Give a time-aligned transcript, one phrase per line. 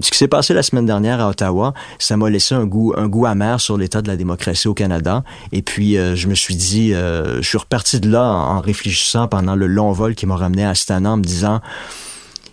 [0.00, 2.94] Ce qui s'est passé la semaine dernière à Ottawa, ça m'a laissé un goût,
[3.26, 5.24] amer sur l'état de la démocratie au Canada.
[5.50, 9.26] Et puis, euh, je me suis dit, euh, je suis reparti de là en, réfléchissant
[9.26, 11.60] pendant le long vol qui m'a ramené à Astana en me disant,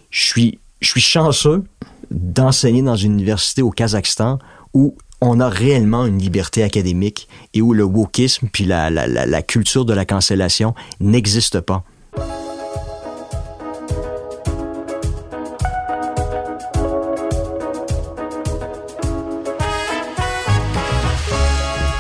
[0.10, 1.63] je suis, je suis chanceux
[2.10, 4.40] d'enseigner dans une université au Kazakhstan
[4.74, 9.94] où on a réellement une liberté académique et où le wokisme puis la culture de
[9.94, 11.83] la cancellation n'existe pas.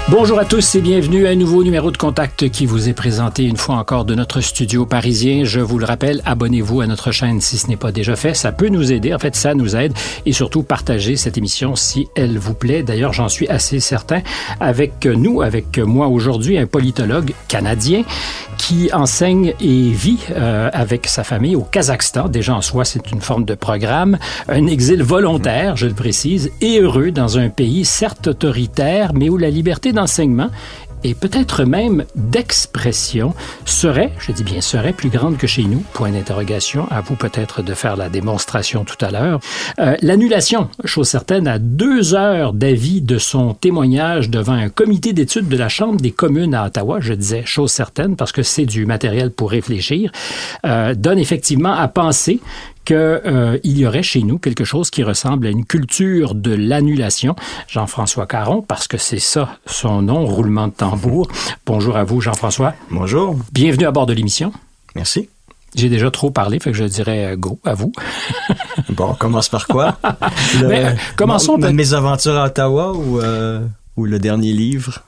[0.09, 3.43] Bonjour à tous et bienvenue à un nouveau numéro de contact qui vous est présenté
[3.43, 5.43] une fois encore de notre studio parisien.
[5.43, 8.33] Je vous le rappelle, abonnez-vous à notre chaîne si ce n'est pas déjà fait.
[8.33, 9.13] Ça peut nous aider.
[9.13, 9.91] En fait, ça nous aide.
[10.25, 12.83] Et surtout, partagez cette émission si elle vous plaît.
[12.83, 14.21] D'ailleurs, j'en suis assez certain.
[14.61, 18.03] Avec nous, avec moi aujourd'hui, un politologue canadien
[18.57, 22.27] qui enseigne et vit euh, avec sa famille au Kazakhstan.
[22.27, 26.79] Déjà en soi, c'est une forme de programme, un exil volontaire, je le précise, et
[26.79, 30.49] heureux dans un pays certes autoritaire, mais où la liberté d'enseignement
[31.03, 33.33] et peut-être même d'expression
[33.65, 35.83] serait, je dis bien serait, plus grande que chez nous.
[35.93, 36.87] Point d'interrogation.
[36.89, 39.39] À vous peut-être de faire la démonstration tout à l'heure.
[39.79, 45.47] Euh, L'annulation, chose certaine, à deux heures d'avis de son témoignage devant un comité d'études
[45.47, 48.85] de la Chambre des communes à Ottawa, je disais chose certaine parce que c'est du
[48.85, 50.11] matériel pour réfléchir,
[50.65, 52.39] euh, donne effectivement à penser
[52.87, 57.35] qu'il euh, y aurait chez nous quelque chose qui ressemble à une culture de l'annulation.
[57.67, 61.27] Jean-François Caron, parce que c'est ça son nom, roulement de tambour.
[61.65, 62.73] Bonjour à vous, Jean-François.
[62.89, 63.35] Bonjour.
[63.51, 64.53] Bienvenue à bord de l'émission.
[64.95, 65.27] Merci.
[65.75, 67.91] J'ai déjà trop parlé, fait que je dirais euh, go à vous.
[68.89, 69.99] bon, on commence par quoi?
[70.61, 71.73] Le, Mais, euh, commençons par...
[71.73, 73.59] Mes aventures à Ottawa ou, euh,
[73.97, 75.03] ou le dernier livre?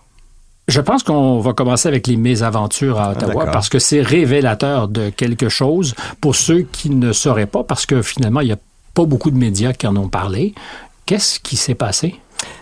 [0.70, 4.88] Je pense qu'on va commencer avec les mésaventures à Ottawa ah, parce que c'est révélateur
[4.88, 8.60] de quelque chose pour ceux qui ne sauraient pas, parce que finalement, il n'y a
[8.94, 10.54] pas beaucoup de médias qui en ont parlé.
[11.08, 12.16] Qu'est-ce qui s'est passé?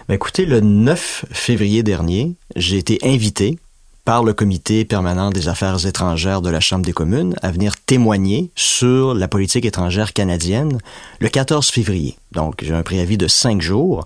[0.08, 3.60] Ben écoutez, le 9 février dernier, j'ai été invité
[4.06, 8.52] par le comité permanent des affaires étrangères de la Chambre des communes à venir témoigner
[8.56, 10.78] sur la politique étrangère canadienne
[11.20, 12.16] le 14 février.
[12.32, 14.06] Donc, j'ai un préavis de cinq jours.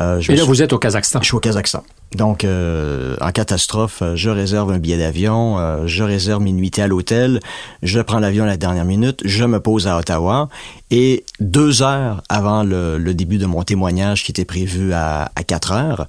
[0.00, 1.20] Euh, je Et là, vous êtes au Kazakhstan.
[1.20, 1.84] Je suis au Kazakhstan.
[2.14, 6.86] Donc, euh, en catastrophe, euh, je réserve un billet d'avion, euh, je réserve mes à
[6.86, 7.40] l'hôtel,
[7.82, 10.48] je prends l'avion à la dernière minute, je me pose à Ottawa
[10.96, 15.72] et deux heures avant le, début de mon témoignage qui était prévu à, à 4
[15.72, 16.06] heures,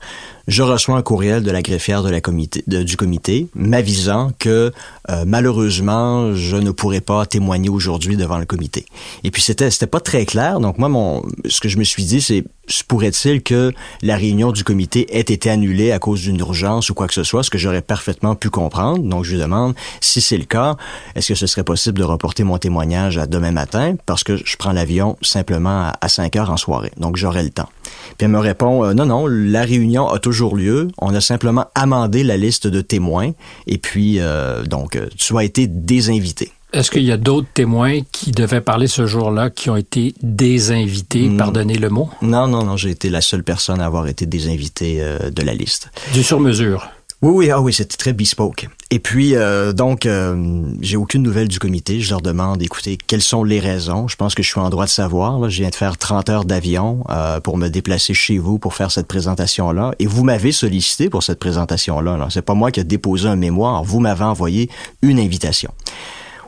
[0.48, 4.72] je reçois un courriel de la greffière du comité m'avisant que
[5.10, 8.86] euh, malheureusement, je ne pourrais pas témoigner aujourd'hui devant le comité.
[9.24, 10.60] Et puis c'était c'était pas très clair.
[10.60, 12.44] Donc moi, ce que je me suis dit, c'est
[12.88, 17.08] pourrait-il que la réunion du comité ait été annulée à cause d'une urgence ou quoi
[17.08, 19.00] que ce soit, ce que j'aurais parfaitement pu comprendre.
[19.00, 20.76] Donc, je lui demande, si c'est le cas,
[21.16, 23.96] est-ce que ce serait possible de reporter mon témoignage à demain matin?
[24.06, 26.92] Parce que je prends l'avion simplement à, 5 heures en soirée.
[26.98, 27.70] Donc, j'aurai le temps.
[28.18, 30.90] Puis elle me répond, euh, non, non, la réunion a toujours lieu.
[31.00, 33.32] On a simplement amendé la liste de témoins
[33.66, 36.52] et puis, euh, donc, euh, tu as été désinvité.
[36.76, 41.30] Est-ce qu'il y a d'autres témoins qui devaient parler ce jour-là qui ont été désinvités?
[41.30, 41.38] Mm.
[41.38, 42.10] Pardonnez le mot.
[42.22, 42.76] Non, non, non.
[42.76, 45.90] J'ai été la seule personne à avoir été désinvitée euh, de la liste.
[46.14, 46.90] Du sur-mesure.
[47.22, 48.68] Oui, oui, ah oui, c'était très bespoke.
[48.92, 52.00] Et puis, euh, donc, euh, j'ai aucune nouvelle du comité.
[52.00, 54.08] Je leur demande, écoutez, quelles sont les raisons?
[54.08, 55.40] Je pense que je suis en droit de savoir.
[55.40, 55.50] Là.
[55.50, 58.92] Je viens de faire 30 heures d'avion euh, pour me déplacer chez vous pour faire
[58.92, 59.96] cette présentation-là.
[60.00, 62.18] Et vous m'avez sollicité pour cette présentation-là.
[62.18, 62.28] Là.
[62.30, 63.84] C'est pas moi qui ai déposé un mémoire.
[63.84, 64.70] Vous m'avez envoyé
[65.02, 65.72] une invitation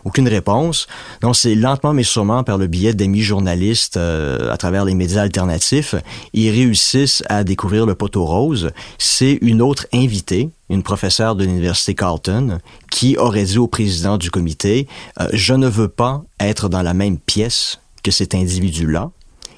[0.07, 0.87] aucune réponse.
[1.21, 5.21] Donc, c'est lentement mais sûrement par le biais d'amis journalistes euh, à travers les médias
[5.21, 5.95] alternatifs,
[6.33, 8.71] ils réussissent à découvrir le poteau rose.
[8.97, 12.59] C'est une autre invitée, une professeure de l'université Carleton,
[12.91, 14.87] qui aurait dit au président du comité,
[15.19, 19.11] euh, je ne veux pas être dans la même pièce que cet individu-là.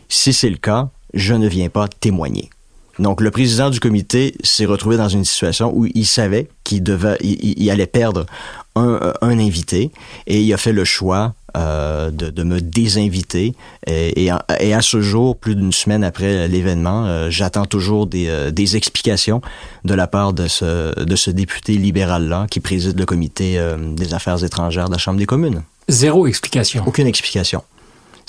[0.08, 2.50] Si c'est le cas, je ne viens pas témoigner.
[3.00, 7.18] Donc, le président du comité s'est retrouvé dans une situation où il savait qu'il devait,
[7.22, 8.26] il, allait perdre
[8.80, 9.92] un, un, invité
[10.28, 13.56] et il a fait le choix euh, de, de, me désinviter.
[13.88, 18.28] Et, et, et, à ce jour, plus d'une semaine après l'événement, euh, j'attends toujours des,
[18.28, 19.42] euh, des, explications
[19.84, 24.14] de la part de ce, de ce député libéral-là qui préside le comité euh, des
[24.14, 25.64] affaires étrangères de la Chambre des communes.
[25.88, 26.84] Zéro explication.
[26.86, 27.64] Aucune explication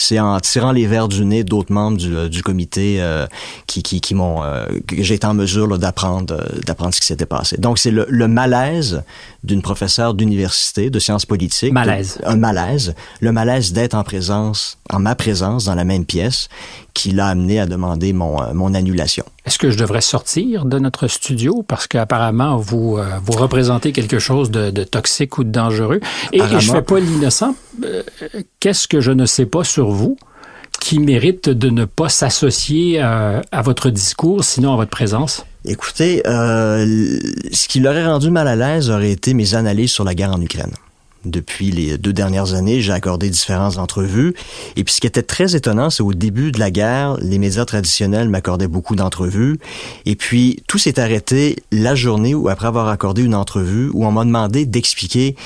[0.01, 3.27] c'est en tirant les verres du nez d'autres membres du, euh, du comité euh,
[3.67, 7.07] qui, qui, qui m'ont euh, que j'ai été en mesure d'apprendre euh, d'apprendre ce qui
[7.07, 7.57] s'était passé.
[7.59, 9.03] Donc c'est le, le, malaise
[9.45, 11.73] d'une professeure d'université de sciences politiques.
[11.73, 12.19] Malaise.
[12.23, 12.95] De, un malaise.
[13.21, 16.49] Le malaise d'être en présence, en ma présence dans la même pièce,
[16.95, 19.25] qui l'a amené à demander mon, mon annulation.
[19.51, 24.21] Est-ce que je devrais sortir de notre studio parce qu'apparemment vous euh, vous représentez quelque
[24.21, 25.99] chose de, de toxique ou de dangereux?
[26.33, 27.57] Et, et je fais pas l'innocent.
[27.85, 28.05] Euh,
[28.61, 30.17] Qu'est-ce que je ne sais pas sur vous
[30.79, 35.45] qui mérite de ne pas s'associer à, à votre discours, sinon à votre présence?
[35.65, 37.19] Écoutez, euh,
[37.53, 40.41] ce qui l'aurait rendu mal à l'aise aurait été mes analyses sur la guerre en
[40.41, 40.71] Ukraine.
[41.25, 44.35] Depuis les deux dernières années, j'ai accordé différentes entrevues.
[44.77, 47.67] Et puis ce qui était très étonnant, c'est au début de la guerre, les médias
[47.67, 49.59] traditionnels m'accordaient beaucoup d'entrevues.
[50.07, 54.13] Et puis tout s'est arrêté la journée où, après avoir accordé une entrevue, où on
[54.13, 55.37] m'a demandé d'expliquer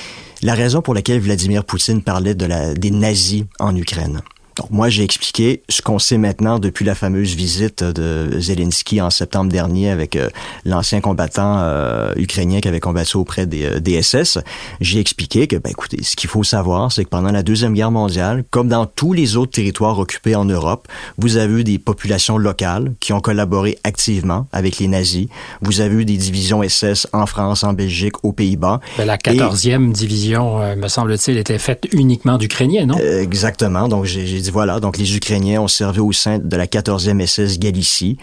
[0.41, 4.21] la raison pour laquelle Vladimir Poutine parlait de la, des nazis en Ukraine.
[4.55, 9.09] Donc moi, j'ai expliqué ce qu'on sait maintenant depuis la fameuse visite de Zelensky en
[9.09, 10.29] septembre dernier avec euh,
[10.63, 14.39] l'ancien combattant euh, ukrainien qui avait combattu auprès des, euh, des SS.
[14.79, 17.91] J'ai expliqué que, ben écoutez, ce qu'il faut savoir, c'est que pendant la Deuxième Guerre
[17.91, 20.87] mondiale, comme dans tous les autres territoires occupés en Europe,
[21.17, 25.27] vous avez eu des populations locales qui ont collaboré activement avec les nazis.
[25.61, 28.79] Vous avez eu des divisions SS en France, en Belgique, aux Pays-Bas.
[28.97, 32.97] Ben, la 14e division, me semble-t-il, était faite uniquement d'Ukrainiens, non?
[32.97, 33.89] exactement.
[33.89, 38.17] Donc j'ai voilà, donc les Ukrainiens ont servi au sein de la 14e SS Galicie.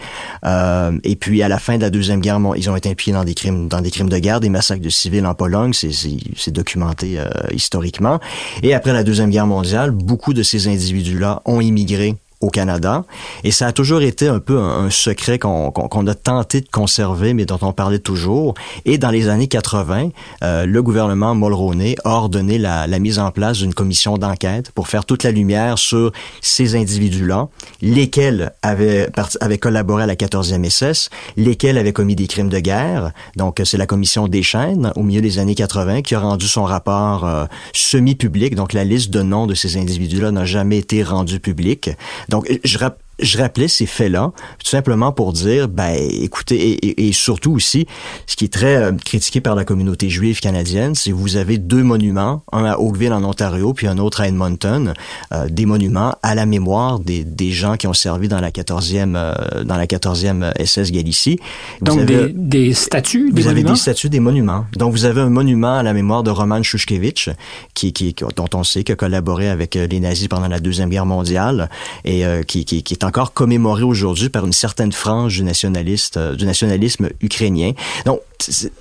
[0.45, 3.23] Euh, et puis à la fin de la deuxième guerre, ils ont été impliqués dans
[3.23, 5.73] des crimes, dans des crimes de guerre, des massacres de civils en Pologne.
[5.73, 8.19] C'est documenté euh, historiquement.
[8.61, 13.05] Et après la deuxième guerre mondiale, beaucoup de ces individus-là ont immigré au Canada.
[13.45, 17.45] Et ça a toujours été un peu un, secret qu'on a tenté de conserver, mais
[17.45, 18.53] dont on parlait toujours.
[18.85, 20.09] Et dans les années 80,
[20.43, 24.89] euh, le gouvernement Mulroney a ordonné la, la mise en place d'une commission d'enquête pour
[24.89, 26.11] faire toute la lumière sur
[26.41, 27.47] ces individus-là,
[27.81, 29.09] lesquels avaient,
[29.39, 33.13] avaient collaboré à la 14e SS, lesquels avaient commis des crimes de guerre.
[33.37, 36.63] Donc, c'est la commission des chaînes, au milieu des années 80, qui a rendu son
[36.63, 38.55] rapport euh, semi-public.
[38.55, 41.89] Donc, la liste de noms de ces individus-là n'a jamais été rendue publique.
[42.33, 42.79] Donc, je,
[43.19, 44.31] je rappelais ces faits-là,
[44.63, 47.85] tout simplement pour dire, ben, écoutez, et, et, surtout aussi,
[48.25, 51.59] ce qui est très euh, critiqué par la communauté juive canadienne, c'est que vous avez
[51.59, 54.93] deux monuments, un à Oakville en Ontario, puis un autre à Edmonton,
[55.31, 59.13] euh, des monuments à la mémoire des, des gens qui ont servi dans la 14e,
[59.15, 61.39] euh, dans la 14e SS Galicie.
[61.81, 64.65] Donc des, des, statues, des vous avez des statues, des monuments.
[64.75, 67.29] Donc vous avez un monument à la mémoire de Roman Shushkevich,
[67.75, 71.05] qui, qui, dont on sait qu'il a collaboré avec les nazis pendant la deuxième guerre
[71.05, 71.69] mondiale
[72.05, 76.35] et qui, qui, qui est encore commémoré aujourd'hui par une certaine frange du nationaliste, euh,
[76.35, 77.73] du nationalisme ukrainien.
[78.05, 78.21] Donc,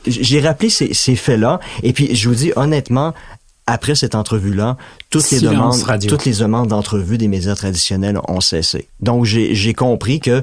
[0.06, 3.14] j'ai rappelé ces, ces faits-là, et puis je vous dis honnêtement,
[3.66, 4.76] après cette entrevue-là,
[5.10, 5.76] toutes les demandes,
[6.08, 8.88] toutes les demandes d'entrevue des médias traditionnels ont cessé.
[9.00, 10.42] Donc, j'ai compris que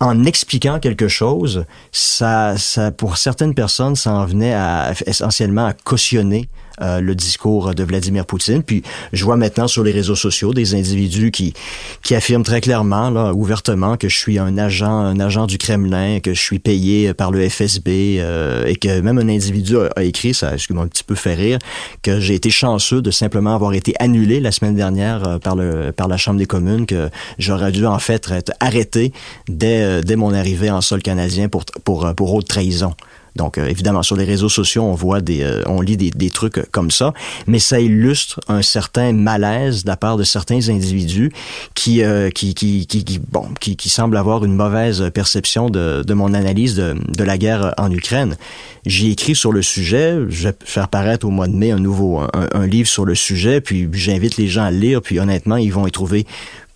[0.00, 5.72] en expliquant quelque chose, ça, ça, pour certaines personnes, ça en venait à, essentiellement à
[5.72, 6.48] cautionner
[6.82, 8.62] euh, le discours de Vladimir Poutine.
[8.62, 8.82] Puis
[9.12, 11.54] je vois maintenant sur les réseaux sociaux des individus qui
[12.02, 16.20] qui affirment très clairement, là, ouvertement, que je suis un agent, un agent du Kremlin,
[16.20, 20.34] que je suis payé par le FSB, euh, et que même un individu a, écrit,
[20.34, 21.58] ça, ce qui m'a un petit peu fait rire,
[22.02, 25.92] que j'ai été chanceux de simplement avoir été annulé la semaine dernière euh, par le
[25.92, 27.08] par la Chambre des communes, que
[27.38, 29.12] j'aurais dû en fait être arrêté
[29.48, 32.94] dès dès mon arrivée en sol canadien pour pour pour haute trahison.
[33.36, 36.30] Donc, euh, évidemment, sur les réseaux sociaux, on voit des, euh, on lit des, des,
[36.30, 37.12] trucs comme ça,
[37.46, 41.32] mais ça illustre un certain malaise de la part de certains individus
[41.74, 46.14] qui, euh, qui, qui, qui, bon, qui, qui semblent avoir une mauvaise perception de, de
[46.14, 48.36] mon analyse de, de la guerre en Ukraine.
[48.84, 52.20] J'ai écrit sur le sujet, je vais faire paraître au mois de mai un nouveau,
[52.32, 55.72] un, livre sur le sujet, puis j'invite les gens à le lire, puis honnêtement, ils
[55.72, 56.26] vont y trouver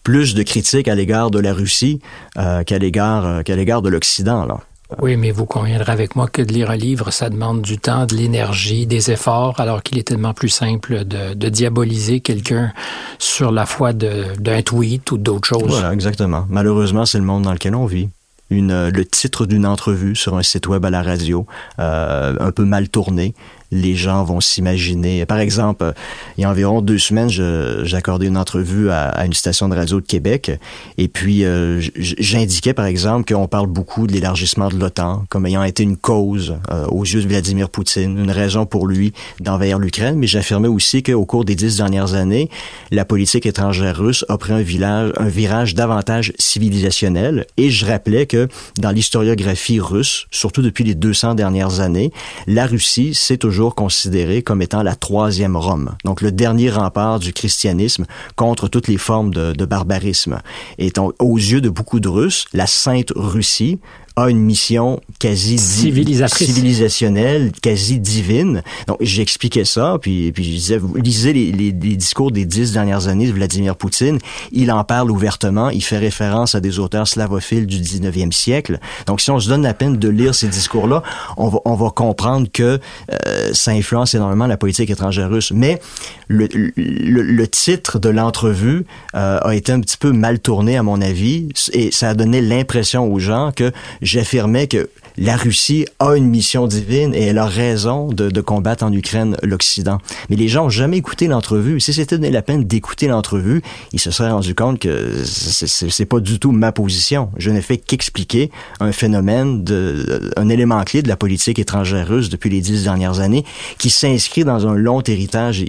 [0.03, 2.01] plus de critiques à l'égard de la Russie
[2.37, 4.58] euh, qu'à l'égard qu'à l'égard de l'Occident là.
[4.99, 8.06] Oui, mais vous conviendrez avec moi que de lire un livre, ça demande du temps,
[8.06, 12.73] de l'énergie, des efforts, alors qu'il est tellement plus simple de, diaboliser quelqu'un
[13.19, 15.63] sur la foi d'un tweet ou d'autres choses.
[15.67, 16.47] Voilà, exactement.
[16.49, 18.09] Malheureusement, c'est le monde dans lequel on vit.
[18.51, 21.47] Le titre d'une entrevue sur un site web à la radio,
[21.79, 23.35] euh, un peu mal tourné,
[23.70, 25.24] les gens vont s'imaginer.
[25.27, 25.93] Par exemple,
[26.36, 30.00] il y a environ deux semaines, j'ai accordé une entrevue à, une station de radio
[30.00, 30.53] de Québec
[30.98, 35.62] et puis euh, j'indiquais par exemple qu'on parle beaucoup de l'élargissement de l'OTAN comme ayant
[35.62, 40.17] été une cause euh, aux yeux de Vladimir Poutine, une raison pour lui d'envahir l'Ukraine,
[40.17, 42.48] mais j'affirmais aussi qu'au cours des dix dernières années,
[42.91, 48.48] la politique étrangère russe a pris un, un virage davantage civilisationnel et je rappelais que
[48.79, 52.12] dans l'historiographie russe, surtout depuis les 200 dernières années,
[52.46, 57.32] la Russie s'est toujours considéré comme étant la troisième Rome, donc le dernier rempart du
[57.32, 60.40] christianisme contre toutes les formes de, de barbarisme.
[60.79, 63.79] Et aux yeux de beaucoup de Russes, la Sainte Russie
[64.20, 68.62] a une mission quasi civilisationnelle, quasi divine.
[68.86, 73.08] Donc j'expliquais ça, puis puis je disais, vous lisez les, les, discours des dix dernières
[73.08, 74.19] années de Vladimir Poutine,
[74.53, 78.79] il en parle ouvertement, il fait référence à des auteurs slavophiles du 19e siècle.
[79.06, 81.03] Donc si on se donne la peine de lire ces discours-là,
[81.36, 82.79] on va on va comprendre que
[83.27, 85.53] euh, ça influence énormément la politique étrangère russe.
[85.53, 85.81] Mais
[86.29, 88.84] le, le, le titre de l'entrevue
[89.15, 92.41] euh, a été un petit peu mal tourné à mon avis, et ça a donné
[92.41, 93.72] l'impression aux gens que
[94.10, 94.90] j'affirmais que
[95.20, 99.98] la Russie a une mission divine et elle a raison de, combattre en Ukraine l'Occident.
[100.31, 101.79] Mais les gens ont jamais écouté l'entrevue.
[101.79, 103.60] Si c'était donné la peine d'écouter l'entrevue,
[103.93, 107.29] ils se seraient rendu compte que c'est pas du tout ma position.
[107.36, 108.50] Je n'ai fait qu'expliquer
[108.81, 113.20] un phénomène, de, un élément clé de la politique étrangère russe depuis les dix dernières
[113.20, 113.44] années,
[113.77, 115.62] qui s'inscrit dans un long héritage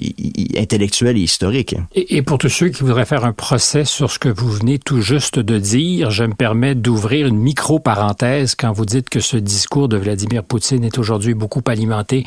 [0.58, 1.76] intellectuel et historique.
[1.94, 5.02] Et pour tous ceux qui voudraient faire un procès sur ce que vous venez tout
[5.02, 9.88] juste de dire, je me permets d'ouvrir une micro-parenthèse quand vous dites que ce discours
[9.88, 12.24] de Vladimir Poutine est aujourd'hui beaucoup alimenté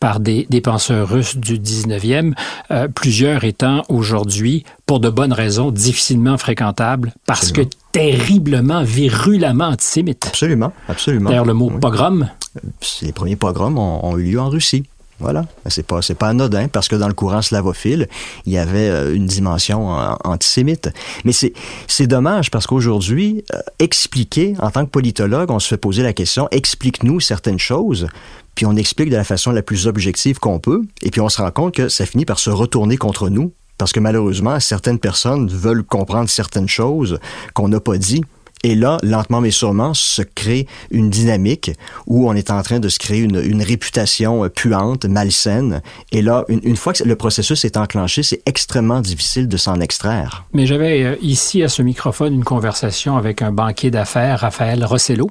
[0.00, 2.34] par des, des penseurs russes du 19e,
[2.70, 10.26] euh, plusieurs étant aujourd'hui, pour de bonnes raisons, difficilement fréquentables parce que terriblement, virulemment antisémites.
[10.26, 11.30] Absolument, absolument.
[11.30, 12.28] D'ailleurs, le mot pogrom.
[12.56, 12.60] Euh,
[13.02, 14.84] les premiers pogroms ont eu lieu en Russie.
[15.18, 18.06] Voilà, c'est pas pas anodin parce que dans le courant slavophile,
[18.44, 19.88] il y avait euh, une dimension
[20.24, 20.90] antisémite.
[21.24, 21.54] Mais c'est
[21.88, 26.12] c'est dommage parce qu'aujourd'hui, euh, expliquer en tant que politologue, on se fait poser la
[26.12, 28.08] question explique-nous certaines choses,
[28.54, 31.40] puis on explique de la façon la plus objective qu'on peut, et puis on se
[31.40, 35.48] rend compte que ça finit par se retourner contre nous parce que malheureusement, certaines personnes
[35.48, 37.18] veulent comprendre certaines choses
[37.52, 38.22] qu'on n'a pas dit
[38.62, 41.70] et là, lentement mais sûrement, se crée une dynamique
[42.06, 45.82] où on est en train de se créer une, réputation euh, puante, malsaine.
[46.12, 49.80] Et là, une, une, fois que le processus est enclenché, c'est extrêmement difficile de s'en
[49.80, 50.44] extraire.
[50.52, 55.30] Mais j'avais euh, ici à ce microphone une conversation avec un banquier d'affaires, Raphaël Rossello,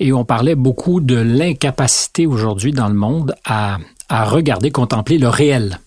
[0.00, 5.28] et on parlait beaucoup de l'incapacité aujourd'hui dans le monde à, à regarder, contempler le
[5.28, 5.78] réel.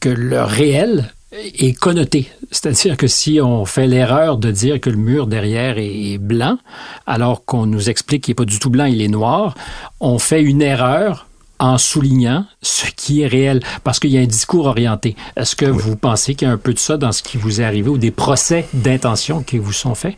[0.00, 2.30] Que le réel est connoté.
[2.50, 6.58] C'est-à-dire que si on fait l'erreur de dire que le mur derrière est blanc,
[7.06, 9.54] alors qu'on nous explique qu'il n'est pas du tout blanc, il est noir,
[10.00, 11.26] on fait une erreur
[11.58, 15.16] en soulignant ce qui est réel, parce qu'il y a un discours orienté.
[15.36, 17.60] Est-ce que vous pensez qu'il y a un peu de ça dans ce qui vous
[17.60, 20.16] est arrivé ou des procès d'intention qui vous sont faits?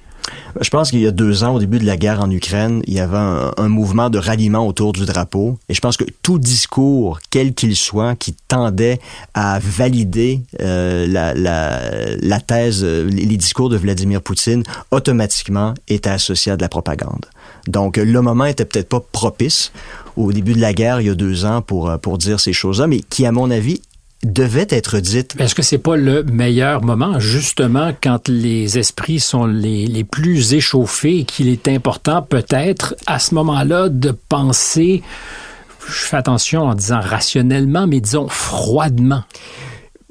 [0.61, 2.94] Je pense qu'il y a deux ans, au début de la guerre en Ukraine, il
[2.94, 5.58] y avait un, mouvement de ralliement autour du drapeau.
[5.68, 8.99] Et je pense que tout discours, quel qu'il soit, qui tendait
[9.35, 11.80] à valider euh, la, la,
[12.20, 17.26] la, thèse, les discours de Vladimir Poutine, automatiquement était associé à de la propagande.
[17.66, 19.73] Donc, le moment était peut-être pas propice
[20.16, 22.87] au début de la guerre, il y a deux ans, pour, pour dire ces choses-là,
[22.87, 23.80] mais qui, à mon avis,
[24.25, 25.37] devait être dite.
[25.38, 30.54] Est-ce que c'est pas le meilleur moment, justement, quand les esprits sont les, les plus
[30.54, 35.02] échauffés, qu'il est important peut-être à ce moment-là de penser,
[35.87, 39.22] je fais attention en disant rationnellement, mais disons froidement?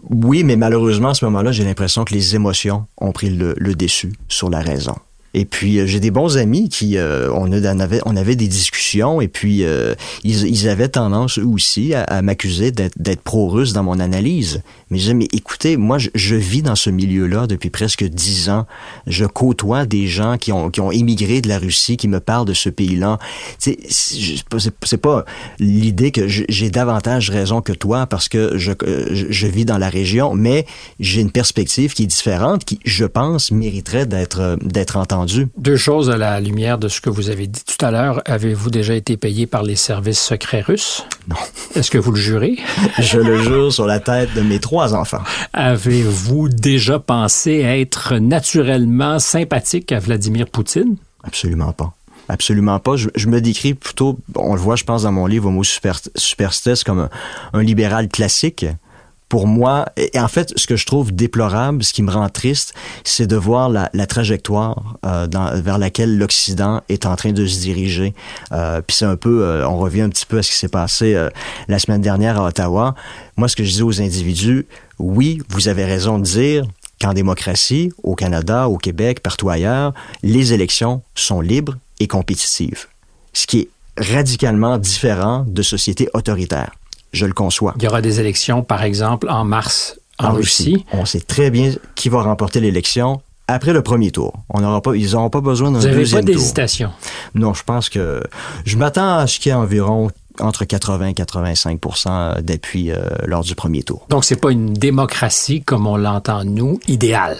[0.09, 3.75] Oui, mais malheureusement, à ce moment-là, j'ai l'impression que les émotions ont pris le, le
[3.75, 4.95] dessus sur la raison.
[5.37, 9.21] Et puis euh, j'ai des bons amis qui euh, on, avait on avait des discussions
[9.21, 13.83] et puis euh, ils, ils, avaient tendance eux aussi à, à m'accuser d'être pro-russe dans
[13.83, 14.63] mon analyse.
[14.89, 18.65] Mais je mais écoutez, moi je, je vis dans ce milieu-là depuis presque dix ans.
[19.05, 22.47] Je côtoie des gens qui ont qui ont émigré de la Russie, qui me parlent
[22.47, 23.19] de ce pays-là.
[23.59, 25.23] C'est c'est pas
[25.59, 28.71] l'idée que j'ai davantage raison que toi parce que je,
[29.11, 30.65] je vis dans la région, mais
[30.99, 35.26] j'ai une perspective qui est différente, qui je pense mériterait d'être d'être entendue
[35.57, 38.21] deux choses à la lumière de ce que vous avez dit tout à l'heure.
[38.25, 41.05] Avez-vous déjà été payé par les services secrets russes?
[41.27, 41.35] Non.
[41.75, 42.57] Est-ce que vous le jurez?
[42.99, 45.21] Je le jure sur la tête de mes trois enfants.
[45.53, 50.97] Avez-vous déjà pensé être naturellement sympathique à Vladimir Poutine?
[51.23, 51.93] Absolument pas.
[52.29, 52.95] Absolument pas.
[52.95, 56.83] Je, me décris plutôt, on le voit, je pense, dans mon livre Homo super, Superstes
[56.83, 57.09] comme un,
[57.53, 58.65] un libéral classique
[59.29, 62.73] pour moi, et en fait, ce que je trouve déplorable, ce qui me rend triste,
[63.03, 67.59] c'est de voir la, trajectoire euh, dans, vers laquelle l'Occident est en train de se
[67.59, 68.13] diriger.
[68.53, 70.69] Euh, Puis c'est un peu, euh, on revient un petit peu à ce qui s'est
[70.69, 71.29] passé euh,
[71.67, 72.95] la semaine dernière à Ottawa.
[73.35, 74.65] Moi, ce que je dis aux individus,
[74.97, 76.65] oui, vous avez raison de dire
[77.01, 79.93] qu'en démocratie, au Canada, au Québec, partout ailleurs,
[80.23, 82.87] les élections sont libres et compétitives.
[83.33, 86.71] Ce qui est radicalement différent de sociétés autoritaires
[87.11, 87.73] je le conçois.
[87.77, 90.85] Il y aura des élections, par exemple, en mars en, Russie.
[90.93, 94.33] On sait très bien qui va remporter l'élection après le premier tour.
[94.49, 96.03] On n'aura pas, ils n'auront pas besoin d'un deuxième tour.
[96.03, 96.91] Vous n'avez pas d'hésitation?
[97.35, 98.21] Non, je pense que
[98.65, 100.09] je m'attends à ce qu'il y ait environ
[100.39, 104.05] entre 80 et 85% d'appui euh, lors du premier tour.
[104.09, 107.37] Donc, c'est pas une démocratie comme on l'entend, nous, idéale.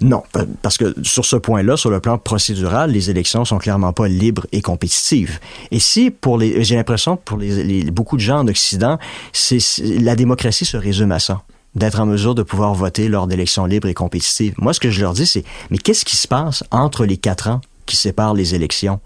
[0.00, 0.22] Non,
[0.62, 4.46] parce que sur ce point-là, sur le plan procédural, les élections sont clairement pas libres
[4.52, 5.38] et compétitives.
[5.70, 8.98] Et si pour les, j'ai l'impression pour les, beaucoup de gens en Occident,
[9.32, 9.58] c'est
[10.00, 11.42] la démocratie se résume à ça
[11.74, 14.54] d'être en mesure de pouvoir voter lors d'élections libres et compétitives.
[14.58, 17.48] Moi, ce que je leur dis, c'est, mais qu'est-ce qui se passe entre les quatre
[17.48, 19.00] ans qui séparent les élections?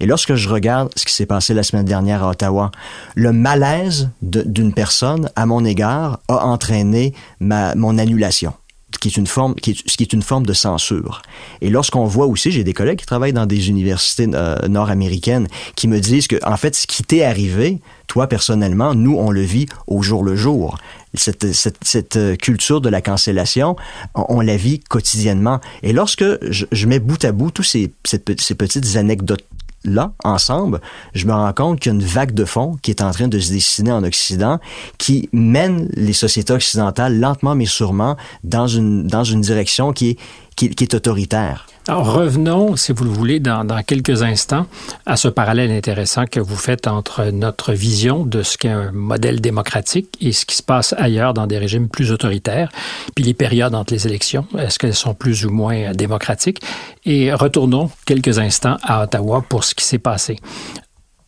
[0.00, 2.72] Et lorsque je regarde ce qui s'est passé la semaine dernière à Ottawa,
[3.14, 8.54] le malaise d'une personne à mon égard a entraîné ma, mon annulation
[8.98, 11.22] qui est une forme, qui est, qui est une forme de censure.
[11.60, 15.88] Et lorsqu'on voit aussi, j'ai des collègues qui travaillent dans des universités euh, nord-américaines qui
[15.88, 19.66] me disent que, en fait, ce qui t'est arrivé, toi personnellement, nous, on le vit
[19.86, 20.78] au jour le jour.
[21.14, 23.76] Cette, cette, cette euh, culture de la cancellation,
[24.14, 25.60] on, la vit quotidiennement.
[25.82, 29.44] Et lorsque je, mets bout à bout tous ces, ces petites anecdotes
[29.84, 30.80] là, ensemble,
[31.14, 33.28] je me rends compte qu'il y a une vague de fond qui est en train
[33.28, 34.58] de se dessiner en Occident,
[34.98, 40.18] qui mène les sociétés occidentales lentement mais sûrement dans une, dans une direction qui est,
[40.56, 41.66] qui, qui est autoritaire.
[41.86, 44.66] Alors revenons, si vous le voulez, dans, dans, quelques instants
[45.04, 49.42] à ce parallèle intéressant que vous faites entre notre vision de ce qu'est un modèle
[49.42, 52.70] démocratique et ce qui se passe ailleurs dans des régimes plus autoritaires,
[53.14, 56.62] puis les périodes entre les élections, est-ce qu'elles sont plus ou moins démocratiques?
[57.04, 60.38] Et retournons quelques instants à Ottawa pour ce qui s'est passé.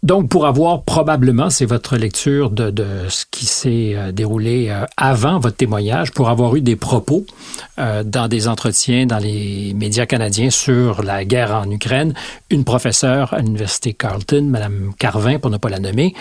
[0.03, 4.85] Donc, pour avoir probablement, c'est votre lecture de, de ce qui s'est euh, déroulé euh,
[4.97, 7.25] avant votre témoignage, pour avoir eu des propos
[7.79, 12.15] euh, dans des entretiens dans les médias canadiens sur la guerre en Ukraine,
[12.51, 16.15] une professeure à l'Université Carleton, Madame Carvin, pour ne pas la nommer,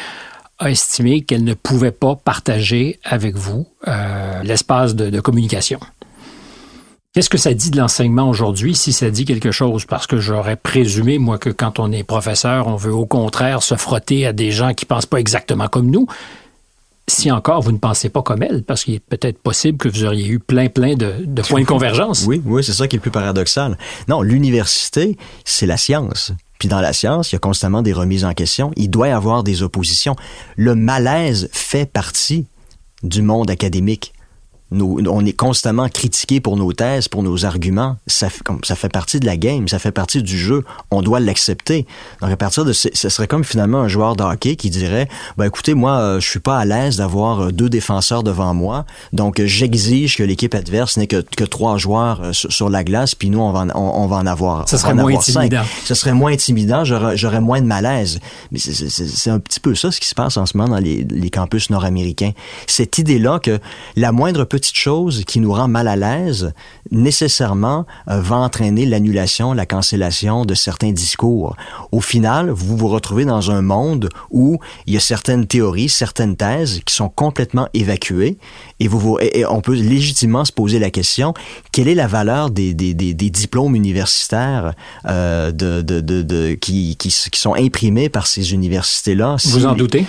[0.58, 3.68] a estimé qu'elle ne pouvait pas partager avec vous
[4.44, 5.80] l'espace de, de communication.
[7.16, 9.86] Qu'est-ce que ça dit de l'enseignement aujourd'hui, si ça dit quelque chose?
[9.86, 13.76] Parce que j'aurais présumé, moi, que quand on est professeur, on veut au contraire se
[13.76, 16.08] frotter à des gens qui pensent pas exactement comme nous.
[17.08, 20.04] Si encore vous ne pensez pas comme elle, parce qu'il est peut-être possible que vous
[20.04, 22.26] auriez eu plein, plein de, de points de convergence.
[22.28, 23.78] Oui, oui, c'est ça qui est le plus paradoxal.
[24.10, 26.34] Non, l'université, c'est la science.
[26.60, 28.74] Puis dans la science, il y a constamment des remises en question.
[28.76, 30.18] Il doit y avoir des oppositions.
[30.58, 32.46] Le malaise fait partie
[33.04, 34.12] du monde académique
[34.82, 37.98] on est constamment critiqué pour nos thèses, pour nos arguments.
[38.08, 38.28] Ça,
[38.64, 40.64] ça fait partie de la game, ça fait partie du jeu.
[40.92, 41.86] On doit l'accepter.
[42.22, 45.46] Donc à partir de, ce serait comme finalement un joueur de hockey qui dirait, ben
[45.46, 49.40] écoutez, moi, euh, je suis pas à l'aise d'avoir euh, deux défenseurs devant moi, donc
[49.40, 53.40] euh, j'exige que l'équipe adverse n'ait que, que trois joueurs sur, la glace, puis nous
[53.40, 54.68] on va, en, on, va en avoir.
[54.68, 55.64] Ça serait moins intimidant.
[55.86, 56.84] Ça serait moins intimidant.
[56.84, 58.20] J'aurais moins de malaise.
[58.52, 61.04] Mais c'est un petit peu ça ce qui se passe en ce moment dans les,
[61.04, 62.32] les campus nord-américains.
[62.68, 63.60] Cette idée-là que
[63.96, 66.54] la moindre petite chose qui nous rend mal à l'aise,
[66.92, 71.56] nécessairement euh, va entraîner l'annulation, la cancellation de certains discours.
[71.92, 76.36] Au final, vous vous retrouvez dans un monde où il y a certaines théories, certaines
[76.36, 78.38] thèses qui sont complètement évacuées
[78.80, 81.34] et, vous, et on peut légitimement se poser la question,
[81.72, 84.74] quelle est la valeur des, des, des, des diplômes universitaires
[85.06, 89.36] euh, de, de, de, de, qui, qui, qui sont imprimés par ces universités-là?
[89.46, 90.06] Vous en doutez?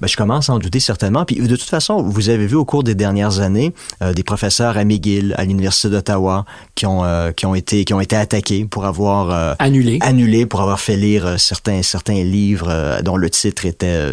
[0.00, 1.24] Ben, je commence à en douter certainement.
[1.24, 4.76] Puis de toute façon, vous avez vu au cours des dernières années euh, des professeurs
[4.76, 6.44] à McGill, à l'Université d'Ottawa,
[6.74, 9.30] qui ont, euh, qui, ont été, qui ont été attaqués pour avoir...
[9.30, 9.98] Euh, annulé.
[10.02, 14.12] Annulé, pour avoir fait lire certains, certains livres dont le titre était...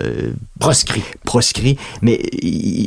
[0.59, 1.03] proscrit.
[1.25, 1.77] Proscrit.
[2.01, 2.15] Mais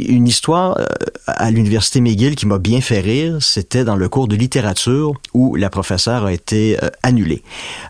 [0.09, 0.79] une histoire
[1.27, 5.55] à l'Université McGill qui m'a bien fait rire, c'était dans le cours de littérature où
[5.55, 7.43] la professeure a été annulée.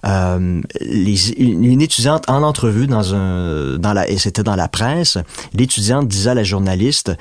[0.05, 3.79] Les, une étudiante en entrevue dans un...
[3.79, 5.19] Dans la, et c'était dans la presse,
[5.55, 7.13] l'étudiante disait à la journaliste,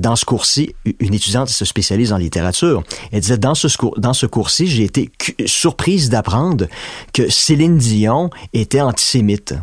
[0.00, 2.82] dans ce cours-ci, une étudiante se spécialise en littérature,
[3.12, 5.10] elle disait, dans ce, dans ce cours-ci, j'ai été
[5.46, 6.66] surprise d'apprendre
[7.12, 9.54] que Céline Dion était antisémite.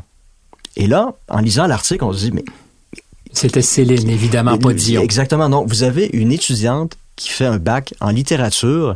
[0.76, 2.46] Et là, en lisant l'article, on se dit, mais
[3.34, 5.02] c'était Céline, évidemment, pas Dion.
[5.02, 5.50] Exactement.
[5.50, 8.96] Donc, vous avez une étudiante qui fait un bac en littérature,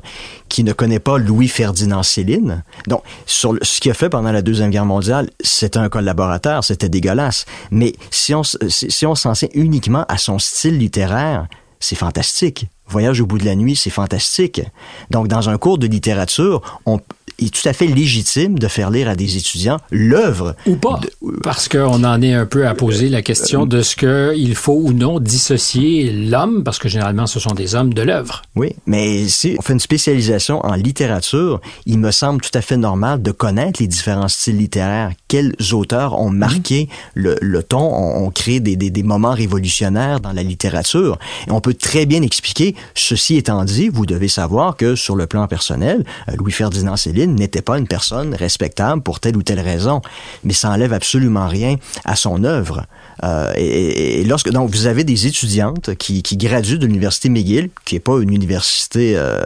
[0.50, 2.64] qui ne connaît pas Louis-Ferdinand Céline.
[2.88, 6.90] Donc, sur ce qu'il a fait pendant la Deuxième Guerre mondiale, c'était un collaborateur, c'était
[6.90, 7.46] dégueulasse.
[7.72, 11.48] Mais si on, si on s'en uniquement à son style littéraire,
[11.80, 12.68] c'est fantastique.
[12.88, 14.62] Voyage au bout de la nuit, c'est fantastique.
[15.10, 17.00] Donc, dans un cours de littérature, on,
[17.40, 20.56] est tout à fait légitime de faire lire à des étudiants l'œuvre.
[20.66, 21.00] Ou pas.
[21.44, 24.94] Parce qu'on en est un peu à poser la question de ce qu'il faut ou
[24.94, 28.42] non dissocier l'homme, parce que généralement ce sont des hommes, de l'œuvre.
[28.56, 32.78] Oui, mais si on fait une spécialisation en littérature, il me semble tout à fait
[32.78, 35.12] normal de connaître les différents styles littéraires.
[35.28, 40.34] Quels auteurs ont marqué le, le, ton, ont, créé des, des, des, moments révolutionnaires dans
[40.34, 41.18] la littérature?
[41.48, 45.28] Et on peut très bien expliquer, ceci étant dit, vous devez savoir que sur le
[45.28, 50.02] plan personnel, euh, Louis-Ferdinand Céline N'était pas une personne respectable pour telle ou telle raison,
[50.44, 52.86] mais ça enlève absolument rien à son œuvre.
[53.24, 57.96] Euh, et, lorsque donc vous avez des étudiantes qui, qui graduent de l'université McGill, qui
[57.96, 59.42] est pas une université euh,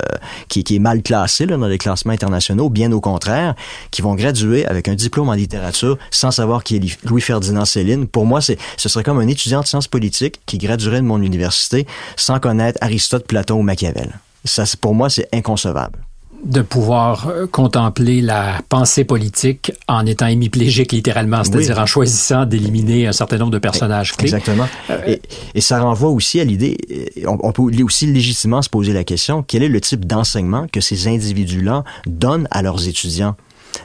[0.47, 3.55] qui, qui, est mal classée là, dans les classements internationaux, bien au contraire,
[3.91, 8.07] qui vont graduer avec un diplôme en littérature sans savoir qui est Louis Ferdinand Céline.
[8.07, 11.21] Pour moi, c'est ce serait comme un étudiant de sciences politiques qui graduerait de mon
[11.21, 14.19] université sans connaître Aristote, Platon ou Machiavel.
[14.45, 15.99] Ça, pour moi, c'est inconcevable
[16.43, 23.07] de pouvoir euh, contempler la pensée politique en étant hémiplégique littéralement, c'est-à-dire en choisissant d'éliminer
[23.07, 24.25] un certain nombre de personnages clés.
[24.25, 24.67] Exactement.
[24.89, 25.15] Euh,
[25.53, 26.77] et, ça renvoie aussi à l'idée,
[27.27, 30.81] on, on, peut aussi légitimement se poser la question, quel est le type d'enseignement que
[30.81, 33.35] ces individus-là donnent à leurs étudiants?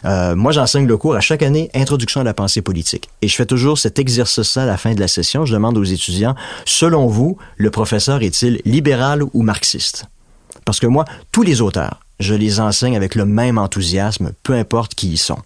[0.04, 3.08] Euh, moi, j'enseigne le cours à chaque année Introduction à la pensée politique.
[3.22, 5.44] Et je fais toujours cet exercice-là à la fin de la session.
[5.44, 10.06] Je demande aux étudiants, selon vous, le professeur est-il libéral ou marxiste?
[10.64, 14.94] Parce que moi, tous les auteurs, je les enseigne avec le même enthousiasme, peu importe
[14.94, 15.38] qui ils sont.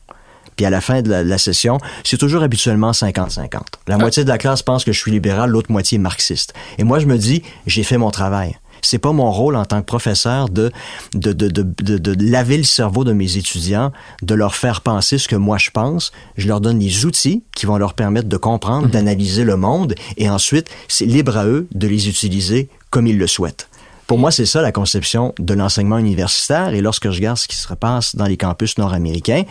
[0.59, 3.61] Puis à la fin de la, session, c'est toujours habituellement 50-50.
[3.87, 3.99] La ah.
[3.99, 6.53] moitié de la classe pense que je suis libéral, l'autre moitié marxiste.
[6.79, 8.59] Et moi, je me dis, j'ai fait mon travail.
[8.83, 10.71] C'est pas mon rôle en tant que professeur de
[11.15, 15.29] de, de, de, de, laver le cerveau de mes étudiants, de leur faire penser ce
[15.29, 16.13] que moi je pense.
[16.37, 18.93] Je leur donne les outils qui vont leur permettre de comprendre, mhm.
[18.93, 23.27] d'analyser le monde, et ensuite, c'est libre à eux de les utiliser comme ils le
[23.27, 23.68] souhaitent.
[24.09, 26.73] Pour moi, c'est ça la conception de l'enseignement universitaire.
[26.73, 29.43] Et lorsque je regarde ce qui se passe dans les campus nord-américains,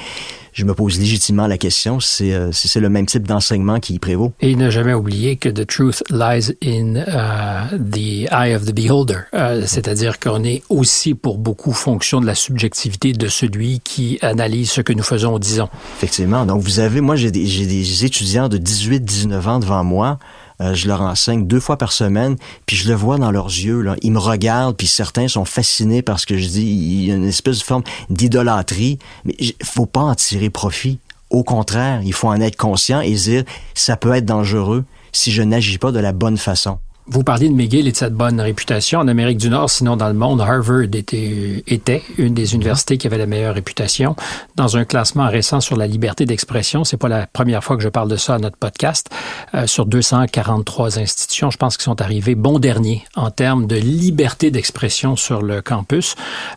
[0.52, 4.00] je me pose légitimement la question euh, si c'est le même type d'enseignement qui y
[4.00, 4.34] prévaut.
[4.42, 8.74] Et il n'a jamais oublié que the truth lies in uh, the eye of the
[8.74, 14.18] beholder, uh, c'est-à-dire qu'on est aussi pour beaucoup fonction de la subjectivité de celui qui
[14.24, 15.70] analyse ce que nous faisons ou disons.
[15.98, 16.48] Effectivement.
[16.48, 20.18] Donc vous avez, moi j'ai des, des étudiants de 18-19 ans devant moi
[20.62, 23.82] euh, je leur enseigne deux fois par semaine, puis je le vois dans leurs yeux.
[23.82, 23.96] Là.
[24.02, 27.26] Ils me regardent, puis certains sont fascinés parce que je dis, il y a une
[27.26, 31.00] espèce de forme d'idolâtrie, mais il faut pas en tirer profit.
[31.30, 33.44] Au contraire, il faut en être conscient et dire,
[33.74, 36.80] ça peut être dangereux si je n'agis pas de la bonne façon.
[37.10, 40.10] Vous parliez de McGill et de cette bonne réputation en Amérique du Nord, sinon dans
[40.10, 40.42] le monde.
[40.42, 44.18] Harvard était, était une des universités qui avait la meilleure réputation.
[44.58, 47.88] Dans un classement récent sur la liberté d'expression, c'est pas la première fois que je
[47.88, 49.10] parle de ça à notre podcast,
[49.56, 54.52] euh, sur 243 institutions, je pense qu'ils sont arrivés bon dernier en termes de liberté
[54.52, 56.16] d'expression sur le campus.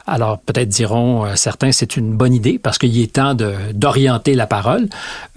[0.09, 3.37] Alors peut-être diront euh, certains c'est une bonne idée parce qu'il est temps
[3.73, 4.89] d'orienter la parole.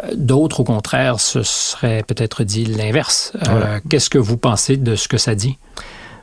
[0.03, 3.33] Euh, d'autres au contraire ce serait peut-être dit l'inverse.
[3.89, 5.57] Qu'est-ce que vous pensez de ce que ça dit?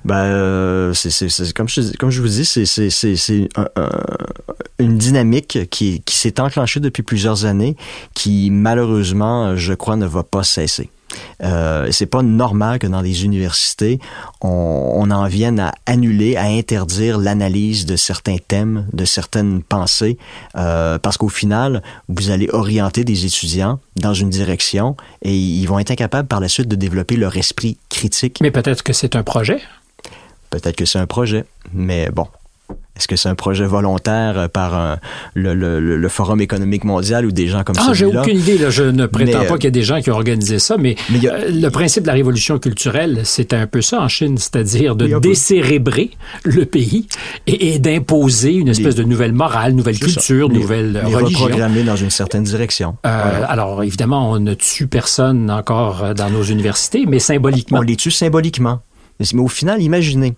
[0.05, 3.49] Ben, euh, c'est comme je vous dis, c'est
[4.79, 7.77] une dynamique qui s'est enclenchée depuis plusieurs années,
[8.15, 10.91] qui malheureusement, je crois, ne va pas cesser.
[11.43, 13.99] Euh, c'est pas normal que dans les universités,
[14.41, 20.19] on, on, en vienne à annuler, à interdire l'analyse de certains thèmes, de certaines pensées,
[20.57, 25.79] euh, parce qu'au final, vous allez orienter des étudiants dans une direction et ils vont
[25.79, 28.39] être incapables par la suite de développer leur esprit critique.
[28.41, 29.61] Mais peut-être que c'est un projet.
[30.51, 32.27] Peut-être que c'est un projet, mais bon,
[33.01, 34.99] est-ce que c'est un projet volontaire euh, par
[35.35, 37.87] le, Forum économique mondial ou des gens comme ça?
[37.89, 38.59] Ah, j'ai aucune idée.
[38.69, 41.51] Je ne prétends pas qu'il y ait des gens qui ont organisé ça, mais, euh,
[41.51, 46.11] le principe de la révolution culturelle, c'était un peu ça en Chine, c'est-à-dire de décérébrer
[46.45, 47.07] le pays
[47.47, 51.47] et, d'imposer une espèce de nouvelle morale, nouvelle culture, nouvelle les religion.
[51.47, 52.97] reprogrammer dans une certaine direction.
[53.07, 57.79] Euh, alors, évidemment, on ne tue personne encore dans nos universités, mais symboliquement.
[57.79, 58.81] On les tue symboliquement.
[59.21, 60.35] Mais au final, imaginez,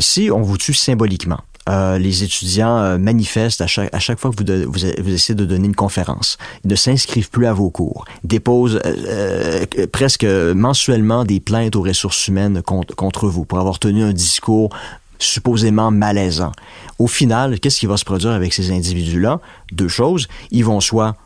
[0.00, 4.30] si on vous tue symboliquement, euh, les étudiants euh, manifestent à chaque, à chaque fois
[4.30, 6.38] que vous, vous, essayez de donner une conférence.
[6.64, 12.28] Ils ne s'inscrivent plus à vos cours, déposent euh, presque mensuellement des plaintes aux ressources
[12.28, 14.70] humaines contre, contre vous pour avoir tenu un discours
[15.18, 16.52] supposément malaisant.
[16.98, 19.40] Au final, qu'est-ce qui va se produire avec ces individus-là?
[19.72, 20.28] Deux choses.
[20.50, 21.16] Ils vont soit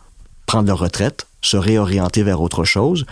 [0.46, 3.04] prendre leur retraite, se réorienter vers autre chose,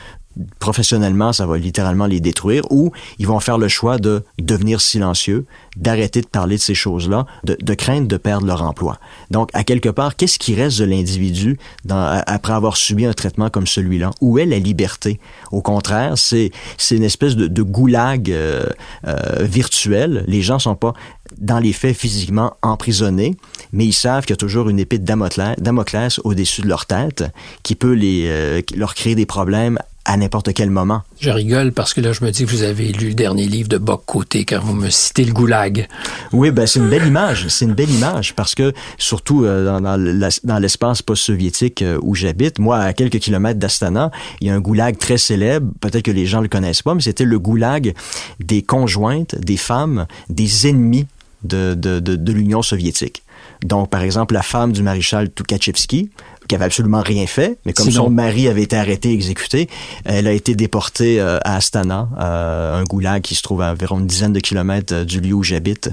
[0.59, 5.46] professionnellement, ça va littéralement les détruire, ou ils vont faire le choix de devenir silencieux,
[5.77, 8.98] d'arrêter de parler de ces choses-là, de, de, craindre de perdre leur emploi.
[9.31, 13.66] Donc, à quelque part, qu'est-ce qui reste de l'individu après avoir subi un traitement comme
[13.66, 14.11] celui-là?
[14.20, 15.20] Où est la liberté?
[15.53, 16.51] Au contraire, c'est
[16.90, 18.64] une espèce de, goulag euh,
[19.07, 20.24] euh, virtuel.
[20.27, 20.94] Les gens sont pas
[21.38, 23.37] dans les faits physiquement emprisonnés,
[23.72, 27.24] mais ils savent qu'il y a toujours une épée de Damoclès au-dessus de leur tête
[27.62, 31.03] qui peut les, euh, leur créer des problèmes à n'importe quel moment.
[31.21, 33.68] Je rigole parce que là, je me dis que vous avez lu le dernier livre
[33.68, 35.87] de Boc Côté quand vous me citez le goulag.
[36.33, 37.49] Oui, ben c'est une belle image.
[37.49, 42.79] C'est une belle image parce que surtout euh, dans, l'espace post-soviétique euh, où j'habite, moi,
[42.79, 45.71] à quelques kilomètres d'Astana, il y a un goulag très célèbre.
[45.81, 47.92] Peut-être que les gens le connaissent pas, mais c'était le goulag
[48.40, 51.07] des conjointes, des femmes, des ennemis
[51.44, 53.23] de, de, de, de l'Union soviétique.
[53.62, 56.11] Donc, par exemple, la femme du maréchal Tukhachevski,
[56.49, 59.69] qui avait absolument rien fait, mais comme son mari avait été arrêté, exécuté,
[60.05, 64.01] elle a été déportée euh, à Astana, euh, un goulag qui se trouve à environ
[64.01, 65.91] une dizaine de kilomètres euh, du lieu où j'habite.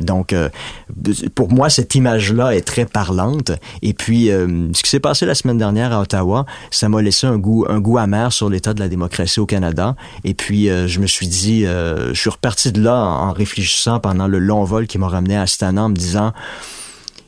[0.00, 0.34] donc,
[1.34, 3.52] pour moi, cette image-là est très parlante.
[3.82, 7.38] Et puis, ce qui s'est passé la semaine dernière à Ottawa, ça m'a laissé un
[7.38, 9.94] goût, un goût amer sur l'état de la démocratie au Canada.
[10.24, 14.38] Et puis, je me suis dit, je suis reparti de là en, réfléchissant pendant le
[14.38, 16.32] long vol qui m'a ramené à Astana en me disant,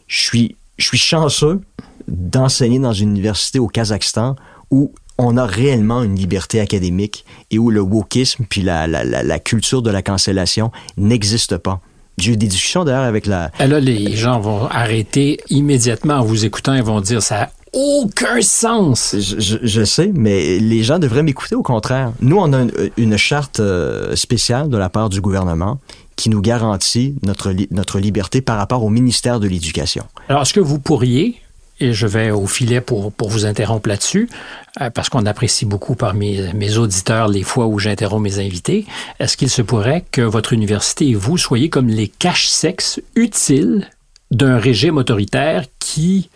[0.09, 1.61] je suis, je suis chanceux
[2.09, 4.37] d'enseigner dans une université au Kazakhstan
[4.71, 9.39] où on a réellement une liberté académique et où le wokisme puis la, la, la,
[9.39, 11.81] culture de la cancellation n'existe pas.
[12.19, 13.51] J'ai eu des discussions d'ailleurs avec la...
[13.59, 18.43] Et là, les gens vont arrêter immédiatement en vous écoutant et vont dire ça aucun
[18.43, 19.17] sens.
[19.19, 22.13] Je, je, sais, mais les gens devraient m'écouter au contraire.
[22.21, 25.79] Nous, on a une, charte euh, spéciale de la part du gouvernement
[26.17, 30.05] qui nous garantit notre, notre liberté par rapport au ministère de l'Éducation.
[30.29, 31.41] Alors, est-ce que vous pourriez
[31.83, 34.29] et je vais au filet pour, vous interrompre là-dessus,
[34.81, 38.87] euh, parce qu'on apprécie beaucoup parmi mes auditeurs les fois où j'interromps mes invités.
[39.19, 43.91] Est-ce qu'il se pourrait que votre université et vous soyez comme les caches-sexes utiles
[44.31, 46.31] d'un régime autoritaire qui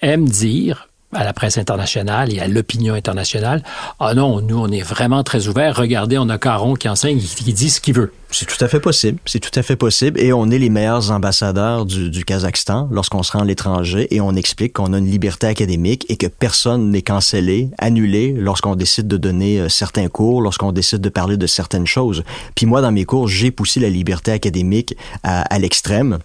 [0.00, 3.62] aime dire à la presse internationale et à l'opinion internationale,
[4.00, 5.76] ah non, nous, on est vraiment très ouverts.
[5.76, 8.12] Regardez, on a Caron qui enseigne, qui dit ce qu'il veut.
[8.30, 9.18] C'est tout à fait possible.
[9.26, 10.18] C'est tout à fait possible.
[10.20, 14.34] Et on est les meilleurs ambassadeurs du, Kazakhstan lorsqu'on se rend à l'étranger et on
[14.34, 19.16] explique qu'on a une liberté académique et que personne n'est cancellé, annulé lorsqu'on décide de
[19.16, 22.24] donner euh, certains cours, lorsqu'on décide de parler de certaines choses.
[22.56, 26.18] Puis moi, dans mes cours, j'ai poussé la liberté académique à, l'extrême.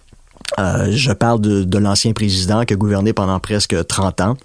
[0.57, 4.37] Euh, je parle de l'ancien président qui a gouverné pendant presque 30 ans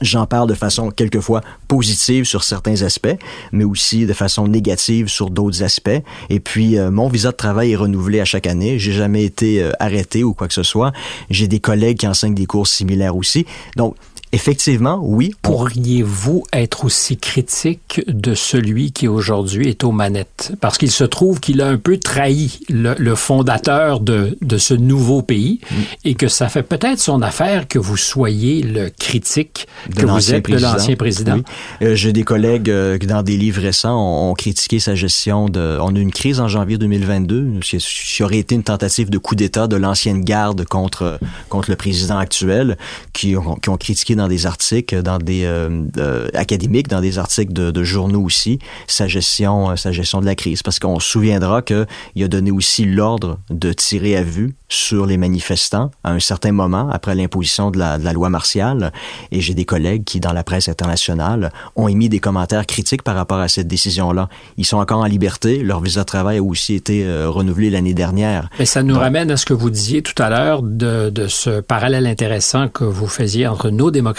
[0.00, 3.16] J'en parle de façon quelquefois positive sur certains aspects,
[3.52, 6.02] mais aussi de façon négative sur d'autres aspects.
[6.30, 8.78] Et puis, euh, mon visa de travail est renouvelé à chaque année.
[8.78, 10.92] J'ai jamais été euh, arrêté ou quoi que ce soit.
[11.30, 13.46] J'ai des collègues qui enseignent des cours similaires aussi.
[13.76, 13.94] Donc,
[14.34, 15.32] Effectivement, oui.
[15.42, 20.54] Pourriez-vous être aussi critique de celui qui aujourd'hui est aux manettes?
[20.60, 25.22] Parce qu'il se trouve qu'il a un peu trahi le, fondateur de, de, ce nouveau
[25.22, 25.74] pays mm.
[26.06, 30.34] et que ça fait peut-être son affaire que vous soyez le critique de que vous
[30.34, 31.38] êtes de l'ancien président.
[31.82, 33.96] Euh, j'ai des collègues euh, qui, dans des livres récents,
[34.30, 35.78] ont, critiqué sa gestion de...
[35.80, 37.60] On a eu une crise en janvier 2022.
[37.60, 42.18] qui aurait été une tentative de coup d'État de l'ancienne garde contre, contre le président
[42.18, 42.76] actuel,
[43.12, 47.02] qui ont, qui ont critiqué dans dans des articles, dans des euh, euh, académiques, dans
[47.02, 50.62] des articles de, de, journaux aussi, sa gestion, euh, sa gestion de la crise.
[50.62, 55.18] Parce qu'on se souviendra qu'il a donné aussi l'ordre de tirer à vue sur les
[55.18, 58.92] manifestants à un certain moment après l'imposition de la, de la loi martiale.
[59.30, 63.16] Et j'ai des collègues qui, dans la presse internationale, ont émis des commentaires critiques par
[63.16, 64.30] rapport à cette décision-là.
[64.56, 65.62] Ils sont encore en liberté.
[65.62, 68.48] Leur visa de travail a aussi été renouvelé l'année dernière.
[68.58, 71.60] Mais ça nous ramène à ce que vous disiez tout à l'heure de, de ce
[71.60, 74.13] parallèle intéressant que vous faisiez entre nos démocraties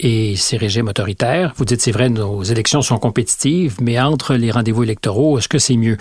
[0.00, 1.52] et ces régimes autoritaires.
[1.56, 5.58] Vous dites, c'est vrai, nos élections sont compétitives, mais entre les rendez-vous électoraux, est-ce que
[5.58, 5.96] c'est mieux?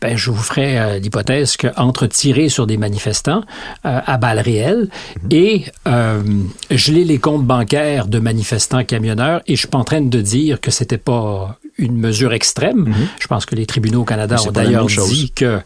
[0.00, 3.42] Ben, je vous ferai euh, l'hypothèse qu'entre tirer sur des manifestants
[3.84, 4.88] euh, à balles réelles
[5.22, 5.28] mhm.
[5.30, 6.22] et euh,
[6.70, 10.60] geler les comptes bancaires de manifestants camionneurs, et je suis pas en train de dire
[10.60, 12.84] que c'était pas une mesure extrême.
[12.86, 12.94] Mhm.
[13.20, 15.60] Je pense que les tribunaux au Canada ont d'ailleurs dit que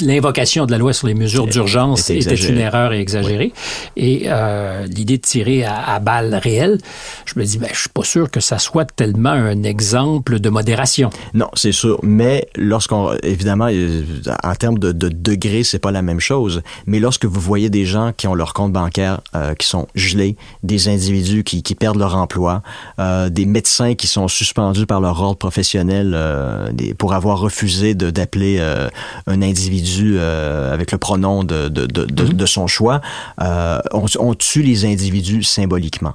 [0.00, 3.52] l'invocation de la loi sur les mesures d'urgence était une erreur et exagérée.
[3.96, 6.78] Et euh, l'idée de tirer à, à, balles réelles,
[7.26, 10.48] je me dis, ben, je suis pas sûr que ça soit tellement un exemple de
[10.48, 11.10] modération.
[11.34, 11.98] Non, c'est sûr.
[12.02, 14.02] Mais lorsqu'on, évidemment, euh,
[14.42, 16.62] en termes de, de degrés, c'est pas la même chose.
[16.86, 20.36] Mais lorsque vous voyez des gens qui ont leur compte bancaire euh, qui sont gelés,
[20.62, 22.62] des individus qui, qui perdent leur emploi,
[22.98, 28.58] euh, des médecins qui sont suspendus par leur ordre professionnel euh, pour avoir refusé d'appeler
[28.60, 28.88] euh,
[29.26, 32.32] un individu euh, avec le pronom de, de, de, mm-hmm.
[32.32, 33.00] de son choix,
[33.40, 36.14] on, on, tue les individus symboliquement.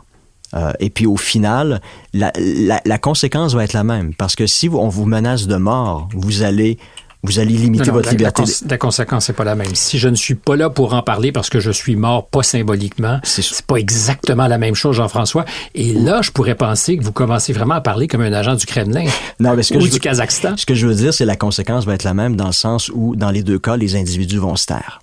[0.79, 1.81] et puis au final,
[2.13, 4.13] la, la, la, conséquence va être la même.
[4.15, 6.77] Parce que si on vous menace de mort, vous allez
[7.23, 8.43] vous allez limiter votre liberté.
[8.69, 9.73] La, conséquence n'est pas la même.
[9.73, 12.43] Si je ne suis pas là pour en parler parce que je suis mort, pas
[12.43, 15.45] symboliquement, c'est pas exactement la même chose, Jean-François.
[15.75, 18.65] Et là, je pourrais penser que vous commencez vraiment à parler comme un agent du
[18.65, 19.05] Kremlin
[19.39, 20.57] non, mais ce que ou du Kazakhstan.
[20.57, 22.89] Ce que je veux dire, c'est la conséquence va être la même dans le sens
[22.93, 24.99] où, dans les deux cas, les individus vont se taire.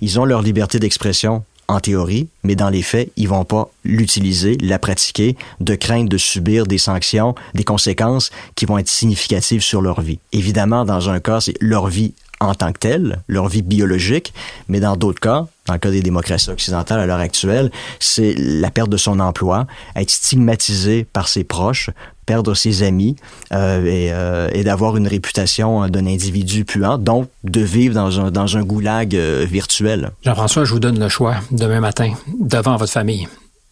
[0.00, 4.56] Ils ont leur liberté d'expression en théorie, mais dans les faits, ils vont pas l'utiliser,
[4.60, 9.82] la pratiquer, de crainte de subir des sanctions, des conséquences qui vont être significatives sur
[9.82, 10.18] leur vie.
[10.32, 14.32] Évidemment, dans un cas, c'est leur vie en tant que telle, leur vie biologique,
[14.68, 18.70] mais dans d'autres cas, dans le cas des démocraties occidentales à l'heure actuelle, c'est la
[18.70, 21.90] perte de son emploi, être stigmatisé par ses proches,
[22.28, 23.16] perdre ses amis
[23.52, 24.12] et,
[24.52, 29.14] et d'avoir une réputation d'un individu puant, donc de vivre dans un, dans un goulag
[29.14, 30.10] virtuel.
[30.22, 33.26] Jean-François, je vous donne le choix demain matin devant votre famille.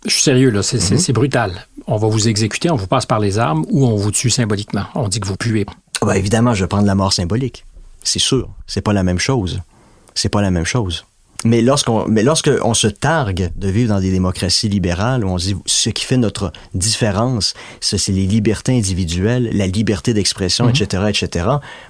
[0.06, 1.12] Je suis sérieux, là, c'est mm-hmm.
[1.12, 1.66] brutal.
[1.86, 4.84] On va vous exécuter, on vous passe par les armes ou on vous tue symboliquement.
[4.94, 5.66] On dit que vous puez.
[6.00, 7.64] Ben, évidemment, je vais prendre la mort symbolique.
[8.02, 8.48] C'est sûr.
[8.66, 9.60] C'est pas la même chose.
[10.14, 11.04] C'est pas la même chose.
[11.46, 15.90] Mais lorsqu'on, mais se targue de vivre dans des démocraties libérales où on dit ce
[15.90, 21.24] qui fait notre différence, c'est les libertés individuelles, la liberté d'expression, etc., mm-hmm.
[21.24, 21.48] etc.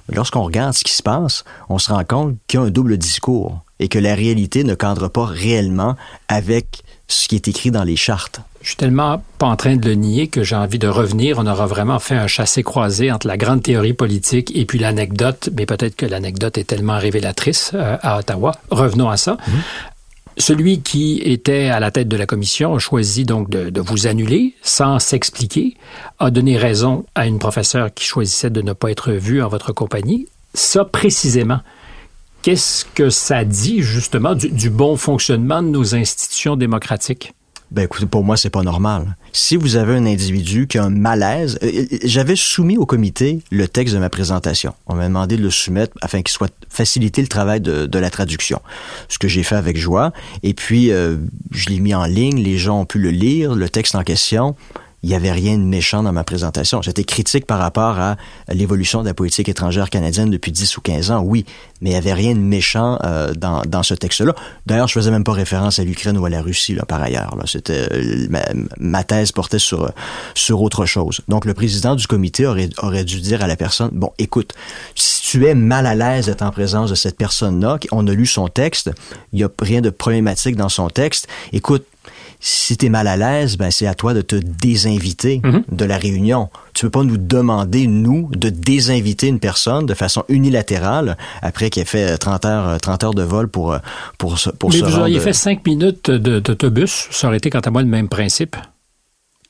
[0.09, 2.97] Lorsqu'on regarde ce qui se passe, on se rend compte qu'il y a un double
[2.97, 5.95] discours et que la réalité ne cadre pas réellement
[6.27, 8.41] avec ce qui est écrit dans les chartes.
[8.67, 11.39] Je suis tellement pas en train de le nier que j'ai envie de revenir.
[11.39, 15.65] On aura vraiment fait un chassé-croisé entre la grande théorie politique et puis l'anecdote, mais
[15.65, 18.51] peut-être que l'anecdote est tellement révélatrice euh, à Ottawa.
[18.69, 19.37] Revenons à ça.
[19.47, 19.61] Mhm.
[20.37, 24.05] Celui qui était à la tête de la commission a choisi donc de, de vous
[24.05, 25.77] annuler sans s'expliquer,
[26.19, 29.71] a donné raison à une professeure qui choisissait de ne pas être vue en votre
[29.71, 30.27] compagnie.
[30.53, 31.61] Ça précisément,
[32.47, 37.33] Qu'est-ce que ça dit justement du, bon fonctionnement de nos institutions démocratiques?
[37.69, 39.17] Ben écoutez, pour moi, c'est pas normal.
[39.33, 43.41] Si vous avez un individu qui a un malaise, euh, euh, j'avais soumis au comité
[43.51, 44.73] le texte de ma présentation.
[44.85, 48.61] On m'a demandé de le soumettre afin qu'il soit facilité le travail de, la traduction.
[49.09, 50.13] Ce que j'ai fait avec joie.
[50.43, 51.17] Et puis, euh,
[51.51, 54.55] je l'ai mis en ligne, les gens ont pu le lire, le texte en question
[55.03, 56.81] il n'y avait rien de méchant dans ma présentation.
[56.81, 58.17] J'étais critique par rapport à
[58.49, 61.45] l'évolution de la politique étrangère canadienne depuis 10 ou 15 ans, oui,
[61.81, 64.33] mais il n'y avait rien de méchant euh, dans, dans ce texte-là.
[64.65, 67.35] D'ailleurs, je faisais même pas référence à l'Ukraine ou à la Russie, là, par ailleurs.
[67.37, 67.43] Là.
[67.45, 68.27] C'était, euh,
[68.79, 69.91] ma, thèse portait sur,
[70.33, 71.21] sur autre chose.
[71.27, 74.53] Donc, le président du comité aurait, aurait dû dire à la personne, bon, écoute,
[74.95, 78.25] si tu es mal à l'aise d'être en présence de cette personne-là, on a lu
[78.25, 78.89] son texte,
[79.31, 81.85] il n'y a rien de problématique dans son texte, écoute,
[82.39, 85.63] si tu es mal à l'aise, ben c'est à toi de te désinviter mhm.
[85.71, 86.49] de la réunion.
[86.73, 91.81] Tu peux pas nous demander, nous, de désinviter une personne de façon unilatérale après qu'il
[91.81, 93.77] ait fait 30 heures, 30 heures de vol pour,
[94.17, 97.81] pour, pour Mais vous auriez fait 5 minutes d'autobus, ça aurait été quant à moi
[97.81, 98.55] le même principe?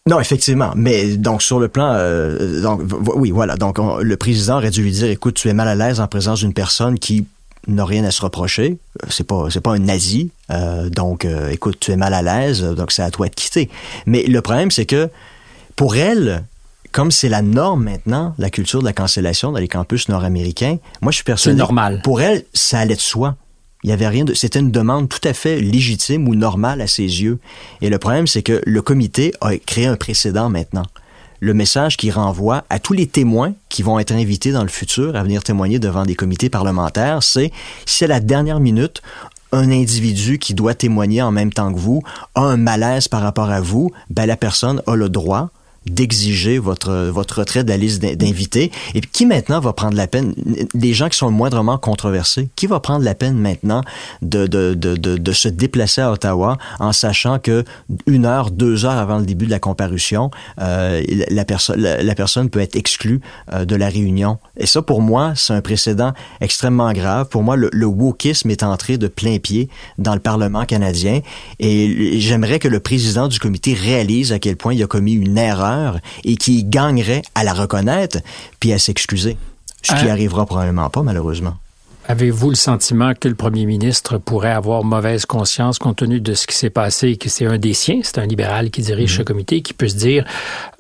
[0.08, 0.72] Non, effectivement.
[0.76, 2.82] Mais donc sur le plan, euh, donc
[3.16, 3.58] oui, voilà.
[3.58, 6.40] Donc le président aurait dû lui dire, écoute, tu es mal à l'aise en présence
[6.40, 7.28] d'une personne qui
[7.68, 8.78] n'a rien à se reprocher.
[9.10, 10.32] C'est pas c'est pas un nazi.
[10.52, 13.70] Euh, donc euh, écoute, tu es mal à l'aise, donc c'est à toi de quitter.
[14.06, 15.10] Mais le problème c'est que
[15.76, 16.44] pour elle,
[16.92, 21.12] comme c'est la norme maintenant, la culture de la cancellation dans les campus nord-américains, moi
[21.12, 21.56] je suis persuadé.
[21.56, 22.02] C'est normal.
[22.04, 23.36] Pour elle, ça allait de soi.
[23.84, 26.88] Il y avait rien de, c'était une demande tout à fait légitime ou normale à
[26.88, 27.40] ses yeux.
[27.82, 30.86] Et le problème, c'est que le comité a créé un précédent maintenant
[31.40, 35.16] le message qui renvoie à tous les témoins qui vont être invités dans le futur
[35.16, 37.52] à venir témoigner devant des comités parlementaires, c'est
[37.86, 39.02] si à la dernière minute,
[39.52, 42.04] un individu qui doit témoigner en même temps que vous
[42.36, 45.50] a un malaise par rapport à vous, ben la personne a le droit
[45.90, 48.72] d'exiger votre, votre retrait de la liste d'invités.
[48.94, 50.34] Et qui maintenant va prendre la peine,
[50.74, 53.82] les gens qui sont moindrement controversés, qui va prendre la peine maintenant
[54.22, 57.64] de, de, de, de, se déplacer à Ottawa en sachant que
[58.06, 62.50] une heure, deux heures avant le début de la comparution, euh, la, personne la, personne
[62.50, 63.22] peut être exclue
[63.54, 64.40] euh, de la réunion.
[64.58, 67.28] Et ça, pour moi, c'est un précédent extrêmement grave.
[67.30, 71.22] Pour moi, le, le wokisme est entré de plein pied dans le Parlement canadien
[71.60, 75.38] et j'aimerais que le président du comité réalise à quel point il a commis une
[75.38, 75.77] erreur
[76.24, 78.20] et qui gagnerait à la reconnaître
[78.60, 79.38] puis à s'excuser.
[79.82, 80.12] Ce qui hein?
[80.12, 81.56] arrivera probablement pas, malheureusement.
[82.10, 86.48] Avez-vous le sentiment que le premier ministre pourrait avoir mauvaise conscience compte tenu de ce
[86.48, 89.22] qui s'est passé et que c'est un des siens, c'est un libéral qui dirige ce
[89.22, 89.26] mm-hmm.
[89.26, 90.26] comité, qui peut se dire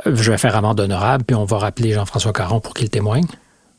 [0.05, 3.25] euh, je vais faire amende honorable puis on va rappeler Jean-François Caron pour qu'il témoigne?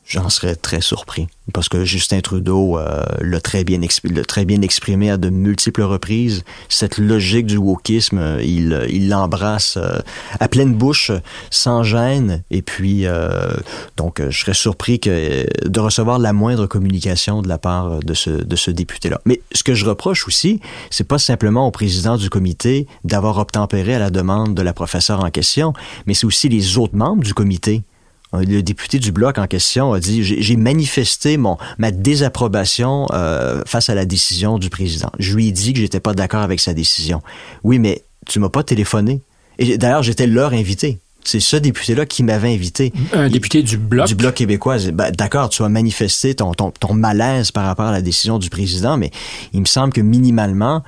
[0.09, 3.79] J'en serais très surpris parce que Justin Trudeau euh, l'a très bien
[4.27, 6.43] très bien exprimé à de multiples reprises.
[6.67, 9.99] Cette logique du wokisme, euh, il il l'embrasse euh,
[10.39, 11.11] à pleine bouche,
[11.51, 12.41] sans gêne.
[12.49, 13.05] Et puis
[13.97, 18.31] donc je serais surpris que de recevoir la moindre communication de la part de ce
[18.31, 19.21] de ce député-là.
[19.25, 23.93] Mais ce que je reproche aussi, c'est pas simplement au président du comité d'avoir obtempéré
[23.93, 25.73] à la demande de la professeure en question,
[26.07, 27.83] mais c'est aussi les autres membres du comité
[28.33, 33.89] le député du bloc en question a dit j'ai manifesté mon ma désapprobation euh, face
[33.89, 35.11] à la décision du président.
[35.17, 37.21] Je lui ai dit que j'étais pas d'accord avec sa décision.
[37.63, 39.21] Oui, mais tu m'as pas téléphoné.
[39.57, 40.99] Et d'ailleurs, j'étais leur invité.
[41.25, 42.93] C'est ce député-là qui m'avait invité.
[43.11, 44.07] Un député du Bloc?
[44.07, 44.77] Du Bloc québécois.
[44.93, 48.49] Ben, D'accord, tu as manifesté ton, ton, ton malaise par rapport à la décision du
[48.49, 49.11] président, mais
[49.53, 50.81] il me semble que minimalement,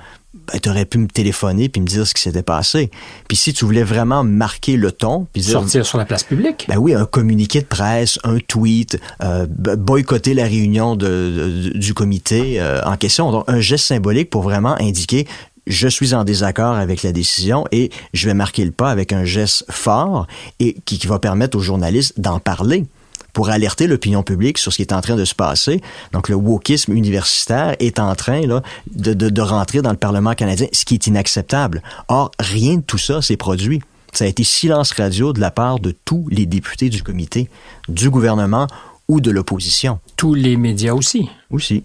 [0.50, 2.90] ben, tu aurais pu me téléphoner puis me dire ce qui s'était passé.
[3.28, 6.66] Puis si tu voulais vraiment marquer le ton, puis sortir sur la place publique.
[6.68, 12.60] Ben oui, un communiqué de presse, un tweet, euh, boycotter la réunion de, du comité
[12.60, 15.26] euh, en question, donc un geste symbolique pour vraiment indiquer
[15.66, 19.24] je suis en désaccord avec la décision et je vais marquer le pas avec un
[19.24, 20.26] geste fort
[20.58, 22.84] et qui, va permettre aux journalistes d'en parler
[23.32, 25.80] pour alerter l'opinion publique sur ce qui est en train de se passer.
[26.12, 28.62] Donc, le wokisme universitaire est en train là,
[28.94, 31.82] de, de, de rentrer dans le Parlement canadien, ce qui est inacceptable.
[32.08, 33.80] Or, rien de tout ça s'est produit.
[34.12, 37.48] Ça a été silence radio de la part de tous les députés du comité,
[37.88, 38.66] du gouvernement
[39.08, 39.98] ou de l'opposition.
[40.16, 41.30] Tous les médias aussi.
[41.50, 41.84] Aussi.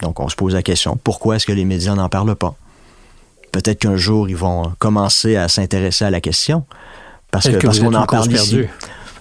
[0.00, 2.54] Donc, on se pose la question, pourquoi est-ce que les médias n'en parlent pas?
[3.50, 6.64] Peut-être qu'un jour, ils vont commencer à s'intéresser à la question.
[7.30, 8.60] Parce que, parce qu'on en parle ici.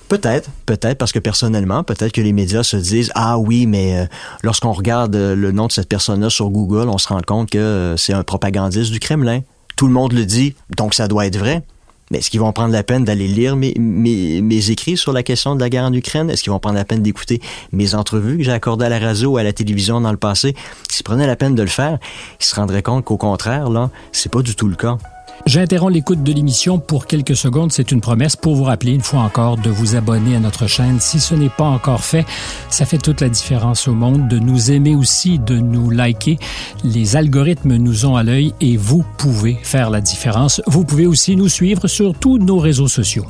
[0.10, 4.06] Peut-être, peut-être, parce que personnellement, peut-être que les médias se disent ah oui, mais euh,
[4.42, 7.58] lorsqu'on regarde euh, le nom de cette personne-là sur Google, on se rend compte que
[7.58, 9.42] euh, c'est un propagandiste du Kremlin.
[9.76, 11.64] Tout le monde le dit, donc ça doit être vrai.
[12.10, 15.60] Mais est-ce qu'ils vont prendre la peine d'aller lire mes, écrits sur la question de
[15.60, 16.30] la guerre en Ukraine?
[16.30, 17.42] Est-ce qu'ils vont prendre la peine d'écouter
[17.74, 20.56] mes entrevues que j'ai accordées à la radio ou à la télévision dans le passé?
[20.90, 22.00] S'ils prenaient la peine de le faire,
[22.40, 24.98] ils se rendraient compte qu'au contraire, là, c'est pas du tout le cas.
[25.46, 27.72] J'interromps l'écoute de l'émission pour quelques secondes.
[27.72, 31.00] C'est une promesse pour vous rappeler une fois encore de vous abonner à notre chaîne.
[31.00, 32.26] Si ce n'est pas encore fait,
[32.70, 36.38] ça fait toute la différence au monde de nous aimer aussi, de nous liker.
[36.84, 40.62] Les algorithmes nous ont à l'œil et vous pouvez faire la différence.
[40.68, 43.26] Vous pouvez aussi nous suivre sur tous nos réseaux sociaux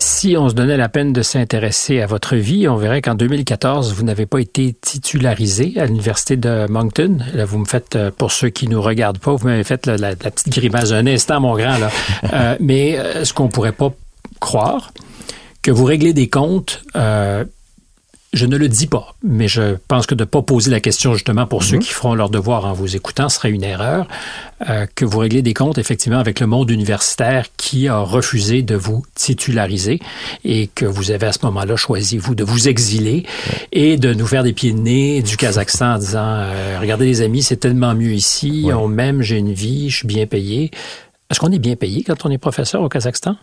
[0.00, 3.92] si on se donnait la peine de s'intéresser à votre vie, on verrait qu'en 2014,
[3.92, 7.18] vous n'avez pas été titularisé à l'Université de Moncton.
[7.34, 10.16] Là, vous me faites, euh, pour ceux qui nous regardent pas, vous m'avez fait la,
[10.16, 11.78] petite grimace un instant, mon grand.
[11.78, 11.90] Là.
[12.32, 13.92] Euh, mais euh, ce qu'on pourrait pas
[14.40, 14.92] croire,
[15.62, 16.82] que vous réglez des comptes
[18.32, 21.14] je ne le dis pas, mais je pense que de ne pas poser la question
[21.14, 21.82] justement pour ceux mhm.
[21.82, 24.06] qui feront leur devoir en vous écoutant serait une erreur.
[24.68, 28.76] Euh, que vous réglez des comptes effectivement avec le monde universitaire qui a refusé de
[28.76, 30.00] vous titulariser
[30.44, 33.24] et que vous avez à ce moment-là choisi, vous, de vous exiler
[33.72, 37.22] et de nous faire des pieds de nez du Kazakhstan en disant euh, Regardez les
[37.22, 40.70] amis, c'est tellement mieux ici, on m'aime, j'ai une vie, je suis bien payé.
[41.30, 43.36] Est-ce qu'on est bien payé quand on est professeur au Kazakhstan?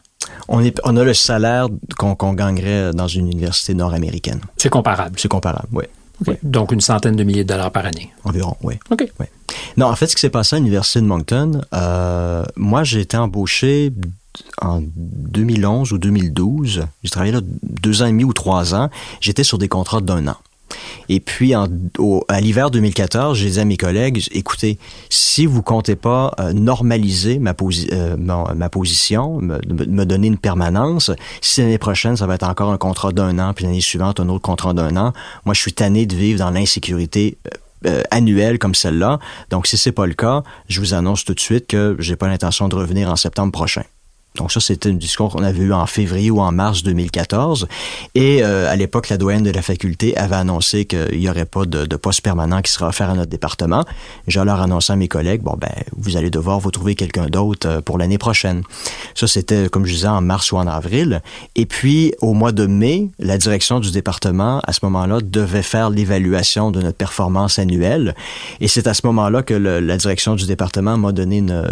[0.50, 1.68] On, est, on a le salaire
[1.98, 4.42] qu'on gagnerait dans une université nord-américaine.
[4.58, 5.18] C'est comparable.
[5.18, 5.86] C'est comparable, oui.
[6.44, 8.12] Donc une centaine de milliers de dollars par année.
[8.24, 8.76] Environ, oui.
[8.90, 9.08] OK.
[9.78, 13.18] Non, en fait, ce qui s'est passé à l'université de Moncton, euh, moi, j'ai été
[13.18, 13.94] embauché
[14.62, 16.88] en 2011 ou 2012.
[17.04, 18.90] J'ai travaillé là deux ans et demi ou trois ans.
[19.22, 20.38] J'étais sur des contrats d'un an.
[21.10, 21.68] Et puis, à
[22.42, 24.78] l'hiver 2014, j'ai dit à mes collègues, écoutez,
[25.10, 31.12] si vous comptez pas euh, normaliser ma, euh, position, me, me, donner une permanence,
[31.42, 34.30] si l'année prochaine, ça va être encore un contrat d'un an, puis l'année suivante, un
[34.30, 35.14] autre contrat d'un an,
[35.46, 37.38] moi, je suis tanné de vivre dans l'insécurité
[37.86, 39.20] euh, annuelle comme celle-là.
[39.50, 42.28] Donc, si c'est pas le cas, je vous annonce tout de suite que j'ai pas
[42.28, 43.84] l'intention de revenir en septembre prochain.
[44.38, 47.68] Donc ça, c'était une discussion qu'on avait eue en février ou en mars 2014.
[48.16, 51.66] Et euh, à l'époque, la doyenne de la faculté avait annoncé qu'il n'y aurait pas
[51.66, 53.84] de, poste permanent qui sera offert à notre département.
[54.28, 57.68] J'ai alors annoncé à mes collègues, bon, ben, vous allez devoir vous trouver quelqu'un d'autre
[57.68, 58.64] euh, pour l'année prochaine.
[59.16, 61.22] Ça, c'était, comme je disais, en mars ou en avril.
[61.56, 65.90] Et puis, au mois de mai, la direction du département, à ce moment-là, devait faire
[65.90, 68.16] l'évaluation de notre performance annuelle.
[68.62, 71.64] Et c'est à ce moment-là que la direction du département m'a donné une,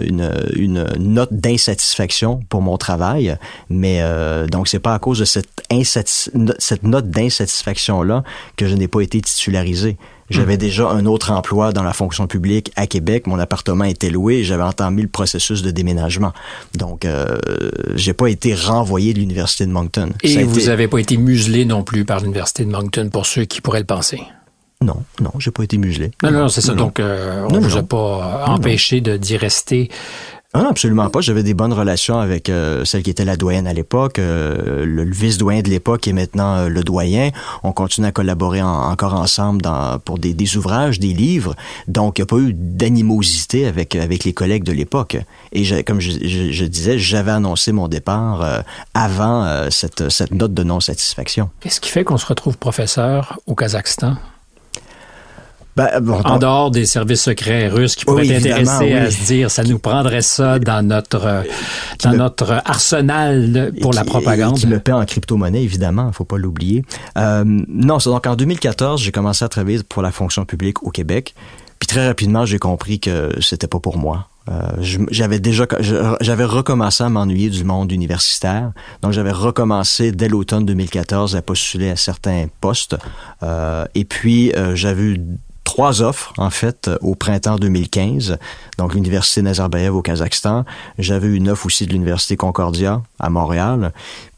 [0.55, 3.37] une, note d'insatisfaction mon travail,
[3.69, 5.49] mais euh, donc c'est pas à cause de cette,
[6.59, 8.23] cette note d'insatisfaction là
[8.57, 9.97] que je n'ai pas été titularisé.
[10.29, 10.59] J'avais hmm.
[10.59, 13.27] déjà un autre emploi dans la fonction publique à Québec.
[13.27, 16.33] Mon appartement était loué et j'avais entamé le processus de déménagement.
[16.73, 17.37] Donc, euh,
[17.93, 20.09] j'ai pas été renvoyé de l'Université de Moncton.
[20.23, 23.61] Et vous n'avez pas été muselé non plus par l'Université de Moncton pour ceux qui
[23.61, 24.19] pourraient le penser?
[24.81, 26.11] Non, non, j'ai pas été muselé.
[26.21, 26.73] Non, non, c'est ça.
[26.73, 29.89] Donc, euh, on ne vous a pas empêché d'y rester
[30.57, 31.19] ah, absolument pas.
[31.19, 35.03] J'avais des bonnes relations avec euh, celle qui était la doyenne à l'époque, euh, le,
[35.03, 37.31] vice-doyen de l'époque est maintenant euh, le doyen.
[37.63, 41.55] On continue à collaborer encore ensemble dans, pour des, des, ouvrages, des livres.
[41.89, 45.17] Donc, il n'y a pas eu d'animosité avec, avec les collègues de l'époque.
[45.51, 50.63] Et comme je, je, je disais, j'avais annoncé mon départ avant cette, cette note de
[50.63, 51.49] non-satisfaction.
[51.59, 54.15] Qu'est-ce qui fait qu'on se retrouve professeur au Kazakhstan?
[55.75, 55.89] Ben,
[56.23, 59.77] en dehors des services secrets russes qui pourraient être intéressés à se dire ça nous
[59.77, 61.43] prendrait ça dans notre
[62.01, 64.57] dans notre arsenal pour la propagande.
[64.57, 66.85] Qui me paie en crypto-monnaie, évidemment, faut pas l'oublier.
[67.17, 70.91] Euh, non, c'est donc en 2014, j'ai commencé à travailler pour la fonction publique au
[70.91, 71.35] Québec.
[71.79, 74.27] Puis très rapidement, j'ai compris que c'était pas pour moi.
[74.47, 74.69] Euh,
[75.09, 75.65] j'avais déjà
[76.21, 81.89] j'avais recommencé à m'ennuyer du monde universitaire donc j'avais recommencé dès l'automne 2014 à postuler
[81.89, 82.95] à certains postes
[83.41, 85.21] euh, et puis euh, j'avais eu
[85.65, 88.37] trois offres, en fait, au printemps 2015.
[88.77, 90.63] Donc, l'Université Nazarbayev au Kazakhstan.
[90.97, 93.91] J'avais une offre aussi de l'Université Concordia à Montréal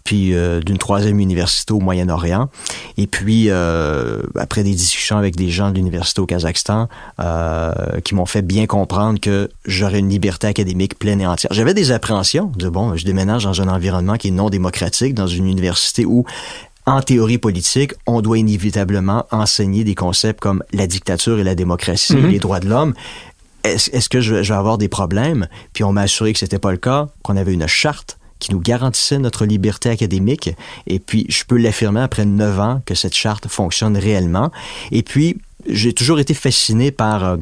[0.07, 2.47] puis euh, d'une troisième université au Moyen-Orient.
[2.97, 6.87] Et puis, euh, après des discussions avec des gens de l'université au Kazakhstan,
[7.19, 7.73] euh,
[8.05, 11.51] qui m'ont fait bien comprendre que j'aurais une liberté académique pleine et entière.
[11.53, 15.27] J'avais des appréhensions de, bon, je déménage dans un environnement qui est non démocratique, dans
[15.27, 16.23] une université où
[16.87, 22.15] en théorie politique, on doit inévitablement enseigner des concepts comme la dictature et la démocratie,
[22.15, 22.31] mm-hmm.
[22.31, 22.93] les droits de l'homme.
[23.63, 25.47] Est-ce que je vais avoir des problèmes?
[25.73, 28.61] Puis on m'a assuré que c'était pas le cas, qu'on avait une charte qui nous
[28.61, 30.51] garantissait notre liberté académique.
[30.85, 34.51] Et puis, je peux l'affirmer après neuf ans que cette charte fonctionne réellement.
[34.91, 37.37] Et puis, j'ai toujours été fasciné par euh,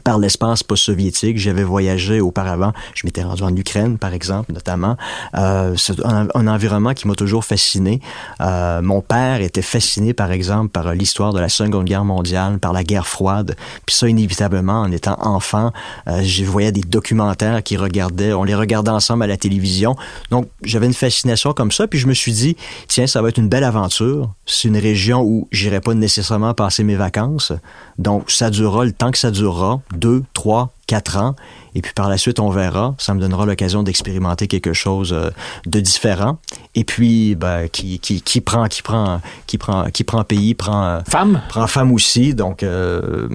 [0.00, 1.38] par l'espace post-soviétique.
[1.38, 2.72] J'avais voyagé auparavant.
[2.94, 4.96] Je m'étais rendu en Ukraine, par exemple, notamment.
[5.36, 8.00] Euh, c'est un, environnement qui m'a toujours fasciné.
[8.40, 12.72] Euh, mon père était fasciné, par exemple, par l'histoire de la Seconde Guerre mondiale, par
[12.72, 13.56] la guerre froide.
[13.86, 15.72] Puis ça, inévitablement, en étant enfant,
[16.08, 18.32] euh, je voyais des documentaires qui regardaient.
[18.32, 19.96] On les regardait ensemble à la télévision.
[20.30, 21.86] Donc, j'avais une fascination comme ça.
[21.86, 22.56] Puis je me suis dit,
[22.88, 24.30] tiens, ça va être une belle aventure.
[24.46, 27.52] C'est une région où j'irai pas nécessairement passer mes vacances.
[27.98, 31.34] Donc, ça durera le temps que ça durera deux, trois, quatre ans.
[31.74, 32.94] Et puis par la suite, on verra.
[32.98, 35.30] Ça me donnera l'occasion d'expérimenter quelque chose euh,
[35.64, 36.38] de différent.
[36.74, 40.84] Et puis, ben, qui, qui, qui prend, qui prend, qui prend, qui prend pays, prend
[40.84, 42.34] euh, femme, prend femme aussi.
[42.34, 43.28] Donc, euh,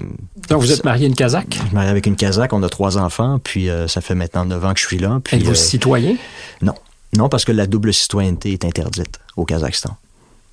[0.48, 1.46] donc vous êtes marié une Kazakh?
[1.50, 2.52] Je suis marié avec une Kazakh.
[2.52, 3.40] On a trois enfants.
[3.42, 5.20] Puis ça fait maintenant neuf ans que je suis là.
[5.32, 6.16] Êtes-vous citoyen?
[6.62, 6.74] Non,
[7.16, 9.96] non, parce que la double citoyenneté est interdite au Kazakhstan.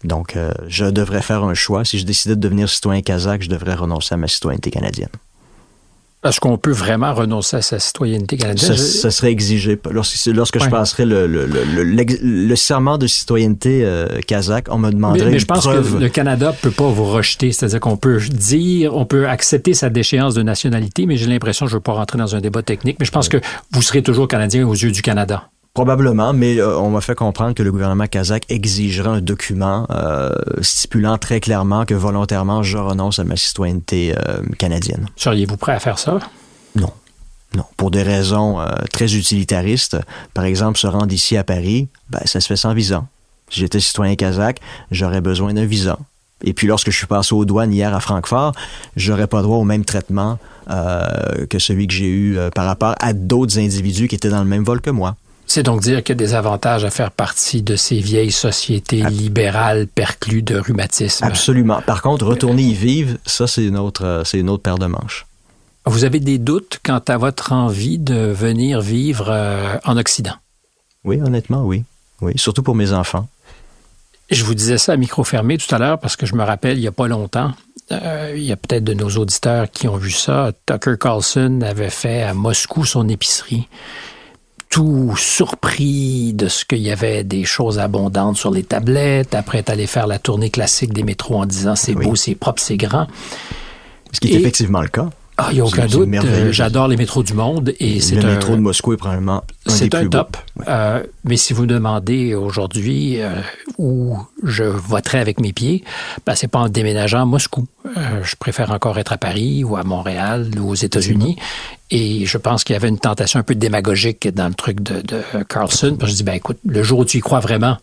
[0.03, 0.37] Donc,
[0.67, 1.85] je devrais faire un choix.
[1.85, 5.09] Si je décidais de devenir citoyen kazakh, je devrais renoncer à ma citoyenneté canadienne.
[6.25, 8.75] Est-ce qu'on peut vraiment renoncer à sa citoyenneté canadienne?
[8.75, 9.79] Ça, serait exigé.
[9.91, 15.29] Lorsque, lorsque je passerais le, le, le, serment de citoyenneté euh, kazakh, on me demanderait
[15.29, 17.51] mais, je pense que le Canada peut pas vous rejeter.
[17.51, 21.73] C'est-à-dire qu'on peut dire, on peut accepter sa déchéance de nationalité, mais j'ai l'impression, je
[21.73, 23.37] ne veux pas rentrer dans un débat technique, mais je pense que
[23.71, 25.49] vous serez toujours Canadien aux yeux du Canada.
[25.75, 30.31] Probablement, mais euh, on m'a fait comprendre que le gouvernement kazakh exigera un document euh,
[30.61, 35.09] stipulant très clairement que volontairement je renonce à ma citoyenneté euh, canadienne.
[35.17, 36.19] Seriez-vous prêt à faire ça?
[36.77, 36.91] Non.
[37.55, 37.65] Non.
[37.75, 38.59] Pour des raisons
[38.93, 39.97] très utilitaristes,
[40.33, 43.03] par exemple, se rendre ici à Paris, ben, ça se fait sans visa.
[43.49, 44.61] Si j'étais citoyen kazakh,
[44.91, 45.99] j'aurais besoin d'un visa.
[46.45, 48.53] Et puis lorsque je suis passé aux douanes hier à Francfort,
[48.95, 53.59] j'aurais pas droit au même traitement que celui que j'ai eu par rapport à d'autres
[53.59, 55.17] individus qui étaient dans le même vol que moi.
[55.47, 59.03] C'est donc dire qu'il y a des avantages à faire partie de ces vieilles sociétés
[59.03, 61.23] libérales perclues de rhumatisme.
[61.23, 61.81] Absolument.
[61.85, 64.87] Par contre, retourner y vivre, ça, c'est une autre, euh, c'est une autre paire de
[64.87, 65.25] manches.
[65.85, 70.33] Vous avez des doutes quant à votre envie de venir vivre euh, en Occident?
[71.03, 71.83] Oui, honnêtement, oui.
[72.21, 73.27] Oui, surtout pour mes enfants.
[74.31, 76.77] Je vous disais ça à micro fermé tout à l'heure parce que je me rappelle,
[76.77, 77.51] il n'y a pas longtemps,
[77.91, 80.51] euh, il y a peut-être de nos auditeurs qui ont vu ça.
[80.65, 83.67] Tucker Carlson avait fait à Moscou son épicerie
[84.69, 89.35] tout surpris de ce qu'il y avait des choses abondantes sur les tablettes.
[89.35, 92.77] Après, allé faire la tournée classique des métros en disant c'est beau, c'est propre, c'est
[92.77, 93.07] grand.
[94.11, 95.09] Ce qui est effectivement le cas.
[95.37, 96.07] Ah, il n'y a aucun doute.
[96.13, 99.69] Euh, j'adore les métros du monde et c'est Le métro de Moscou est probablement un
[99.69, 100.37] C'est un top.
[100.67, 103.41] Euh, mais si vous me demandez aujourd'hui euh,
[103.77, 105.83] où je voterai avec mes pieds,
[106.25, 107.67] ben, c'est pas en déménageant à Moscou.
[108.23, 111.35] je préfère encore être à Paris ou à Montréal ou aux États-Unis.
[111.91, 115.01] Et je pense qu'il y avait une tentation un peu démagogique dans le truc de,
[115.01, 115.97] de Carlson.
[115.99, 117.77] Parce que je dis, ben écoute, le jour où tu y crois vraiment,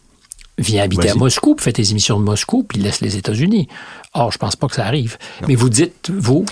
[0.59, 3.69] viens habiter à Moscou, fais tes émissions de Moscou, puis laisse les États-Unis.
[4.15, 5.19] Or, je pense pas que ça arrive.
[5.47, 6.45] Mais vous dites, vous,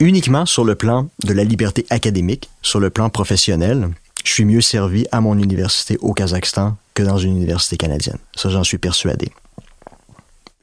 [0.00, 3.88] uniquement sur le plan de la liberté académique, sur le plan professionnel,
[4.24, 8.18] je suis mieux servi à mon université au Kazakhstan que dans une université canadienne.
[8.34, 9.30] Ça, j'en suis persuadé.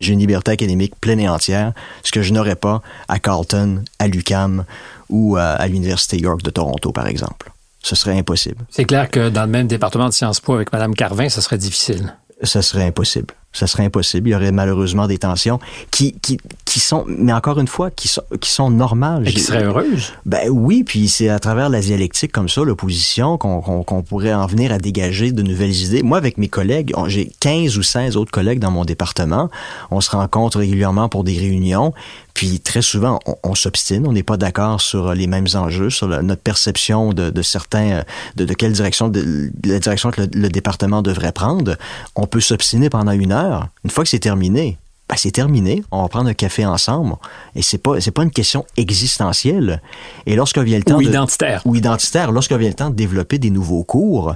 [0.02, 1.74] J'ai une liberté académique pleine et entière,
[2.04, 4.66] ce que je n'aurais pas à Carleton, à l'UCAM
[5.10, 7.52] ou à, l'Université York de Toronto, par exemple.
[7.82, 8.66] Ce serait impossible.
[8.70, 11.58] C'est clair que dans le même département de Sciences Po avec Mme Carvin, ce serait
[11.58, 12.14] difficile.
[12.44, 14.30] Ce serait impossible ça serait impossible.
[14.30, 15.60] Il y aurait malheureusement des tensions
[15.90, 16.38] qui, qui,
[16.76, 19.26] qui sont, mais encore une fois, qui sont, qui sont normales.
[19.26, 20.12] Et qui seraient heureuses.
[20.26, 24.46] Ben oui, puis c'est à travers la dialectique comme ça, l'opposition, qu'on qu'on pourrait en
[24.46, 26.04] venir à dégager de nouvelles idées.
[26.04, 29.50] Moi, avec mes collègues, j'ai 15 ou 16 autres collègues dans mon département.
[29.90, 31.94] On se rencontre régulièrement pour des réunions.
[32.34, 36.42] Puis très souvent, on, s'obstine, on n'est pas d'accord sur les mêmes enjeux, sur notre
[36.42, 38.04] perception de, de certains,
[38.36, 41.78] de, de, quelle direction, de, la direction que le département devrait prendre.
[42.18, 44.78] On peut s'obstiner pendant une heure une fois que c'est terminé,
[45.08, 45.84] ben c'est terminé.
[45.92, 47.16] On va prendre un café ensemble.
[47.56, 49.82] Et c'est pas, c'est pas une question existentielle.
[50.26, 50.98] Et lorsque vient le temps.
[50.98, 51.62] Ou identitaire.
[51.66, 52.32] ou identitaire.
[52.32, 54.36] Lorsque vient le temps de développer des nouveaux cours,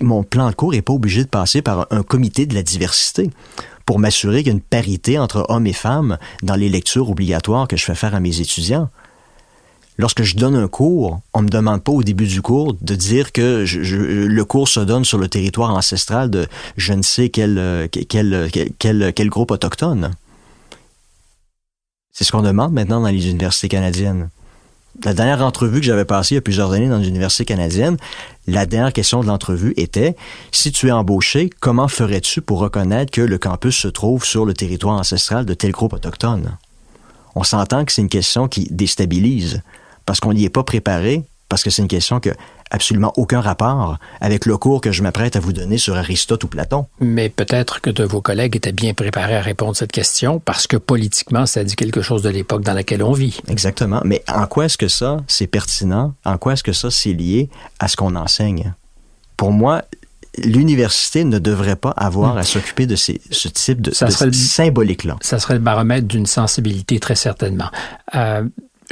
[0.00, 3.30] mon plan de cours est pas obligé de passer par un, comité de la diversité
[3.84, 7.66] pour m'assurer qu'il y a une parité entre hommes et femmes dans les lectures obligatoires
[7.66, 8.90] que je fais faire à mes étudiants.
[9.98, 13.32] Lorsque je donne un cours, on me demande pas au début du cours de dire
[13.32, 18.50] que le cours se donne sur le territoire ancestral de je ne sais quel, quel,
[18.78, 20.10] quel, groupe autochtone.
[22.12, 24.28] C'est ce qu'on demande maintenant dans les universités canadiennes.
[25.04, 27.98] La dernière entrevue que j'avais passée il y a plusieurs années dans une université canadienne,
[28.46, 30.16] la dernière question de l'entrevue était
[30.52, 34.54] si tu es embauché, comment ferais-tu pour reconnaître que le campus se trouve sur le
[34.54, 36.56] territoire ancestral de tel groupe autochtone?
[37.34, 39.62] On s'entend que c'est une question qui déstabilise
[40.06, 42.30] parce qu'on n'y est pas préparé, parce que c'est une question que
[42.70, 46.48] absolument aucun rapport avec le cours que je m'apprête à vous donner sur Aristote ou
[46.48, 46.86] Platon.
[47.00, 50.66] Mais peut-être que de vos collègues étaient bien préparés à répondre à cette question parce
[50.66, 53.38] que politiquement, ça dit quelque chose de l'époque dans laquelle on vit.
[53.48, 54.00] Exactement.
[54.04, 56.14] Mais en quoi est-ce que ça, c'est pertinent?
[56.24, 57.48] En quoi est-ce que ça, c'est lié
[57.78, 58.74] à ce qu'on enseigne?
[59.36, 59.82] Pour moi,
[60.38, 62.38] l'université ne devrait pas avoir hmm.
[62.38, 65.16] à s'occuper de ces, ce type de, symbolique-là.
[65.20, 67.70] Ça serait le baromètre d'une sensibilité, très certainement.
[68.14, 68.42] Euh,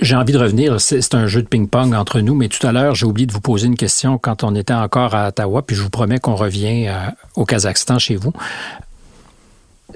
[0.01, 2.95] j'ai envie de revenir, c'est un jeu de ping-pong entre nous, mais tout à l'heure,
[2.95, 5.83] j'ai oublié de vous poser une question quand on était encore à Ottawa, puis je
[5.83, 8.33] vous promets qu'on revient euh, au Kazakhstan chez vous.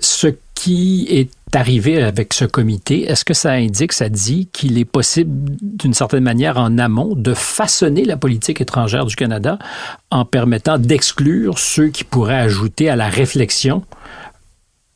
[0.01, 4.84] Ce qui est arrivé avec ce comité, est-ce que ça indique, ça dit qu'il est
[4.84, 9.59] possible, d'une certaine manière, en amont, de façonner la politique étrangère du Canada
[10.11, 13.84] en permettant d'exclure ceux qui pourraient ajouter à la réflexion?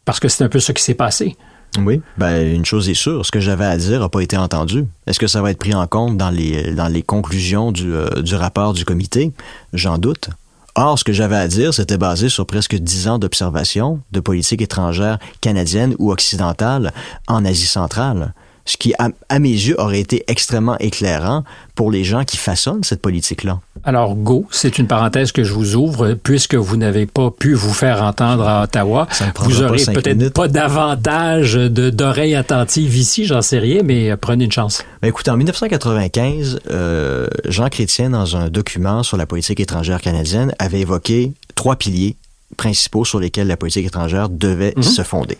[0.04, 1.36] Parce que c'est un peu ce qui s'est passé.
[1.78, 4.84] Oui, ben une chose est sûre, ce que j'avais à dire n'a pas été entendu.
[5.06, 8.20] Est-ce que ça va être pris en compte dans les dans les conclusions du, euh,
[8.20, 9.32] du rapport du comité?
[9.72, 10.28] J'en doute.
[10.74, 14.62] Or, ce que j'avais à dire, c'était basé sur presque dix ans d'observation de politique
[14.62, 16.92] étrangère canadienne ou occidentale
[17.26, 18.32] en Asie centrale
[18.64, 21.44] ce qui, à, mes yeux, aurait été extrêmement éclairant
[21.74, 23.60] pour les gens qui façonnent cette politique-là.
[23.84, 27.72] Alors, Go, c'est une parenthèse que je vous ouvre, puisque vous n'avez pas pu vous
[27.72, 29.08] faire entendre à Ottawa.
[29.40, 34.52] Vous aurez peut-être pas davantage d'oreilles attentives ici, j'en sais rien, mais euh, prenez une
[34.52, 34.84] chance.
[35.00, 40.54] Ben, écoutez, en 1995, euh, Jean Chrétien, dans un document sur la politique étrangère canadienne,
[40.58, 42.16] avait évoqué trois piliers
[42.56, 44.82] principaux sur lesquels la politique étrangère devait mhm.
[44.82, 45.38] se fonder.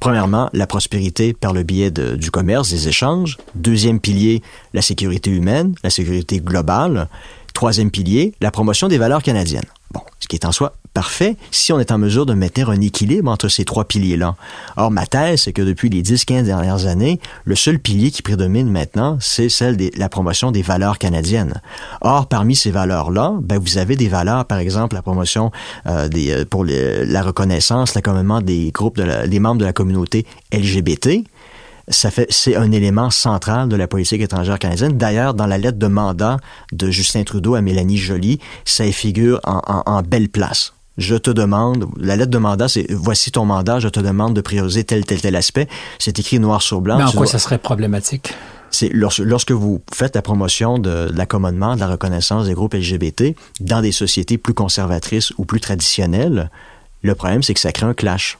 [0.00, 3.36] Premièrement, la prospérité par le biais du commerce, des échanges.
[3.54, 4.42] Deuxième pilier,
[4.72, 7.08] la sécurité humaine, la sécurité globale.
[7.52, 9.66] Troisième pilier, la promotion des valeurs canadiennes.
[9.92, 12.80] Bon, ce qui est en soi parfait si on est en mesure de maintenir un
[12.80, 14.36] équilibre entre ces trois piliers-là.
[14.76, 18.70] Or, ma thèse, c'est que depuis les 10-15 dernières années, le seul pilier qui prédomine
[18.70, 21.60] maintenant, c'est celle de la promotion des valeurs canadiennes.
[22.00, 25.50] Or, parmi ces valeurs-là, ben, vous avez des valeurs, par exemple, la promotion
[25.86, 31.24] euh, des, euh, pour la reconnaissance, l'accommodement des groupes, des membres de la communauté LGBT,
[31.88, 34.96] ça fait, c'est un élément central de la politique étrangère canadienne.
[34.96, 36.36] D'ailleurs, dans la lettre de mandat
[36.72, 41.86] de Justin Trudeau à Mélanie Joly, ça figure en, en belle place je te demande,
[41.96, 45.20] la lettre de mandat, c'est voici ton mandat, je te demande de prioriser tel, tel,
[45.20, 45.66] tel aspect.
[45.98, 46.98] C'est écrit noir sur blanc.
[46.98, 48.34] Mais en quoi ça serait problématique?
[48.70, 53.80] C'est lorsque vous faites la promotion de, l'accommodement, de la reconnaissance des groupes LGBT dans
[53.80, 56.50] des sociétés plus conservatrices ou plus traditionnelles,
[57.02, 58.38] le problème, c'est que ça crée un clash.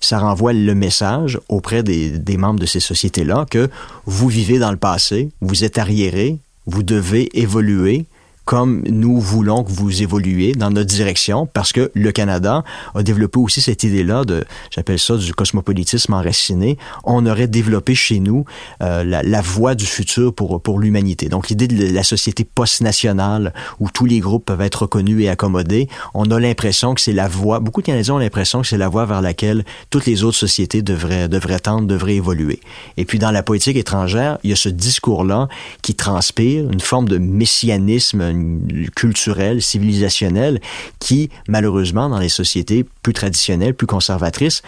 [0.00, 3.68] Ça renvoie le message auprès des, des membres de ces sociétés-là que
[4.06, 8.06] vous vivez dans le passé, vous êtes arriéré, vous devez évoluer,
[8.44, 12.64] comme nous voulons que vous évoluiez dans notre direction, parce que le Canada
[12.94, 16.76] a développé aussi cette idée-là de, j'appelle ça du cosmopolitisme enraciné.
[17.04, 18.44] On aurait développé chez nous
[18.82, 21.28] euh, la, la, voie du futur pour pour l'humanité.
[21.28, 25.88] Donc l'idée de la société post-nationale où tous les groupes peuvent être reconnus et accommodés,
[26.14, 27.60] on a l'impression que c'est la voie.
[27.60, 30.82] Beaucoup de Canadiens ont l'impression que c'est la voie vers laquelle toutes les autres sociétés
[30.82, 32.60] devraient devraient tendre, devraient évoluer.
[32.96, 35.48] Et puis dans la politique étrangère, il y a ce discours-là
[35.82, 38.32] qui transpire une forme de messianisme
[38.94, 40.60] culturelle, civilisationnelle,
[40.98, 44.62] qui, malheureusement, dans les sociétés plus traditionnelles, plus conservatrices,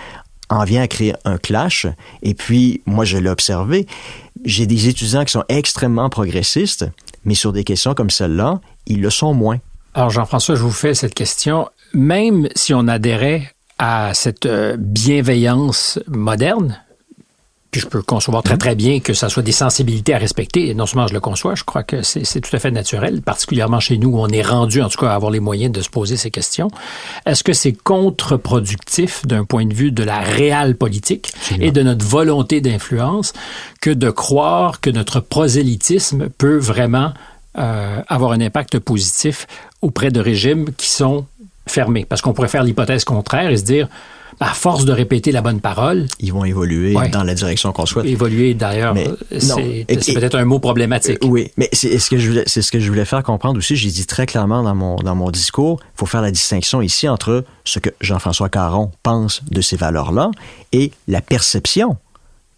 [0.50, 1.86] en vient à créer un clash.
[2.22, 3.86] Et puis, moi, je l'ai observé,
[4.44, 6.86] j'ai des étudiants qui sont extrêmement progressistes,
[7.24, 9.58] mais sur des questions comme celle-là, ils le sont moins.
[9.94, 11.68] Alors, Jean-François, je vous fais cette question.
[11.92, 16.80] Même si on adhérait à cette euh, bienveillance moderne,
[17.74, 20.68] puis je peux concevoir très, très bien que ça soit des sensibilités à respecter.
[20.68, 23.80] Et non seulement je le conçois, je crois que c'est tout à fait naturel, particulièrement
[23.80, 25.88] chez nous où on est rendu, en tout cas, à avoir les moyens de se
[25.88, 26.70] poser ces questions.
[27.26, 32.06] Est-ce que c'est contre-productif d'un point de vue de la réelle politique et de notre
[32.06, 33.32] volonté d'influence
[33.80, 37.12] que de croire que notre prosélytisme peut vraiment
[37.58, 39.48] euh, avoir un impact positif
[39.82, 41.26] auprès de régimes qui sont
[41.66, 42.04] fermés?
[42.04, 43.88] Parce qu'on pourrait faire l'hypothèse contraire et se dire,
[44.40, 48.06] à force de répéter la bonne parole, ils vont évoluer dans la direction qu'on souhaite.
[48.06, 48.94] Évoluer, d'ailleurs,
[49.38, 51.24] c'est peut-être un mot problématique.
[51.24, 53.58] Euh, oui, mais c'est ce que je voulais, c'est ce que je voulais faire comprendre
[53.58, 53.76] aussi.
[53.76, 57.08] J'ai dit très clairement dans mon dans mon discours, il faut faire la distinction ici
[57.08, 60.30] entre ce que Jean-François Caron pense de ces valeurs-là
[60.72, 61.96] et la perception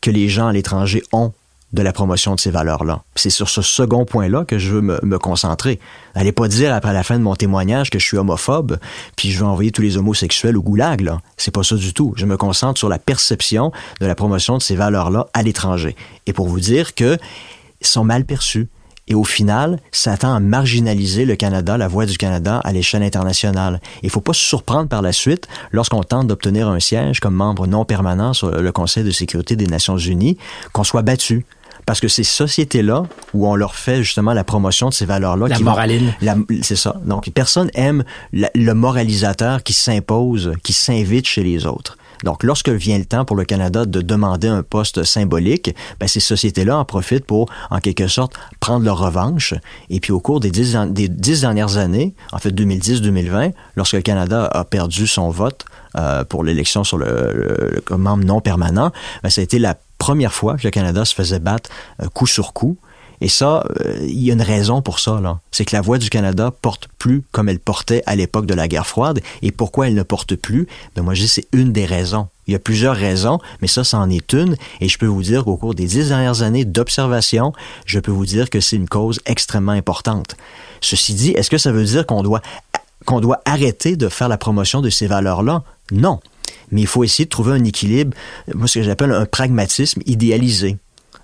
[0.01, 1.33] que les gens à l'étranger ont
[1.77, 3.03] de la promotion de ces valeurs-là.
[3.15, 5.79] C'est sur ce second point-là que je veux me, concentrer.
[6.15, 8.79] Allez pas dire après la fin de mon témoignage que je suis homophobe,
[9.17, 11.21] puis je veux envoyer tous les homosexuels au goulag, là.
[11.37, 12.13] C'est pas ça du tout.
[12.17, 15.95] Je me concentre sur la perception de la promotion de ces valeurs-là à l'étranger.
[16.27, 17.19] Et pour vous dire que
[17.83, 18.69] sont mal perçus.
[19.09, 23.05] Et au final, ça tend à marginaliser le Canada, la voix du Canada à l'échelle
[23.05, 23.81] internationale.
[24.03, 27.69] Il faut pas se surprendre par la suite lorsqu'on tente d'obtenir un siège comme membre
[27.69, 30.39] non permanent sur le Conseil de sécurité des Nations Unies,
[30.73, 31.47] qu'on soit battu.
[31.87, 35.49] Parce que ces sociétés-là, où on leur fait justement la promotion de ces valeurs-là...
[35.49, 36.13] La moraline.
[36.63, 36.97] C'est ça.
[37.05, 41.97] Donc, personne aime le moralisateur qui s'impose, qui s'invite chez les autres.
[42.25, 46.21] Donc, lorsque vient le temps pour le Canada de demander un poste symbolique, ben, ces
[46.21, 49.55] sociétés-là en profitent pour, en quelque sorte, prendre leur revanche.
[49.91, 54.03] Et puis, au cours des dix, des dix dernières années, en fait 2010-2020, lorsque le
[54.03, 55.65] Canada a perdu son vote
[55.97, 60.33] euh, pour l'élection sur le, le, membre non permanent, ben, ça a été la première
[60.33, 61.71] fois que le Canada se faisait battre
[62.03, 62.77] euh, coup sur coup.
[63.21, 65.21] Et ça, euh, il y a une raison pour ça.
[65.51, 68.69] C'est que la voix du Canada porte plus comme elle portait à l'époque de la
[68.69, 69.21] guerre froide.
[69.43, 70.69] Et pourquoi elle ne porte plus?
[70.95, 72.29] Ben moi, je dis c'est une des raisons.
[72.47, 74.57] Il y a plusieurs raisons, mais ça, c'en est une.
[74.81, 77.53] Et je peux vous dire qu'au cours des dix dernières années d'observation,
[77.87, 80.37] je peux vous dire que c'est une cause extrêmement importante.
[80.81, 82.43] Ceci dit, est-ce que ça veut dire qu'on doit
[83.05, 85.63] qu'on doit arrêter de faire la promotion de ces valeurs-là?
[85.93, 86.21] Non.
[86.73, 88.17] Mais il faut essayer de trouver un équilibre,
[88.55, 90.77] moi ce que j'appelle un pragmatisme idéalisé.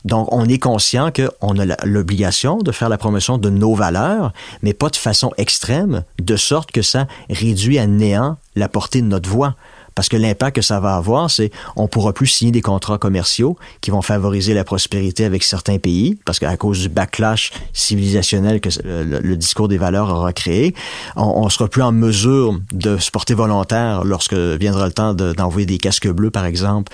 [0.04, 4.32] Donc, on est conscient qu'on a l'obligation de faire la promotion de nos valeurs,
[4.62, 9.06] mais pas de façon extrême, de sorte que ça réduit à néant la portée de
[9.06, 9.54] notre voix.
[9.94, 13.56] Parce que l'impact que ça va avoir, c'est on pourra plus signer des contrats commerciaux
[13.80, 18.68] qui vont favoriser la prospérité avec certains pays, parce qu'à cause du backlash civilisationnel que
[18.84, 20.74] le, discours des valeurs aura créé,
[21.16, 25.66] on, on, sera plus en mesure de se porter volontaire lorsque viendra le temps d'envoyer
[25.66, 26.92] des casques bleus, par exemple,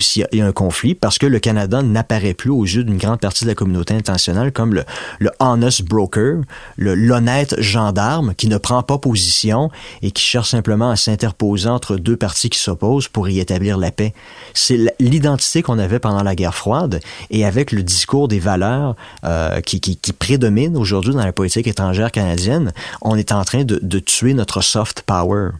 [0.00, 3.20] s'il y a un conflit, parce que le Canada n'apparaît plus aux yeux d'une grande
[3.20, 4.84] partie de la communauté internationale comme le,
[5.18, 6.40] le honest broker,
[6.76, 9.70] l'honnête gendarme qui ne prend pas position
[10.02, 14.14] et qui cherche simplement à s'interposer entre deux qui s'opposent pour y établir la paix.
[14.54, 17.00] C'est l'identité qu'on avait pendant la guerre froide
[17.30, 22.10] et avec le discours des valeurs euh, qui, qui, prédomine aujourd'hui dans la politique étrangère
[22.10, 22.72] canadienne,
[23.02, 25.50] on est en train de, tuer notre soft power.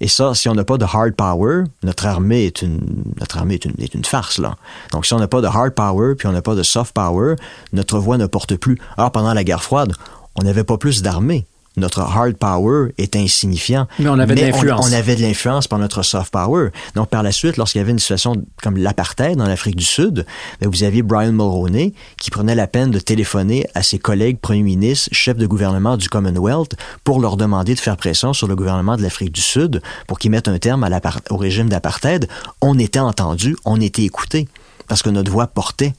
[0.00, 2.80] Et ça, si on n'a pas de hard power, notre armée est une
[3.18, 4.56] notre armée est une, est une farce là.
[4.92, 7.36] Donc si on n'a pas de hard power puis on n'a pas de soft power,
[7.72, 8.78] notre voix ne porte plus.
[8.96, 9.92] Alors pendant la guerre froide,
[10.36, 11.44] on n'avait pas plus d'armées
[11.76, 13.86] notre hard power est insignifiant.
[13.98, 14.88] Mais on avait de l'influence.
[14.88, 16.70] On, avait de l'influence par notre soft power.
[16.94, 20.26] Donc, par la suite, lorsqu'il y avait une situation comme l'apartheid dans l'Afrique du Sud,
[20.60, 24.62] ben, vous aviez Brian Mulroney qui prenait la peine de téléphoner à ses collègues premiers
[24.62, 28.96] ministres, chefs de gouvernement du Commonwealth pour leur demander de faire pression sur le gouvernement
[28.96, 30.90] de l'Afrique du Sud pour qu'ils mettent un terme à
[31.30, 32.28] au régime d'apartheid.
[32.60, 34.48] On était entendu, on était écouté
[34.88, 35.94] parce que notre voix portait.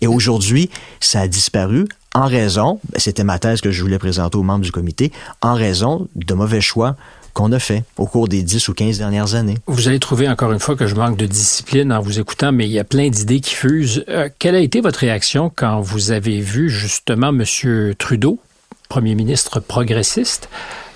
[0.00, 0.70] Et aujourd'hui,
[1.00, 4.64] ça a disparu en raison, ben, c'était ma thèse que je voulais présenter aux membres
[4.64, 6.96] du comité, en raison de mauvais choix
[7.32, 9.56] qu'on a fait au cours des 10 ou 15 dernières années.
[9.66, 12.66] Vous allez trouver encore une fois que je manque de discipline en vous écoutant, mais
[12.66, 14.04] il y a plein d'idées qui fusent.
[14.08, 17.94] Euh, quelle a été votre réaction quand vous avez vu justement M.
[17.96, 18.38] Trudeau,
[18.90, 20.50] premier ministre progressiste,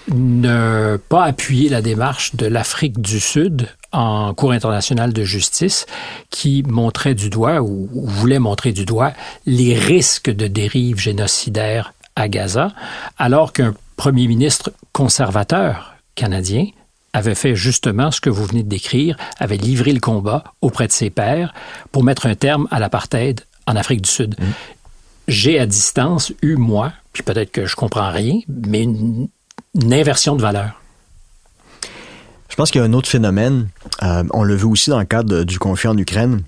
[0.09, 5.87] ne pas appuyer la démarche de l'Afrique du Sud en Cour internationale de justice
[6.31, 9.13] qui montrait du doigt ou, voulait montrer du doigt
[9.47, 12.73] les risques de dérive génocidaire à Gaza,
[13.19, 16.67] alors qu'un premier ministre conservateur canadien
[17.13, 20.93] avait fait justement ce que vous venez de décrire, avait livré le combat auprès de
[20.93, 21.55] ses pairs
[21.93, 24.37] pour mettre un terme à l'apartheid en Afrique du Sud.
[24.39, 24.45] Mmh.
[25.29, 29.29] J'ai à distance eu, moi, puis peut-être que je comprends rien, mais une
[29.83, 30.81] une inversion de valeur.
[32.49, 33.69] Je pense qu'il y a un autre phénomène.
[34.03, 36.43] Euh, on le vu aussi dans le cadre du conflit en Ukraine.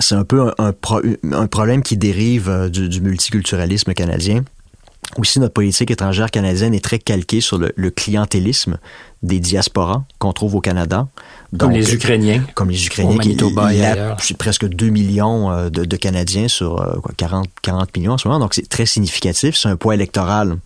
[0.00, 4.42] C'est un peu un, problème qui dérive euh, du, multiculturalisme canadien.
[5.18, 8.78] Aussi, notre politique étrangère canadienne est très calquée sur le, clientélisme
[9.22, 11.06] des diasporas qu'on trouve au Canada.
[11.56, 12.42] comme les Ukrainiens.
[12.54, 13.16] Comme les Ukrainiens.
[13.16, 13.70] Manitoba
[14.16, 18.40] qui, et presque 2 millions euh, de, Canadiens sur 40, 40 millions en ce moment.
[18.40, 19.56] Donc, c'est très significatif.
[19.56, 20.58] C'est un poids électoral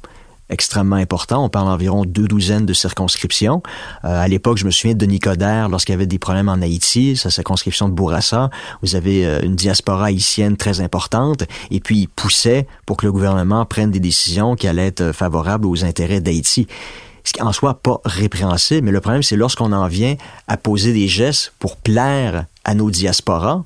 [0.50, 1.44] extrêmement important.
[1.44, 3.62] On parle environ deux douzaines de circonscriptions.
[4.04, 6.60] Euh, à l'époque, je me souviens de Denis Coderre, lorsqu'il y avait des problèmes en
[6.60, 8.50] Haïti, sa circonscription de Bourassa,
[8.82, 13.12] vous avez euh, une diaspora haïtienne très importante, et puis il poussait pour que le
[13.12, 16.66] gouvernement prenne des décisions qui allaient être favorables aux intérêts d'Haïti
[17.22, 20.16] ce qui en soit pas répréhensible, mais le problème, c'est lorsqu'on en vient
[20.48, 23.62] à poser des gestes pour plaire à nos diasporas,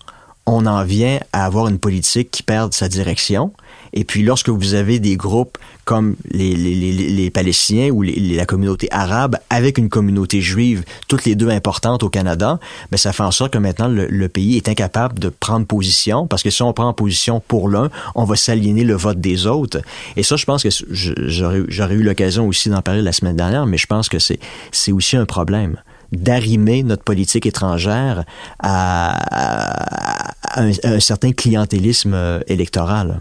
[0.47, 3.53] on en vient à avoir une politique qui perd sa direction.
[3.93, 8.45] Et puis lorsque vous avez des groupes comme les, les, les, les Palestiniens ou la
[8.45, 12.59] communauté arabe avec une communauté juive, toutes les deux importantes au Canada,
[12.91, 16.27] ben ça fait en sorte que maintenant le, le, pays est incapable de prendre position
[16.27, 19.81] parce que si on prend position pour l'un, on va s'aliéner le vote des autres.
[20.17, 23.79] Et ça, je pense que j'aurais eu l'occasion aussi d'en parler la semaine dernière, mais
[23.79, 25.77] je pense que c'est aussi un problème
[26.17, 28.25] d'arrimer notre politique étrangère
[28.61, 33.21] à, un, un, certain clientélisme euh, électoral.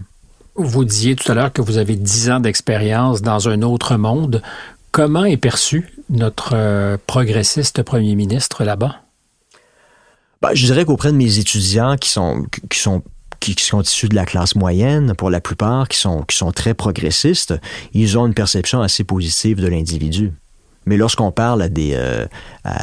[0.55, 4.41] Vous disiez tout à l'heure que vous avez dix ans d'expérience dans un autre monde.
[4.91, 8.97] Comment est perçu notre euh, progressiste premier ministre là-bas?
[10.41, 13.01] Ben, je dirais qu'auprès de mes étudiants qui sont, qui sont
[13.39, 16.73] qui, sont issus de la classe moyenne, pour la plupart, qui sont, qui sont très
[16.73, 17.53] progressistes,
[17.93, 20.31] ils ont une perception assez positive de l'individu.
[20.85, 22.25] Mais lorsqu'on parle à des, euh,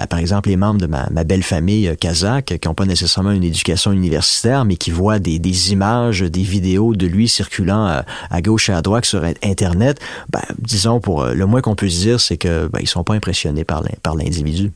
[0.09, 3.44] par exemple, les membres de ma, belle famille euh, kazakh, qui n'ont pas nécessairement une
[3.44, 8.42] éducation universitaire, mais qui voient des, des images, des vidéos de lui circulant à, à,
[8.42, 9.98] gauche et à droite sur Internet,
[10.30, 13.14] ben, disons, pour euh, le moins qu'on puisse dire, c'est que ben, ils sont pas
[13.14, 13.82] impressionnés par
[14.16, 14.72] l'individu.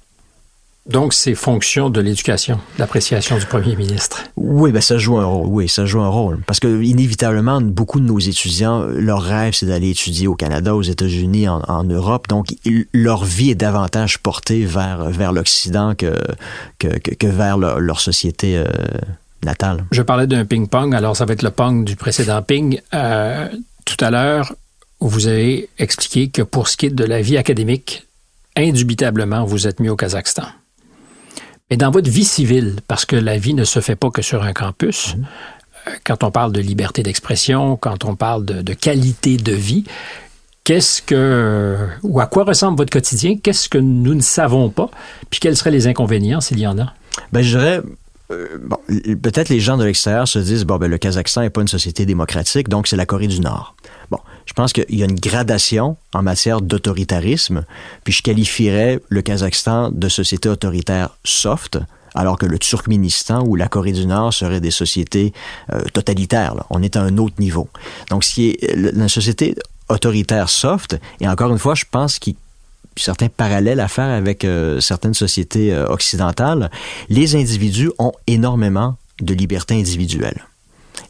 [0.86, 4.24] Donc, c'est fonction de l'éducation, l'appréciation du premier ministre.
[4.36, 5.46] Oui, ben ça joue un rôle.
[5.46, 6.40] Oui, ça joue un rôle.
[6.46, 10.82] Parce que, inévitablement, beaucoup de nos étudiants, leur rêve, c'est d'aller étudier au Canada, aux
[10.82, 12.28] États-Unis, en, Europe.
[12.28, 12.48] Donc,
[12.92, 16.14] leur vie est davantage portée vers, vers l'Occident que,
[16.78, 18.66] que, que, vers leur, société euh,
[19.42, 19.86] natale.
[19.90, 20.94] Je parlais d'un ping-pong.
[20.94, 22.80] Alors, ça va être le pong du précédent ping.
[22.92, 23.48] Euh,
[23.86, 24.54] tout à l'heure,
[25.00, 28.06] vous avez expliqué que pour ce qui est de la vie académique,
[28.54, 30.44] indubitablement, vous êtes mis au Kazakhstan.
[31.70, 34.42] Mais dans votre vie civile, parce que la vie ne se fait pas que sur
[34.42, 35.26] un campus, mhm.
[35.88, 39.84] euh, quand on parle de liberté d'expression, quand on parle de, qualité de vie,
[40.64, 43.36] qu'est-ce que, ou à quoi ressemble votre quotidien?
[43.42, 44.90] Qu'est-ce que nous ne savons pas?
[45.30, 46.92] Puis quels seraient les inconvénients s'il y en a?
[47.32, 47.80] Ben, je dirais,
[48.30, 48.78] euh, bon,
[49.22, 52.04] peut-être les gens de l'extérieur se disent, bon, ben, le Kazakhstan n'est pas une société
[52.06, 53.73] démocratique, donc c'est la Corée du Nord.
[54.46, 57.64] Je pense qu'il y a une gradation en matière d'autoritarisme,
[58.04, 61.78] puis je qualifierais le Kazakhstan de société autoritaire soft,
[62.14, 65.32] alors que le Turkménistan ou la Corée du Nord seraient des sociétés
[65.72, 66.54] euh, totalitaires.
[66.70, 67.68] On est à un autre niveau.
[68.10, 69.56] Donc, ce qui est la société
[69.88, 72.36] autoritaire soft, et encore une fois, je pense qu'il
[72.96, 76.70] certains parallèles à faire avec euh, certaines sociétés euh, occidentales,
[77.08, 80.44] les individus ont énormément de liberté individuelle.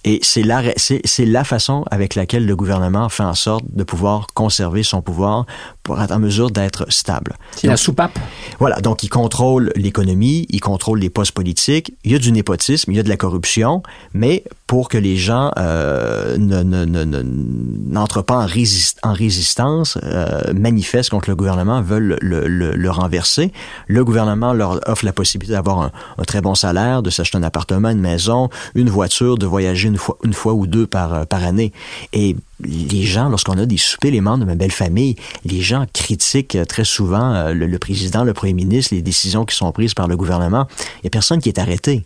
[0.05, 4.27] Et c'est la, c'est, la façon avec laquelle le gouvernement fait en sorte de pouvoir
[4.35, 5.47] conserver son pouvoir
[5.85, 7.37] pour être en mesure d'être stable.
[7.55, 8.19] C'est la soupape.
[8.59, 12.91] Voilà, donc il contrôle l'économie, il contrôle les postes politiques, il y a du népotisme,
[12.91, 13.83] il y a de la corruption,
[14.15, 19.99] mais pour que les gens euh, ne, ne, ne, n'entrent pas en, résist, en résistance,
[20.03, 23.53] euh, manifestent contre le gouvernement, veulent le, le, le, renverser,
[23.87, 27.43] le gouvernement leur offre la possibilité d'avoir un, un très bon salaire, de s'acheter un
[27.43, 31.25] appartement, une maison, une voiture, de voyager une fois, une fois ou deux par, euh,
[31.25, 31.73] par année.
[32.15, 32.35] Et
[32.65, 36.57] les gens, lorsqu'on a des soupers, les membres de ma belle famille, les gens critiquent
[36.57, 40.09] euh, très souvent euh, le, président, le premier ministre, les décisions qui sont prises par
[40.09, 40.67] le gouvernement.
[40.99, 42.05] Il n'y a personne qui est arrêté.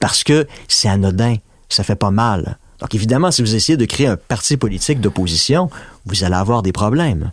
[0.00, 1.36] Parce que c'est anodin,
[1.68, 2.58] ça fait pas mal.
[2.80, 5.70] Donc évidemment, si vous essayez de créer un parti politique d'opposition,
[6.06, 7.30] vous allez avoir des problèmes.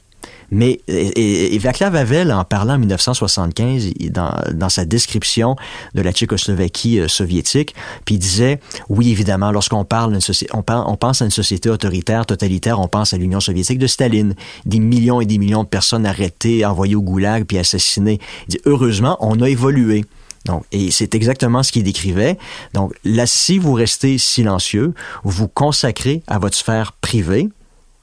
[0.51, 5.55] Mais et, et Havel, en parlant en 1975, dans, dans sa description
[5.95, 7.73] de la Tchécoslovaquie euh, soviétique,
[8.05, 11.69] puis il disait, oui, évidemment, lorsqu'on parle d'une société, on, on pense à une société
[11.69, 14.35] autoritaire, totalitaire, on pense à l'Union soviétique de Staline,
[14.65, 18.19] des millions et des millions de personnes arrêtées, envoyées au goulag, puis assassinées.
[18.47, 20.05] Il dit, heureusement, on a évolué.
[20.45, 22.37] Donc, et c'est exactement ce qu'il décrivait.
[22.73, 24.93] Donc, là, si vous restez silencieux,
[25.23, 27.49] vous consacrez à votre sphère privée,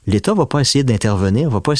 [0.09, 1.73] l'État va pas essayer d'intervenir, va pas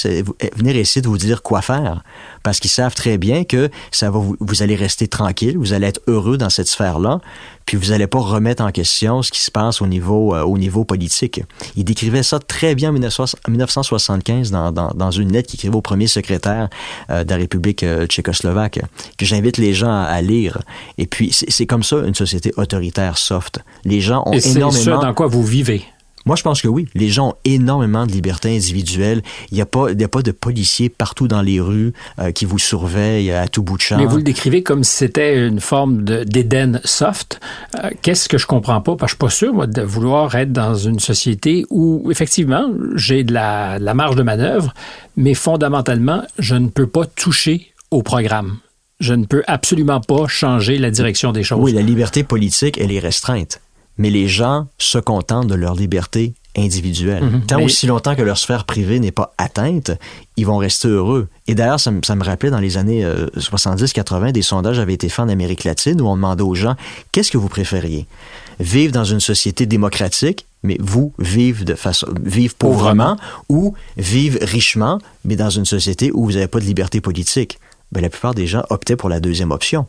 [0.56, 2.04] venir essayer de vous dire quoi faire,
[2.44, 5.88] parce qu'ils savent très bien que ça va vous, vous, allez rester tranquille, vous allez
[5.88, 7.22] être heureux dans cette sphère-là,
[7.66, 10.58] puis vous n'allez pas remettre en question ce qui se passe au niveau euh, au
[10.58, 11.42] niveau politique.
[11.76, 15.82] Il décrivait ça très bien en 1975 dans, dans, dans une lettre qu'il écrivait au
[15.82, 16.70] premier secrétaire
[17.10, 18.80] euh, de la République euh, tchécoslovaque,
[19.18, 20.60] que j'invite les gens à, à, lire.
[20.98, 23.60] Et puis c'est comme ça une société autoritaire soft.
[23.86, 24.72] Les gens ont Et énormément.
[24.72, 25.86] C'est ça dans quoi vous vivez.
[26.30, 26.88] Moi, je pense que oui.
[26.94, 29.24] Les gens ont énormément de liberté individuelle.
[29.50, 32.60] Il n'y a, pas, a pas de policiers partout dans les rues euh, qui vous
[32.60, 33.98] surveillent à tout bout de champ.
[33.98, 37.40] Mais vous le décrivez comme si c'était une forme d'Éden soft.
[37.84, 38.96] Euh, Qu'est-ce que je comprends pas?
[38.96, 42.70] Parce que je suis pas sûr, moi, de vouloir être dans une société où, effectivement,
[42.94, 44.76] j'ai de la, de la marge de manœuvre,
[45.18, 48.60] mais fondamentalement, je ne peux pas toucher au programme
[49.00, 51.60] je ne peux absolument pas changer la direction des choses.
[51.62, 53.62] Oui, la liberté politique, elle est restreinte
[54.00, 57.24] mais les gens se contentent de leur liberté individuelle.
[57.24, 57.42] Mhm.
[57.46, 59.92] Tant aussi longtemps que leur sphère privée n'est pas atteinte,
[60.38, 61.28] ils vont rester heureux.
[61.48, 63.06] Et d'ailleurs, ça, me rappelait dans les années
[63.38, 66.76] 70-80, des sondages avaient été faits en Amérique latine où on demandait aux gens,
[67.12, 68.08] qu'est-ce que vous préfériez?
[68.60, 75.00] Vivre dans une société démocratique, mais vous, vivre de façon, vivre pauvrement, ou vivre richement,
[75.24, 77.60] mais dans une société où vous n'avez pas de liberté politique?
[77.92, 79.88] Ben, la plupart des gens optaient pour la deuxième option.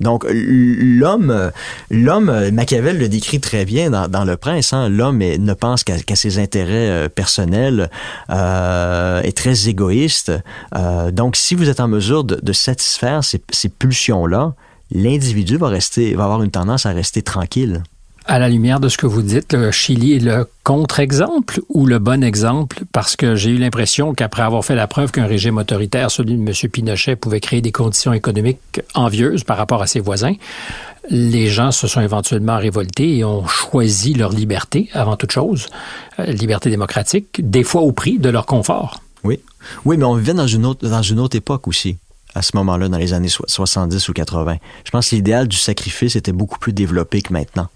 [0.00, 1.50] Donc l'homme,
[1.90, 4.72] l'homme, Machiavel le décrit très bien dans, Le Prince.
[4.72, 7.90] Hein, l'homme ne pense qu'à ses intérêts euh, personnels,
[8.30, 10.32] euh, est très égoïste.
[10.76, 14.54] Euh, donc si vous êtes en mesure de, satisfaire ces, ces pulsions-là,
[14.90, 17.82] l'individu va rester, va avoir une tendance à rester tranquille
[18.26, 21.98] à la lumière de ce que vous dites, le Chili est le contre-exemple ou le
[21.98, 22.82] bon exemple?
[22.92, 26.40] Parce que j'ai eu l'impression qu'après avoir fait la preuve qu'un régime autoritaire, celui de
[26.40, 26.70] M.
[26.70, 30.34] Pinochet, pouvait créer des conditions économiques envieuses par rapport à ses voisins,
[31.08, 35.68] les gens se sont éventuellement révoltés et ont choisi leur liberté avant toute chose,
[36.18, 39.02] euh, liberté démocratique, des fois au prix de leur confort.
[39.24, 39.40] Oui.
[39.84, 41.96] Oui, mais on vivait dans une autre, dans une autre époque aussi
[42.34, 44.56] à ce moment-là, dans les années 70 ou 80.
[44.84, 47.68] Je pense que l'idéal du sacrifice était beaucoup plus développé que maintenant.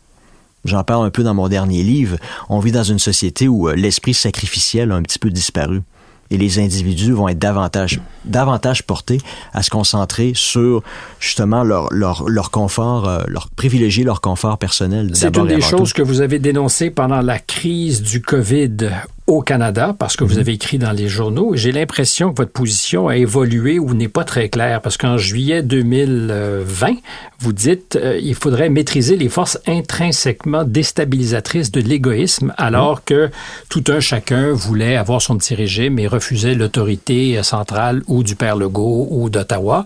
[0.65, 2.17] J'en parle un peu dans mon dernier livre.
[2.49, 5.83] On vit dans une société où euh, l'esprit sacrificiel a un petit peu disparu.
[6.31, 9.19] Et les individus vont être davantage, davantage portés
[9.53, 10.83] à se concentrer sur
[11.21, 15.11] justement leur, leur, leur confort, euh, leur privilégier leur confort personnel.
[15.13, 18.91] C'est une des choses que vous avez dénoncées pendant la crise du COVID
[19.27, 20.41] au Canada, parce que vous mhm.
[20.41, 24.25] avez écrit dans les journaux, j'ai l'impression que votre position a évolué ou n'est pas
[24.25, 26.97] très claire, parce qu'en juillet 2020,
[27.39, 33.03] vous dites euh, il faudrait maîtriser les forces intrinsèquement déstabilisatrices de l'égoïsme, alors mhm.
[33.07, 33.31] que
[33.71, 38.57] tout un chacun voulait avoir son petit régime et refusait l'autorité centrale ou du Père
[38.57, 39.85] Legault ou d'Ottawa.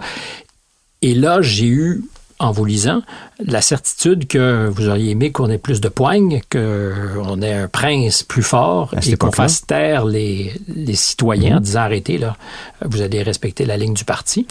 [1.01, 2.03] Et là, j'ai eu
[2.39, 3.03] en vous lisant,
[3.45, 8.23] la certitude que vous auriez aimé qu'on ait plus de poignes, qu'on ait un prince
[8.23, 11.65] plus fort et qu'on fasse taire les, les citoyens en mhm.
[11.65, 12.37] disant arrêtez, là,
[12.85, 14.47] vous allez respecter la ligne du parti.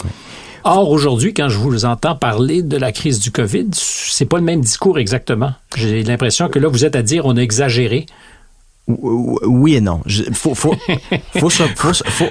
[0.64, 4.44] Or, aujourd'hui, quand je vous entends parler de la crise du COVID, c'est pas le
[4.44, 5.54] même discours exactement.
[5.76, 8.06] J'ai l'impression que là, vous êtes à dire on a exagéré.
[8.88, 10.00] Oui et non.
[10.06, 10.74] Il faut, faut,
[11.38, 11.64] faut, se,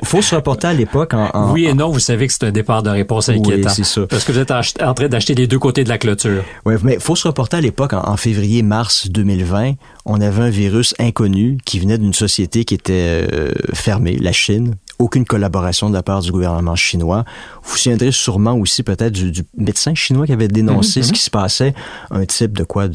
[0.04, 2.82] faut, se reporter à l'époque en, Oui et non, vous savez que c'est un départ
[2.82, 3.68] de réponse inquiétant.
[3.68, 4.06] Oui, c'est ça.
[4.06, 6.42] Parce que vous êtes en train d'acheter les deux côtés de la clôture.
[6.64, 9.74] Oui, mais faut se reporter à l'époque en, février-mars 2020.
[10.06, 14.76] On avait un virus inconnu qui venait d'une société qui était euh, fermée, la Chine.
[14.98, 17.24] Aucune collaboration de la part du gouvernement chinois.
[17.64, 21.20] Vous vous souviendrez sûrement aussi peut-être du, médecin chinois qui avait dénoncé mm-hmm, ce qui
[21.20, 21.24] mm-hmm.
[21.24, 21.74] se passait.
[22.10, 22.88] Un type de quoi?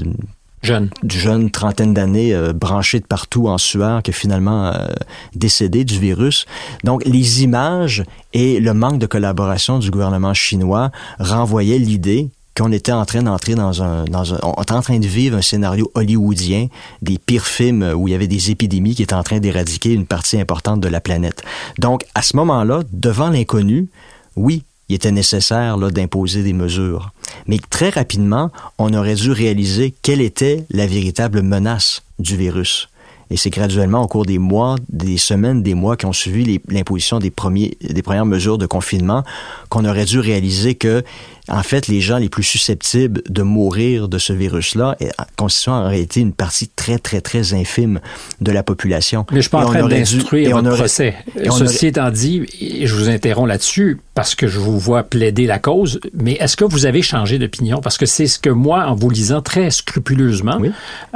[0.64, 0.89] Jeune.
[1.07, 4.88] Jeune, trentaine d'années, euh, branché de partout en sueur, qui finalement euh,
[5.36, 6.45] décédé du virus.
[6.84, 8.03] Donc, les images
[8.34, 13.55] et le manque de collaboration du gouvernement chinois renvoyaient l'idée qu'on était en train d'entrer
[13.55, 16.68] dans un, dans un, on était en train de vivre un scénario hollywoodien
[17.01, 20.05] des pires films où il y avait des épidémies qui étaient en train d'éradiquer une
[20.05, 21.43] partie importante de la planète.
[21.80, 23.88] Donc, à ce moment-là, devant l'inconnu,
[24.36, 27.11] oui, il était nécessaire d'imposer des mesures.
[27.47, 32.89] Mais très rapidement, on aurait dû réaliser quelle était la véritable menace du virus.
[33.29, 37.19] Et c'est graduellement au cours des mois, des semaines, des mois qui ont suivi l'imposition
[37.19, 39.23] des, premières mesures de confinement
[39.69, 41.03] qu'on aurait dû réaliser que
[41.52, 44.97] en fait, les gens les plus susceptibles de mourir de ce virus-là
[45.36, 47.99] constituent en réalité une partie très, très, très infime
[48.39, 49.26] de la population.
[49.32, 51.16] Mais je suis pas en train d'instruire votre procès.
[51.49, 55.60] Ceci étant dit, et je vous interromps là-dessus parce que je vous vois plaider la
[55.60, 57.82] cause, mais est-ce que vous avez changé d'opinion?
[57.82, 60.60] Parce que c'est ce que moi, en vous lisant très scrupuleusement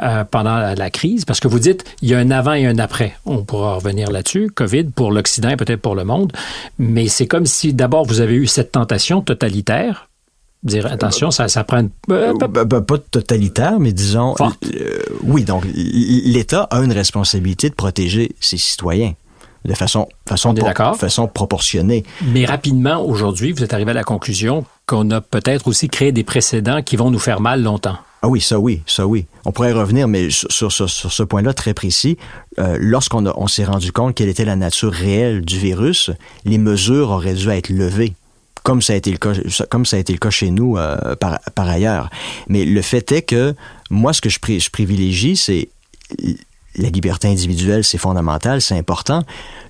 [0.03, 2.77] euh, pendant la, crise, parce que vous dites, il y a un avant et un
[2.79, 3.15] après.
[3.25, 4.49] On pourra revenir là-dessus.
[4.53, 6.33] COVID pour l'Occident et peut-être pour le monde.
[6.77, 10.09] Mais c'est comme si d'abord vous avez eu cette tentation totalitaire
[10.65, 15.43] dire attention, ça, ça prend euh, pas totalitaire, mais disons euh, oui.
[15.43, 19.13] Donc l'État a une responsabilité de protéger ses citoyens
[19.63, 20.53] de façon façon
[20.97, 22.03] façon proportionnée.
[22.27, 26.23] Mais rapidement aujourd'hui, vous êtes arrivé à la conclusion qu'on a peut-être aussi créé des
[26.23, 27.97] précédents qui vont nous faire mal longtemps.
[28.21, 29.27] Ah oui, ça oui, ça oui.
[29.45, 32.17] On pourrait revenir, mais sur, sur, ce point-là très précis,
[32.57, 36.09] euh, lorsqu'on on s'est rendu compte quelle était la nature réelle du virus,
[36.43, 38.15] les mesures auraient dû être levées
[38.65, 39.33] comme ça a été le cas,
[39.69, 42.09] comme ça a été le cas chez nous euh, par, par ailleurs.
[42.49, 43.53] Mais le fait est que
[43.91, 45.69] moi, ce que je, je privilégie, c'est
[46.75, 49.21] la liberté individuelle, c'est fondamental, c'est important.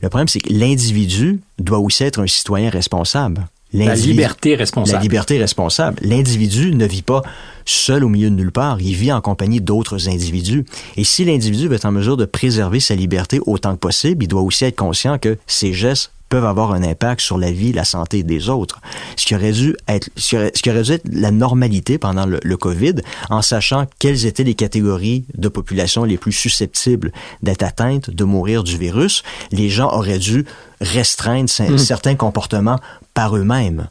[0.01, 3.45] Le problème, c'est que l'individu doit aussi être un citoyen responsable.
[3.73, 4.95] La liberté responsable.
[4.95, 5.97] La liberté responsable.
[6.01, 7.21] L'individu ne vit pas
[7.65, 10.63] seul au milieu de nulle part, il vit en compagnie d'autres individus.
[10.95, 14.27] Et si l'individu veut être en mesure de préserver sa liberté autant que possible, il
[14.27, 17.85] doit aussi être conscient que ses gestes peuvent avoir un impact sur la vie, la
[17.85, 18.81] santé des autres.
[19.15, 21.97] Ce qui aurait dû être, ce qui aurait, ce qui aurait dû être la normalité
[21.97, 22.95] pendant le, le, COVID,
[23.29, 27.11] en sachant quelles étaient les catégories de population les plus susceptibles
[27.43, 30.45] d'être atteintes, de mourir du virus, les gens auraient dû
[30.81, 31.77] restreindre mmh.
[31.77, 32.79] certains comportements
[33.13, 33.89] par eux-mêmes.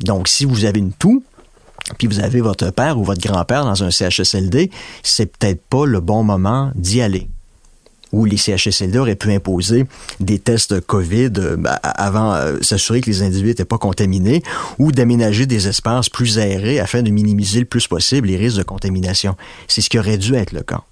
[0.00, 1.22] Donc, si vous avez une toux,
[1.98, 4.70] puis vous avez votre père ou votre grand-père dans un CHSLD,
[5.02, 7.28] c'est peut-être pas le bon moment d'y aller
[8.16, 9.84] où les CHSLD auraient pu imposer
[10.20, 14.42] des tests COVID euh, avant euh, s'assurer que les individus n'étaient pas contaminés
[14.78, 18.62] ou d'aménager des espaces plus aérés afin de minimiser le plus possible les risques de
[18.62, 19.36] contamination.
[19.68, 20.82] C'est ce qui aurait dû être le cas.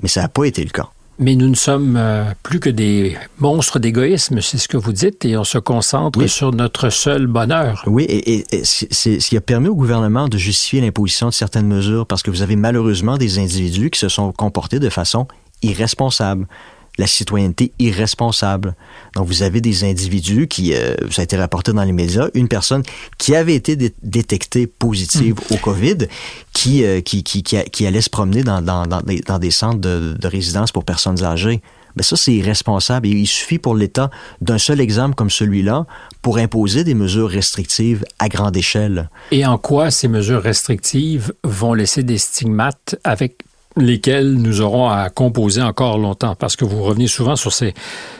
[0.00, 0.90] Mais ça n'a pas été le cas.
[1.18, 5.24] Mais nous ne sommes euh, plus que des monstres d'égoïsme, c'est ce que vous dites,
[5.24, 7.84] et on se concentre sur notre seul bonheur.
[7.86, 12.04] Oui, et, c'est ce qui a permis au gouvernement de justifier l'imposition de certaines mesures,
[12.06, 15.28] parce que vous avez malheureusement des individus qui se sont comportés de façon
[15.62, 16.46] irresponsable
[16.98, 18.74] la citoyenneté irresponsable.
[19.14, 22.48] Donc, vous avez des individus qui, euh, ça a été rapporté dans les médias, une
[22.48, 22.82] personne
[23.18, 25.54] qui avait été détectée positive hmm.
[25.54, 25.98] au COVID,
[26.52, 29.80] qui, euh, qui, qui, qui, allait se promener dans, dans, dans, des, dans des, centres
[29.80, 31.60] de, de, résidence pour personnes âgées.
[31.96, 33.06] Mais ça, c'est irresponsable.
[33.06, 35.86] Et il suffit pour l'État d'un seul exemple comme celui-là
[36.22, 39.10] pour imposer des mesures restrictives à grande échelle.
[39.30, 43.36] Et en quoi ces mesures restrictives vont laisser des stigmates avec
[43.76, 47.74] lesquels nous aurons à composer encore longtemps, parce que vous revenez souvent sur ces,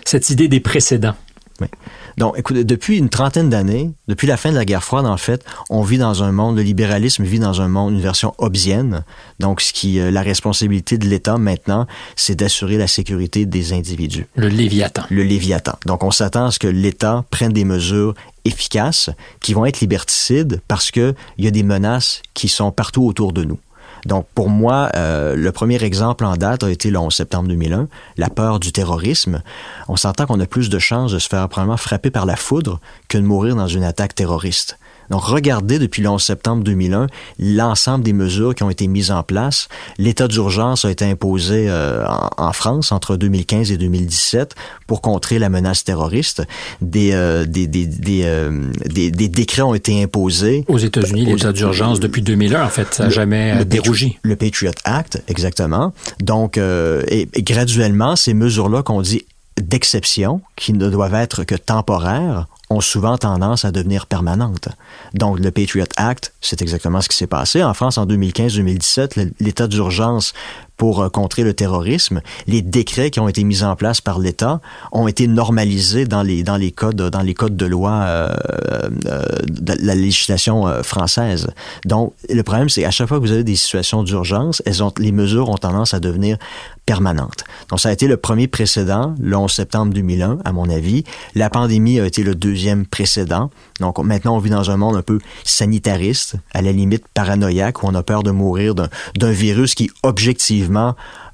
[0.05, 1.14] cette idée des précédents.
[1.61, 1.68] Oui.
[2.16, 5.44] Donc, écoutez, depuis une trentaine d'années, depuis la fin de la guerre froide, en fait,
[5.68, 9.05] on vit dans un monde, le libéralisme vit dans un monde, une version hobbesienne.
[9.40, 14.26] Donc, ce qui, euh, la responsabilité de l'État maintenant, c'est d'assurer la sécurité des individus.
[14.36, 15.02] Le Léviathan.
[15.11, 15.76] Le Léviathan.
[15.86, 20.61] Donc, on s'attend à ce que l'État prenne des mesures efficaces qui vont être liberticides
[20.68, 23.59] parce que il y a des menaces qui sont partout autour de nous.
[24.07, 27.88] Donc, pour moi, euh, le premier exemple en date a été le 11 septembre 2001,
[28.16, 29.42] la peur du terrorisme.
[29.88, 32.80] On s'entend qu'on a plus de chances de se faire probablement frapper par la foudre
[33.09, 34.78] que de mourir dans une attaque terroriste.
[35.11, 37.07] Donc, regardez depuis le 11 septembre 2001
[37.38, 39.68] l'ensemble des mesures qui ont été mises en place.
[39.98, 42.05] L'état d'urgence a été imposé euh,
[42.36, 44.55] en, France entre 2015 et 2017
[44.86, 46.42] pour contrer la menace terroriste.
[46.80, 50.64] Des, euh, des, des, des, euh, des, des, décrets ont été imposés.
[50.68, 54.18] Aux États-Unis, l'état d'urgence depuis 2001, en fait, ça n'a jamais le dérougi.
[54.22, 55.92] le Patriot Act, exactement.
[56.20, 59.24] Donc, et, et graduellement, ces mesures-là qu'on dit
[59.61, 64.69] d'exception, qui ne doivent être que temporaires, ont souvent tendance à devenir permanentes.
[65.12, 67.62] Donc, le Patriot Act, c'est exactement ce qui s'est passé.
[67.62, 70.33] En France, en 2015-2017, l'état d'urgence
[70.77, 74.61] pour euh, contrer le terrorisme, les décrets qui ont été mis en place par l'État
[74.93, 78.35] ont été normalisés dans les dans les codes dans les codes de loi euh,
[79.07, 81.49] euh, de la législation française.
[81.85, 84.62] Donc le problème c'est à chaque fois que vous avez des situations d'urgence,
[84.99, 86.39] les mesures ont tendance à devenir
[86.87, 87.45] permanentes.
[87.70, 91.05] Donc ça a été le premier précédent le 11 septembre 2001 à mon avis.
[91.35, 93.51] La pandémie a été le deuxième précédent.
[93.81, 97.87] Donc maintenant on vit dans un monde un peu sanitariste, à la limite paranoïaque où
[97.87, 100.64] on a peur de mourir d'un virus qui objectivement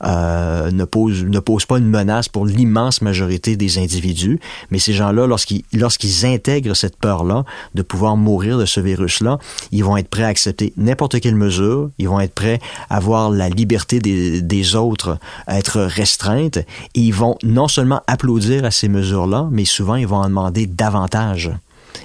[0.04, 4.40] euh, ne, pose, ne pose pas une menace pour l'immense majorité des individus.
[4.70, 9.38] Mais ces gens-là, lorsqu'ils lorsqu'ils intègrent cette peur-là de pouvoir mourir de ce virus-là,
[9.72, 11.90] ils vont être prêts à accepter n'importe quelle mesure.
[11.98, 15.18] Ils vont être prêts à voir la liberté des, des autres
[15.48, 16.56] être restreinte.
[16.56, 20.66] Et ils vont non seulement applaudir à ces mesures-là, mais souvent ils vont en demander
[20.66, 21.50] davantage.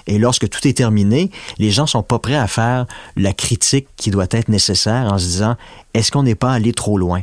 [0.08, 2.86] Et lorsque tout est terminé, les gens sont pas prêts à faire
[3.16, 5.56] la critique qui doit être nécessaire en se disant
[5.94, 7.22] est-ce qu'on n'est pas allé trop loin?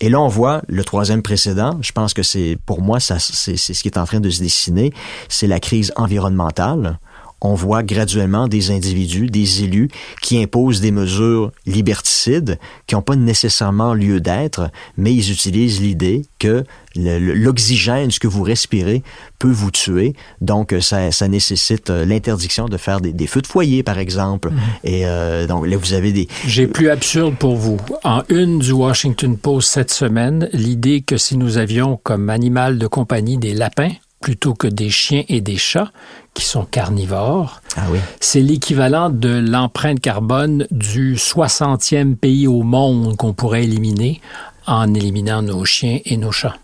[0.00, 1.78] Et là, on voit le troisième précédent.
[1.82, 4.92] Je pense que c'est, pour moi, c'est ce qui est en train de se dessiner.
[5.28, 6.98] C'est la crise environnementale
[7.40, 9.88] on voit graduellement des individus, des élus
[10.22, 16.22] qui imposent des mesures liberticides qui n'ont pas nécessairement lieu d'être, mais ils utilisent l'idée
[16.38, 16.64] que
[16.96, 19.02] l'oxygène, ce que vous respirez,
[19.38, 20.14] peut vous tuer.
[20.40, 24.50] Donc, ça, ça nécessite euh, l'interdiction de faire des, feux de foyer, par exemple.
[24.50, 24.58] Mhm.
[24.84, 26.28] Et euh, donc, là, vous avez des...
[26.46, 27.78] J'ai plus absurde pour vous.
[28.02, 32.86] En une du Washington Post cette semaine, l'idée que si nous avions comme animal de
[32.86, 35.90] compagnie des lapins, plutôt que des chiens et des chats
[36.34, 37.60] qui sont carnivores.
[37.76, 37.98] Ah oui.
[38.20, 44.20] C'est l'équivalent de l'empreinte carbone du 60e pays au monde qu'on pourrait éliminer
[44.66, 46.56] en éliminant nos chiens et nos chats.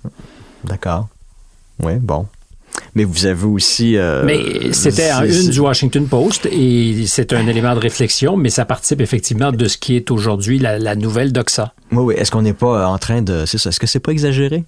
[0.64, 1.08] D'accord.
[1.82, 2.26] Oui, bon.
[2.94, 3.96] Mais vous avez aussi...
[3.96, 8.50] Euh, mais c'était en une du Washington Post et c'est un élément de réflexion, mais
[8.50, 11.72] ça participe effectivement de ce qui est aujourd'hui la, la, nouvelle Doxa.
[11.92, 12.14] Oui, oui.
[12.16, 13.44] Est-ce qu'on n'est pas en train de...
[13.46, 13.70] C'est ça.
[13.70, 14.64] Est-ce que c'est pas exagéré,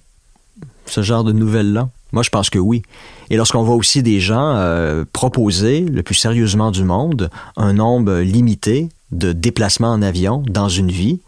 [0.85, 1.89] ce genre de nouvelles-là?
[2.11, 2.81] Moi, je pense que oui.
[3.29, 8.19] Et lorsqu'on voit aussi des gens euh, proposer, le plus sérieusement du monde, un nombre
[8.19, 11.19] limité de déplacements en avion dans une vie,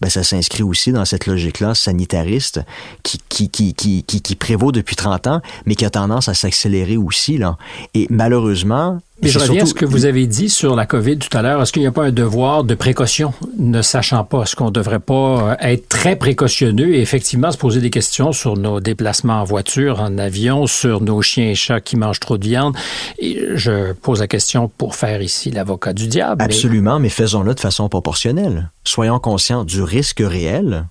[0.00, 2.60] ben ça s'inscrit aussi dans cette logique-là sanitariste
[3.02, 6.98] qui, qui, qui, qui, qui, prévaut depuis 30 ans, mais qui a tendance à s'accélérer
[6.98, 7.38] aussi.
[7.38, 7.56] Là.
[7.94, 11.34] Et malheureusement, mais je reviens à ce que vous avez dit sur la COVID tout
[11.36, 11.62] à l'heure.
[11.62, 14.42] Est-ce qu'il n'y a pas un devoir de précaution, ne sachant pas?
[14.42, 18.32] Est-ce qu'on ne devrait pas euh, être très précautionneux et effectivement se poser des questions
[18.32, 22.36] sur nos déplacements en voiture, en avion, sur nos chiens et chats qui mangent trop
[22.36, 22.76] de viande?
[23.18, 26.42] Et je pose la question pour faire ici l'avocat du diable.
[26.42, 28.70] Absolument, mais faisons-le de façon proportionnelle.
[28.84, 30.84] Soyons conscients du risque réel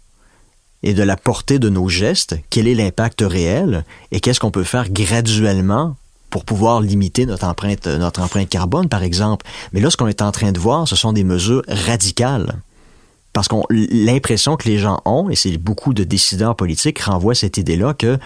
[0.81, 4.63] et de la portée de nos gestes, quel est l'impact réel et qu'est-ce qu'on peut
[4.63, 5.95] faire graduellement
[6.35, 9.45] pour pouvoir limiter notre empreinte, notre empreinte carbone, par exemple.
[9.71, 12.57] Mais là, ce qu'on est en train de voir, ce sont des mesures radicales.
[13.31, 17.55] Parce qu'on l'impression que les gens ont, et c'est beaucoup de décideurs politiques renvoient cette
[17.55, 18.19] idée-là que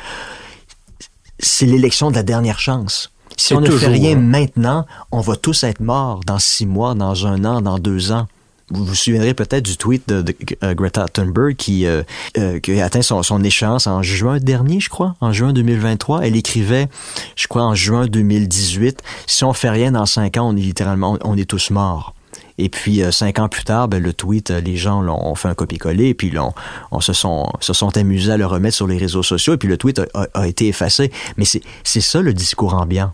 [1.37, 3.11] c'est l'élection de la dernière chance.
[3.37, 7.27] Si on ne fait rien maintenant, on va tous être morts dans six mois, dans
[7.27, 8.25] un an, dans deux ans.
[8.71, 12.03] Vous vous souviendrez peut-être du tweet de, euh, Greta Thunberg qui, euh,
[12.37, 16.21] euh, qui a atteint son, son, échéance en juin dernier, je crois, en juin 2023.
[16.21, 16.87] Elle écrivait,
[17.35, 21.17] je crois, en juin 2018, si on fait rien dans cinq ans, on est littéralement,
[21.23, 22.13] on est tous morts.
[22.59, 26.13] Et puis cinq ans plus tard, ben, le tweet, les gens l'ont fait un copier-coller,
[26.13, 26.53] puis on,
[26.91, 29.69] on, se sont se sont amusés à le remettre sur les réseaux sociaux, et puis
[29.69, 31.11] le tweet a, a été effacé.
[31.37, 33.13] Mais c'est ça le discours ambiant.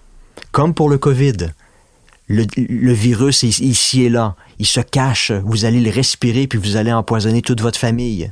[0.51, 1.51] Comme pour le COVID
[2.27, 4.35] le, virus est ici et là.
[4.59, 5.31] Il se cache.
[5.31, 8.29] Vous allez le respirer puis vous allez empoisonner toute votre famille.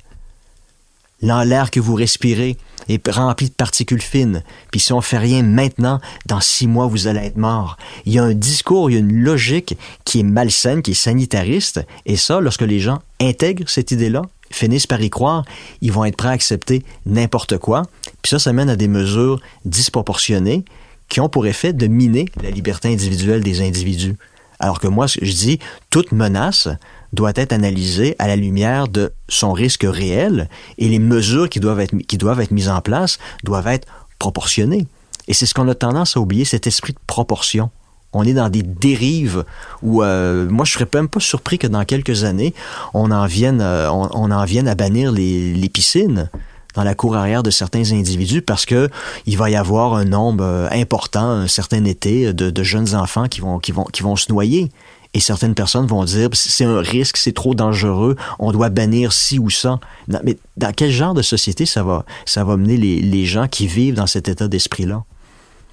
[1.22, 2.58] L'air que vous respirez
[2.90, 4.44] est rempli de particules fines.
[4.72, 7.78] Puis si on fait rien maintenant, dans six mois, vous allez être mort.
[8.06, 10.96] Il y a un discours, il y a une logique qui est malsaine, qui est
[10.96, 11.86] sanitariste.
[12.06, 15.46] Et ça, lorsque les gens intègrent cette idée-là, finissent par y croire,
[15.82, 17.84] ils vont être prêts à accepter n'importe quoi.
[18.22, 20.66] Puis ça, ça mène à des mesures disproportionnées
[21.14, 24.16] qui ont pour effet de miner la liberté individuelle des individus.
[24.58, 25.60] Alors que moi, je dis,
[25.92, 26.68] toute menace
[27.14, 30.50] doit être analysée à la lumière de son risque réel
[30.80, 33.88] et les mesures qui doivent être, mises en place doivent être
[34.18, 34.88] proportionnées.
[35.28, 37.70] Et c'est ce qu'on a tendance à oublier, cet esprit de proportion.
[38.12, 39.46] On est dans des dérives
[39.84, 42.54] où euh, moi je serais même pas surpris que dans quelques années
[42.94, 46.30] on en vienne euh, à bannir les piscines
[46.74, 48.90] dans la cour arrière de certains individus parce que
[49.26, 53.42] il va y avoir un nombre euh, important, un certain été, de, jeunes enfants qui
[53.42, 54.70] vont se noyer.
[55.14, 59.38] Et certaines personnes vont dire c'est un risque, c'est trop dangereux, on doit bannir ci
[59.38, 59.80] ou ça.
[60.24, 63.68] mais dans quel genre de société ça va, ça va mener les, les gens qui
[63.68, 65.04] vivent dans cet état d'esprit-là?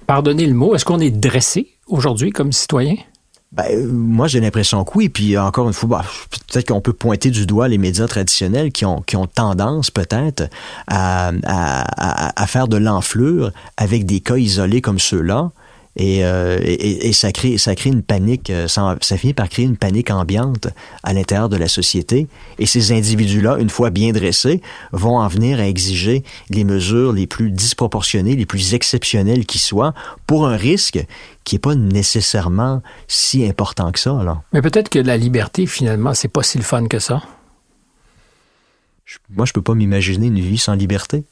[0.05, 2.95] Pardonnez le mot, est-ce qu'on est dressé aujourd'hui comme citoyen?
[3.51, 5.09] Ben, euh, moi, j'ai l'impression que oui.
[5.09, 8.85] Puis encore une fois, bah, peut-être qu'on peut pointer du doigt les médias traditionnels qui
[8.85, 9.03] ont,
[9.33, 10.49] tendance peut-être
[10.87, 11.31] à,
[12.47, 15.51] faire de l'enflure avec des cas isolés comme ceux-là.
[15.97, 19.49] Et, euh, et, et, ça crée ça crée une panique euh, ça, ça, finit par
[19.49, 20.69] créer une panique ambiante
[21.03, 22.27] à l'intérieur de la société
[22.59, 24.61] et ces individus là une fois bien dressés
[24.93, 29.93] vont en venir à exiger les mesures les plus disproportionnées les plus exceptionnelles qui soient
[30.27, 31.05] pour un risque
[31.43, 34.43] qui est pas nécessairement si important que ça là.
[34.53, 37.21] Mais peut-être que la liberté finalement c'est pas si le fun que ça.
[39.29, 41.25] moi je peux pas m'imaginer une vie sans liberté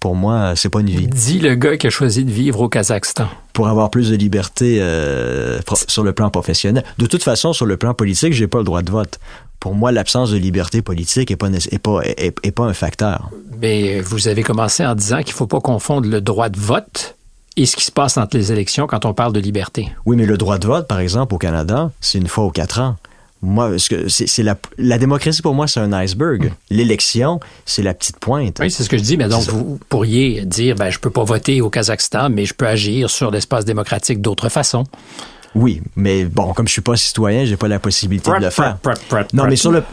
[0.00, 1.06] pour moi, c'est pas une vie.
[1.06, 3.26] Dit le gars qui a choisi de vivre au Kazakhstan.
[3.54, 6.84] Pour avoir plus de liberté euh, sur le plan professionnel.
[6.98, 9.18] De toute façon, sur le plan politique, j'ai pas le droit de vote.
[9.60, 13.30] Pour moi, l'absence de liberté politique est pas, est pas, est, pas un facteur.
[13.62, 17.16] Mais vous avez commencé en disant qu'il faut pas confondre le droit de vote
[17.56, 19.88] et ce qui se passe entre les élections quand on parle de liberté.
[20.04, 22.80] Oui, mais le droit de vote, par exemple, au Canada, c'est une fois aux quatre
[22.80, 22.96] ans
[23.44, 23.72] moi,
[24.08, 26.52] c'est la, la démocratie pour moi, c'est un iceberg.
[26.70, 28.58] L'élection, c'est la petite pointe.
[28.60, 29.16] Oui, c'est ce que je dis.
[29.16, 32.66] Mais donc, vous pourriez dire, ben, je peux pas voter au Kazakhstan, mais je peux
[32.66, 34.84] agir sur l'espace démocratique d'autres façons.
[35.54, 38.78] Oui, mais bon, comme je suis pas citoyen, j'ai pas la possibilité de le faire.
[39.32, 39.84] non, mais sur le,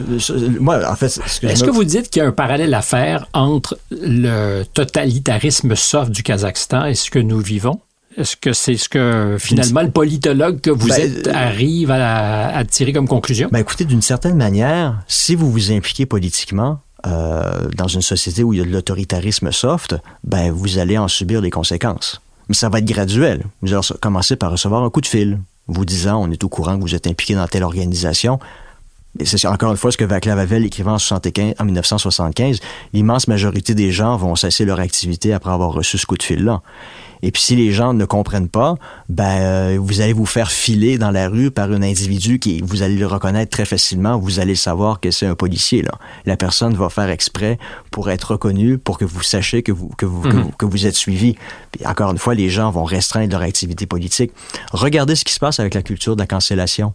[0.58, 3.78] moi, en fait, est-ce que vous dites qu'il y a un parallèle à faire entre
[3.90, 7.80] le totalitarisme soft du Kazakhstan et ce que nous vivons?
[8.16, 12.92] Est-ce que c'est ce que finalement le politologue que vous ben, êtes arrive à, tirer
[12.92, 13.48] comme conclusion?
[13.50, 18.52] Ben écoutez, d'une certaine manière, si vous vous impliquez politiquement, euh, dans une société où
[18.52, 22.20] il y a de l'autoritarisme soft, ben vous allez en subir les conséquences.
[22.48, 23.44] Mais ça va être graduel.
[23.62, 26.76] Vous allez commencer par recevoir un coup de fil, vous disant on est au courant
[26.76, 28.38] que vous êtes impliqué dans telle organisation.
[29.18, 32.60] Et c'est encore une fois ce que Vaclav Havel écrivait en, 75, en 1975.
[32.92, 36.62] L'immense majorité des gens vont cesser leur activité après avoir reçu ce coup de fil-là.
[37.22, 38.74] Et puis si les gens ne comprennent pas,
[39.08, 42.82] ben euh, vous allez vous faire filer dans la rue par un individu qui vous
[42.82, 45.92] allez le reconnaître très facilement, vous allez savoir que c'est un policier là.
[46.26, 47.58] La personne va faire exprès
[47.90, 50.42] pour être reconnue, pour que vous sachiez que vous que vous, que, mhm.
[50.42, 51.36] vous que vous êtes suivi.
[51.70, 54.32] Puis encore une fois, les gens vont restreindre leur activité politique.
[54.72, 56.92] Regardez ce qui se passe avec la culture de la cancellation.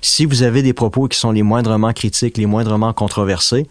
[0.00, 3.66] Si vous avez des propos qui sont les moindrement critiques, les moindrement controversés,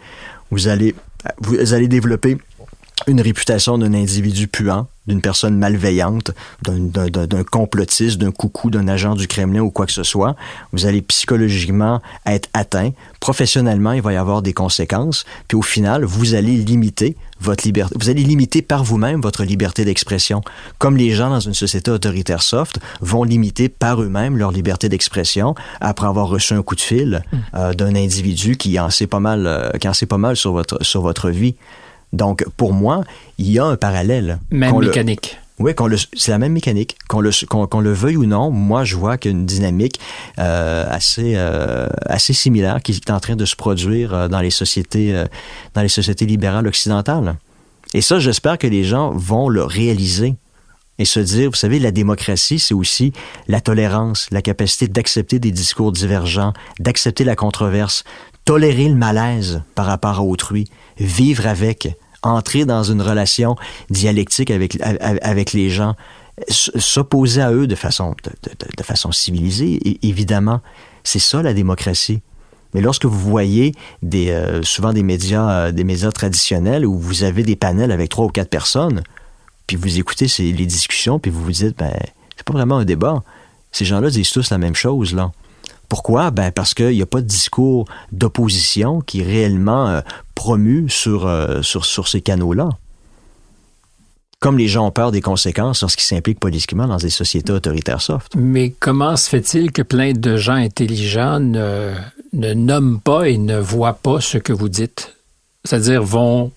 [0.52, 0.96] vous allez,
[1.42, 2.38] vous allez développer
[3.08, 6.32] une réputation d'un individu puant, d'une personne malveillante,
[6.64, 10.36] d'un complotiste, d'un coucou, d'un agent du Kremlin ou quoi que ce soit.
[10.72, 12.92] Vous allez psychologiquement être atteint.
[13.20, 15.26] Professionnellement, il va y avoir des conséquences.
[15.48, 17.96] Puis au final, vous allez limiter votre liberté.
[18.00, 20.42] Vous allez limiter par vous-même votre liberté d'expression.
[20.80, 25.54] Comme les gens dans une société autoritaire soft vont limiter par eux-mêmes leur liberté d'expression
[25.82, 27.38] après avoir reçu un coup de fil mm.
[27.56, 30.54] euh, d'un individu qui en sait pas mal, euh, qui en sait pas mal sur
[30.54, 31.56] votre, sur votre vie.
[32.14, 33.04] Donc, pour moi,
[33.38, 34.40] il y a un parallèle.
[34.52, 35.38] Même mécanique.
[35.58, 35.72] Oui,
[36.14, 36.98] c'est la même mécanique.
[37.08, 40.02] Qu'on le, qu'on, le veuille ou non, moi, je vois qu'il y a une dynamique
[40.38, 44.50] euh, assez, euh, assez similaire qui est en train de se produire euh, dans les
[44.50, 45.14] sociétés,
[45.74, 47.38] dans les sociétés libérales occidentales.
[47.94, 50.36] Et ça, j'espère que les gens vont le réaliser
[50.98, 53.14] et se dire, vous savez, la démocratie, c'est aussi
[53.48, 58.04] la tolérance, la capacité d'accepter des discours divergents, d'accepter la controverse,
[58.46, 60.66] tolérer le malaise par rapport à autrui,
[60.98, 63.56] vivre avec, entrer dans une relation
[63.90, 65.96] dialectique avec, avec les gens,
[66.48, 68.16] s'opposer à eux de façon,
[68.78, 70.62] de, façon civilisée, évidemment.
[71.04, 72.22] C'est ça la démocratie.
[72.74, 77.24] Mais lorsque vous voyez des, euh, souvent des médias, euh, des médias traditionnels où vous
[77.24, 79.02] avez des panels avec trois ou quatre personnes,
[79.66, 81.94] puis vous écoutez les discussions, puis vous vous dites, ben,
[82.36, 83.24] c'est pas vraiment un débat.
[83.72, 85.32] Ces gens-là disent tous la même chose, là.
[85.90, 86.32] Pourquoi?
[86.32, 90.02] Ben parce qu'il n'y a pas de discours d'opposition qui est réellement euh,
[90.48, 92.70] euh, sur ces canaux-là.
[94.40, 98.34] Comme les gens ont peur des conséquences lorsqu'ils s'impliquent politiquement dans des sociétés autoritaires soft.
[98.36, 101.94] Mais comment se fait-il que plein de gens intelligents ne,
[102.34, 105.16] ne nomment pas et ne voient pas ce que vous dites?
[105.64, 106.52] C'est-à-dire vont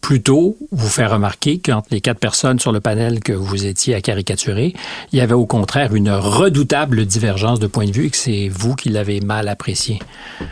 [0.00, 4.00] plutôt vous faire remarquer qu'entre les quatre personnes sur le panel que vous étiez à
[4.00, 4.74] caricaturer,
[5.12, 8.48] il y avait au contraire une redoutable divergence de point de vue et que c'est
[8.48, 9.98] vous qui l'avez mal apprécié.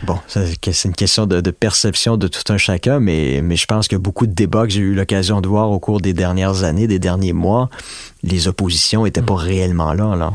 [0.05, 3.95] Bon, c'est une question de, perception de tout un chacun, mais, mais je pense que
[3.95, 6.99] beaucoup de débats que j'ai eu l'occasion de voir au cours des dernières années, des
[6.99, 7.69] derniers mois,
[8.23, 10.15] les oppositions n'étaient pas réellement là.
[10.15, 10.33] là.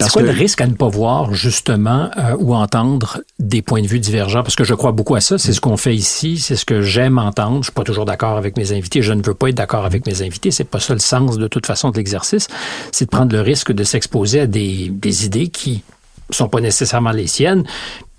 [0.00, 3.88] C'est quoi le risque à ne pas voir justement euh, ou entendre des points de
[3.88, 4.44] vue divergents?
[4.44, 5.38] Parce que je crois beaucoup à ça.
[5.38, 6.38] C'est ce qu'on fait ici.
[6.38, 7.58] C'est ce que j'aime entendre.
[7.58, 9.02] Je suis pas toujours d'accord avec mes invités.
[9.02, 10.52] Je ne veux pas être d'accord avec mes invités.
[10.52, 12.46] C'est pas ça le sens de toute façon de l'exercice.
[12.92, 15.82] C'est de prendre le risque de s'exposer à des, des idées qui
[16.30, 17.64] sont pas nécessairement les siennes.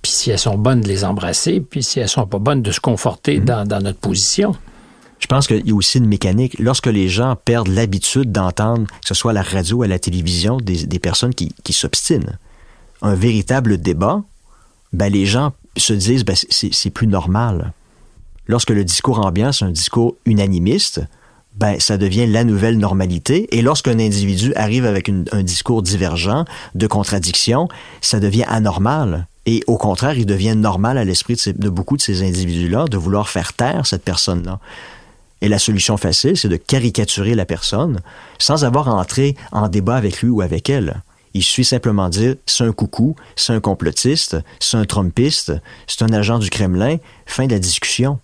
[0.02, 1.62] Puis si elles sont bonnes, de les embrasser.
[1.62, 3.46] Puis si elles sont pas bonnes, de se conforter mm-hmm.
[3.46, 4.54] dans, dans notre position.
[5.20, 6.58] Je pense qu'il y a aussi une mécanique.
[6.60, 10.00] Lorsque les gens perdent l'habitude d'entendre, que ce soit à la radio ou à la
[10.00, 12.38] télévision, des, des personnes qui, qui s'obstinent,
[13.02, 14.24] un véritable débat,
[14.94, 17.74] ben les gens se disent ben c'est plus normal.
[18.48, 21.02] Lorsque le discours ambiant, c'est un discours unanimiste,
[21.56, 23.48] ben ça devient la nouvelle normalité.
[23.56, 27.68] Et lorsqu'un individu arrive avec un discours divergent, de contradiction,
[28.02, 29.28] ça devient anormal.
[29.46, 33.30] Et au contraire, il devient normal à l'esprit de, beaucoup de ces individus-là de vouloir
[33.30, 34.60] faire taire cette personne-là.
[35.42, 38.00] Et la solution facile, c'est de caricaturer la personne
[38.40, 41.02] sans avoir à entrer en débat avec lui ou avec elle.
[41.34, 45.54] Il suffit simplement de dire c'est un coucou, c'est un complotiste, c'est un trumpiste,
[45.88, 48.20] c'est un agent du Kremlin, fin de la discussion.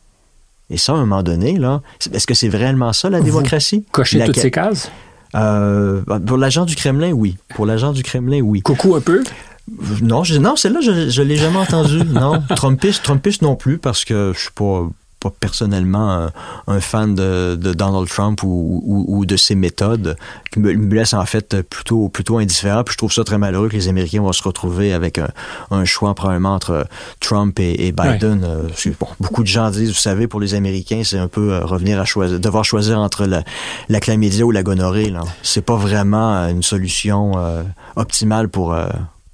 [0.70, 1.82] Et ça, à un moment donné, là,
[2.12, 3.86] est-ce que c'est vraiment ça la démocratie?
[3.92, 4.92] Cocher toutes ces cases?
[5.36, 7.38] Euh, pour l'agent du Kremlin, oui.
[7.50, 8.62] Pour l'agent du Kremlin, oui.
[8.62, 9.24] Coucou un peu?
[10.02, 12.00] Non, je, non, celle-là, je, je l'ai jamais entendu.
[12.06, 14.88] Non, Trumpiste, Trumpiste non plus, parce que je suis pas
[15.30, 16.30] pas personnellement
[16.68, 20.16] un, fan de, Donald Trump ou, de ses méthodes,
[20.52, 22.84] qui me, laisse en fait plutôt, plutôt indifférent.
[22.84, 26.16] Puis je trouve ça très malheureux que les Américains vont se retrouver avec un, choix
[26.16, 26.88] probablement entre
[27.20, 28.44] Trump et, Biden.
[28.44, 32.00] Euh, beaucoup de gens disent, vous savez, pour les Américains, c'est un peu euh, revenir
[32.00, 33.44] à choisir, devoir choisir entre la,
[33.90, 35.14] la chlamydia ou la gonorrhée.
[35.44, 37.64] C'est pas vraiment une solution euh,
[37.96, 38.76] optimale pour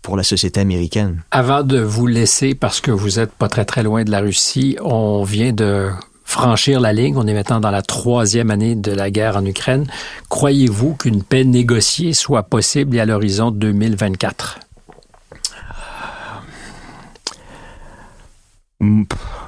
[0.02, 1.24] pour la société américaine.
[1.32, 4.78] Avant de vous laisser, parce que vous êtes pas très très loin de la Russie,
[4.82, 5.90] on vient de
[6.24, 7.18] franchir la ligne.
[7.18, 9.86] On est maintenant dans la troisième année de la guerre en Ukraine.
[10.30, 14.60] Croyez-vous qu'une paix négociée soit possible à l'horizon 2024?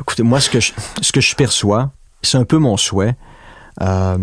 [0.02, 3.16] Écoutez, moi, ce que je, ce que je perçois, c'est un peu mon souhait.
[3.82, 4.18] Euh,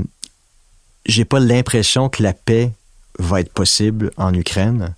[1.06, 2.70] J'ai pas l'impression que la paix
[3.18, 4.94] va être possible en Ukraine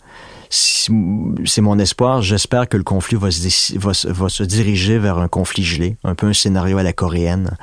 [0.55, 2.21] c'est mon espoir.
[2.21, 6.15] J'espère que le conflit va se, va, va, se diriger vers un conflit gelé, un
[6.15, 7.57] peu un scénario à la coréenne.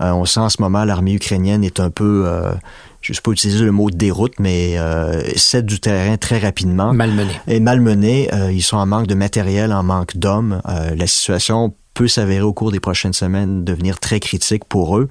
[0.00, 2.52] Euh, on sent en ce moment l'armée ukrainienne est un peu, euh,
[3.00, 6.92] je ne sais pas utiliser le mot déroute, mais euh, cède du terrain très rapidement.
[6.92, 7.32] Malmené.
[7.46, 8.28] Et malmené.
[8.32, 10.60] Euh, ils sont en manque de matériel, en manque d'hommes.
[10.68, 15.08] Euh, la situation peut s'avérer au cours des prochaines semaines devenir très critique pour eux.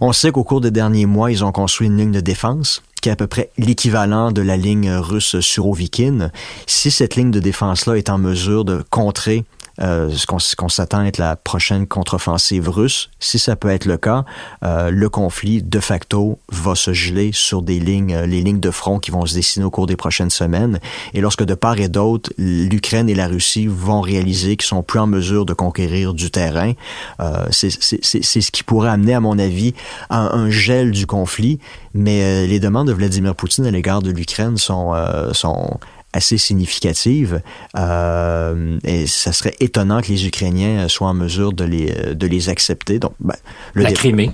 [0.00, 3.10] On sait qu'au cours des derniers mois, ils ont construit une ligne de défense qui
[3.10, 6.30] est à peu près l'équivalent de la ligne russe Surovikin.
[6.66, 9.44] Si cette ligne de défense-là est en mesure de contrer
[9.80, 14.24] euh, ce qu'on s'attend être la prochaine contre-offensive russe, si ça peut être le cas,
[14.64, 18.98] euh, le conflit de facto va se geler sur des lignes, les lignes de front
[18.98, 20.78] qui vont se dessiner au cours des prochaines semaines.
[21.12, 25.00] Et lorsque de part et d'autre, l'Ukraine et la Russie vont réaliser qu'ils sont plus
[25.00, 26.72] en mesure de conquérir du terrain,
[27.20, 29.74] euh, c'est ce qui pourrait amener, à mon avis,
[30.08, 31.58] à un gel du conflit.
[31.94, 34.94] Mais les demandes de Vladimir Poutine à l'égard de l'Ukraine sont,
[35.32, 35.78] sont
[36.14, 37.42] assez significative.
[37.76, 42.48] Euh, et ça serait étonnant que les Ukrainiens soient en mesure de les, de les
[42.48, 42.98] accepter.
[42.98, 43.36] Donc, ben,
[43.74, 44.30] la Crimée.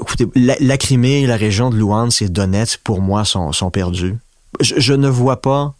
[0.00, 4.16] Écoutez, la, Crimée, la région de Luhansk et Donetsk, pour moi, sont, sont perdus.
[4.60, 5.74] Je, je, ne vois pas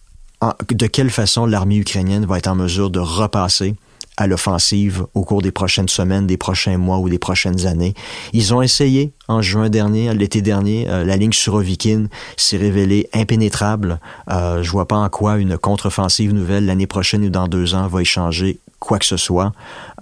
[0.70, 3.74] de quelle façon l'armée ukrainienne va être en mesure de repasser
[4.18, 7.94] à l'offensive au cours des prochaines semaines, des prochains mois ou des prochaines années.
[8.32, 14.00] Ils ont essayé en juin dernier, l'été dernier, euh, la ligne surovikine s'est révélée impénétrable.
[14.28, 17.86] Euh, je vois pas en quoi une contre-offensive nouvelle l'année prochaine ou dans deux ans
[17.86, 19.52] va échanger quoi que ce soit.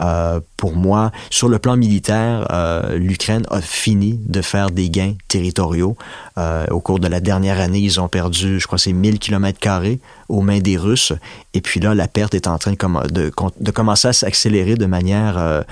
[0.02, 5.14] Euh, pour moi, sur le plan militaire, euh, l'Ukraine a fini de faire des gains
[5.28, 5.96] territoriaux.
[6.38, 9.58] Euh, au cours de la dernière année, ils ont perdu, je crois, c'est 1000 km
[9.58, 11.12] carrés aux mains des Russes.
[11.54, 15.64] Et puis là, la perte est en train de, commencer à s'accélérer de manière,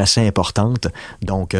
[0.00, 0.88] assez importante.
[1.22, 1.56] Donc,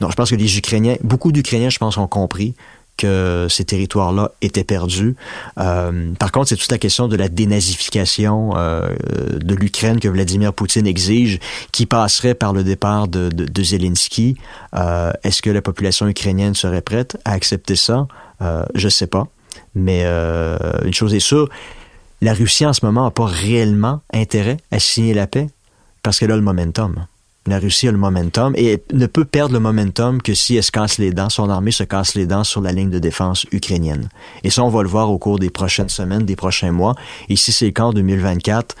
[0.00, 2.54] donc, je pense que les Ukrainiens, beaucoup d'Ukrainiens, je pense, ont compris
[2.98, 5.16] que ces territoires-là étaient perdus.
[5.58, 8.94] Euh, par contre, c'est toute la question de la dénazification euh,
[9.40, 11.38] de l'Ukraine que Vladimir Poutine exige,
[11.72, 14.36] qui passerait par le départ de, Zelensky.
[14.74, 18.06] Euh, Est-ce que la population ukrainienne serait prête à accepter ça?
[18.42, 19.28] Euh, je sais pas.
[19.74, 21.48] Mais une chose est sûre,
[22.20, 25.48] la Russie en ce moment n'a pas réellement intérêt à signer la paix
[26.02, 27.06] parce qu'elle a le momentum.
[27.48, 30.70] La Russie a le momentum et ne peut perdre le momentum que si elle se
[30.70, 34.08] casse les dents, son armée se casse les dents sur la ligne de défense ukrainienne.
[34.44, 36.94] Et ça, on va le voir au cours des prochaines semaines, des prochains mois.
[37.28, 38.76] Et si c'est le cas en 2024,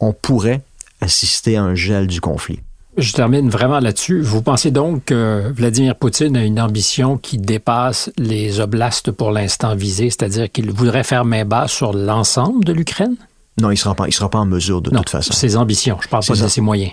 [0.00, 0.62] on pourrait
[1.00, 2.60] assister à un gel du conflit.
[2.96, 4.20] Je termine vraiment là-dessus.
[4.20, 9.76] Vous pensez donc que Vladimir Poutine a une ambition qui dépasse les oblasts pour l'instant
[9.76, 13.14] visés, c'est-à-dire qu'il voudrait faire main basse sur l'ensemble de l'Ukraine?
[13.60, 15.32] Non, il ne sera, pas, il sera pas en mesure de toute façon.
[15.32, 16.92] Ses ambitions, je parle pas de ses moyens.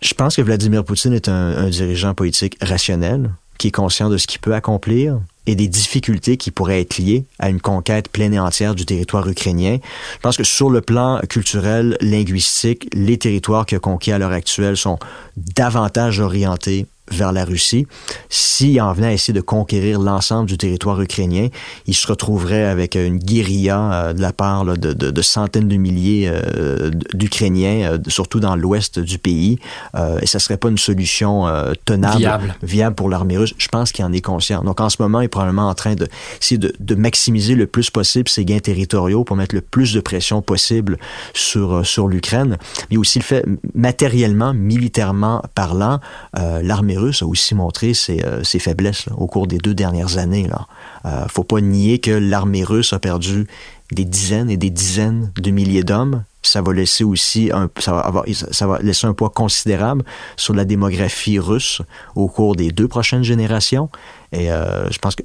[0.00, 4.26] Je pense que Vladimir Poutine est un, dirigeant politique rationnel, qui est conscient de ce
[4.26, 8.38] qu'il peut accomplir et des difficultés qui pourraient être liées à une conquête pleine et
[8.38, 9.78] entière du territoire ukrainien.
[10.14, 14.32] Je pense que sur le plan culturel, linguistique, les territoires qu'il a conquis à l'heure
[14.32, 14.98] actuelle sont
[15.36, 17.86] davantage orientés vers la Russie.
[18.28, 21.48] S'il en venait à essayer de conquérir l'ensemble du territoire ukrainien,
[21.86, 25.66] il se retrouverait avec une guérilla euh, de la part là, de, de, de, centaines
[25.66, 29.58] de milliers euh, d'Ukrainiens, euh, surtout dans l'ouest du pays.
[29.96, 32.54] Euh, et ça serait pas une solution euh, tenable, viable.
[32.62, 33.54] viable pour l'armée russe.
[33.58, 34.62] Je pense qu'il en est conscient.
[34.62, 36.06] Donc en ce moment, il est probablement en train de,
[36.52, 40.42] de, de maximiser le plus possible ses gains territoriaux pour mettre le plus de pression
[40.42, 40.96] possible
[41.34, 42.56] sur, sur l'Ukraine.
[42.90, 43.44] Mais aussi le fait,
[43.74, 45.98] matériellement, militairement parlant,
[46.34, 50.46] l'armée a aussi montré ses, euh, ses faiblesses au cours des deux dernières années.
[50.46, 50.66] Là.
[51.04, 53.46] Euh, faut pas nier que l'armée russe a perdu
[53.92, 56.24] des dizaines et des dizaines de milliers d'hommes.
[56.42, 60.04] Ça va laisser aussi un, ça va, laisser un poids considérable
[60.36, 61.82] sur la démographie russe
[62.14, 63.90] au cours des deux prochaines générations.
[64.32, 65.22] Et euh, je pense que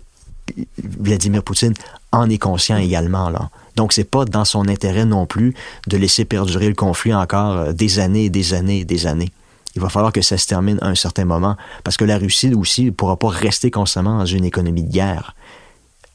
[0.77, 1.73] Vladimir Poutine
[2.11, 3.49] en est conscient également là.
[3.75, 5.53] Donc c'est pas dans son intérêt non plus
[5.87, 9.31] de laisser perdurer le conflit encore des années et des années et des années
[9.75, 12.53] il va falloir que ça se termine à un certain moment, parce que la Russie
[12.53, 15.35] aussi ne pourra pas rester constamment dans une économie de guerre.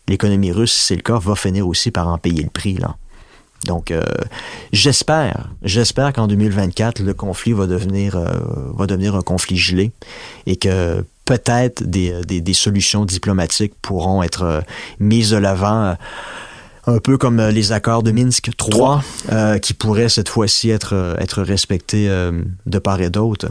[0.08, 2.74] L'économie russe, si c'est le cas, va finir aussi par en payer le prix.
[2.74, 2.96] Là.
[3.66, 4.02] Donc, euh,
[4.72, 8.26] j'espère, j'espère qu'en 2024, le conflit va devenir, euh,
[8.74, 9.92] va devenir un conflit gelé
[10.46, 14.60] et que peut-être des, des, des, solutions diplomatiques pourront être euh,
[14.98, 15.94] mises de l'avant
[16.86, 19.02] un peu comme euh, les accords de Minsk 3,
[19.32, 23.48] euh, qui pourraient cette fois-ci être, euh, être respectés euh, de part et d'autre.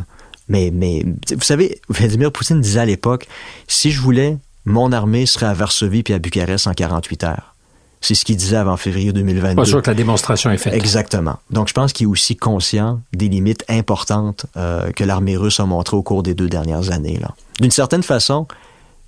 [0.47, 3.27] Mais, mais vous savez, Vladimir Poutine disait à l'époque,
[3.67, 7.55] si je voulais, mon armée serait à Varsovie puis à Bucarest en 48 heures.
[8.01, 9.55] C'est ce qu'il disait avant février 2022.
[9.55, 10.73] Pas sûr que la démonstration est faite.
[10.73, 11.37] Exactement.
[11.51, 15.65] Donc, je pense qu'il est aussi conscient des limites importantes euh, que l'armée russe a
[15.65, 17.19] montrées au cours des deux dernières années.
[17.59, 18.47] D'une certaine façon,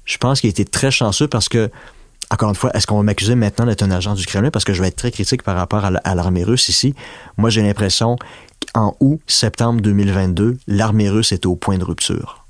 [0.03, 1.71] je pense qu'il a été très chanceux parce que
[2.31, 4.51] encore une fois, est-ce qu'on va m'accuser maintenant d'être un agent du Kremlin?
[4.51, 6.95] Parce que je vais être très critique par rapport à l'armée russe ici.
[7.37, 8.15] Moi, j'ai l'impression
[8.73, 12.45] qu'en août, septembre 2022, l'armée russe est au point de rupture.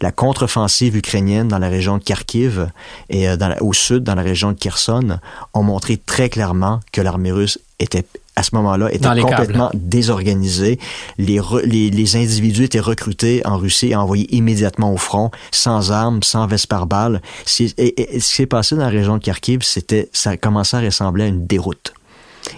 [0.00, 2.70] La contre-offensive ukrainienne dans la région de Kharkiv
[3.10, 5.18] et la, au sud, dans la région de Kherson,
[5.52, 8.06] ont montré très clairement que l'armée russe était
[8.38, 9.88] à ce moment-là était complètement câbles.
[9.88, 10.78] désorganisé.
[11.18, 16.22] Les, les, les, individus étaient recrutés en Russie et envoyés immédiatement au front, sans armes,
[16.22, 17.20] sans veste par balle.
[17.58, 20.80] Et, et, ce qui s'est passé dans la région de Kharkiv, c'était, ça commençait à
[20.80, 21.94] ressembler à une déroute.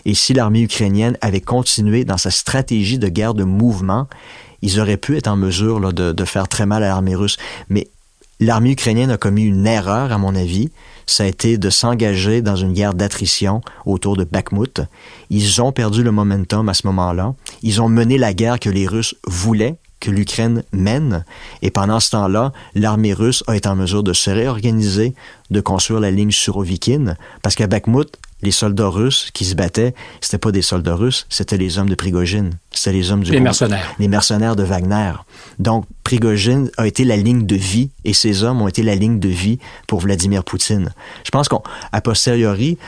[0.04, 4.06] Et si l'armée ukrainienne avait continué dans sa stratégie de guerre de mouvement,
[4.60, 7.38] ils auraient pu être en mesure là, de, de faire très mal à l'armée russe.
[7.70, 7.88] Mais
[8.40, 10.70] l'armée ukrainienne a commis une erreur, à mon avis.
[11.06, 14.80] Ça a été de s'engager dans une guerre d'attrition autour de Bakhmut.
[15.28, 17.34] Ils ont perdu le momentum à ce moment-là.
[17.62, 21.24] Ils ont mené la guerre que les Russes voulaient que l'Ukraine mène.
[21.62, 25.14] Et pendant ce temps-là, l'armée russe a été en mesure de se réorganiser,
[25.50, 30.38] de construire la ligne Surovikine, parce qu'à Bakhmut, les soldats russes qui se battaient, c'était
[30.38, 33.94] pas des soldats russes, c'était les hommes de Prigogine, c'était les hommes du les mercenaires,
[33.98, 35.12] les mercenaires de Wagner.
[35.58, 39.20] Donc Prigogine a été la ligne de vie et ces hommes ont été la ligne
[39.20, 40.92] de vie pour Vladimir Poutine.
[41.24, 42.78] Je pense qu'à posteriori,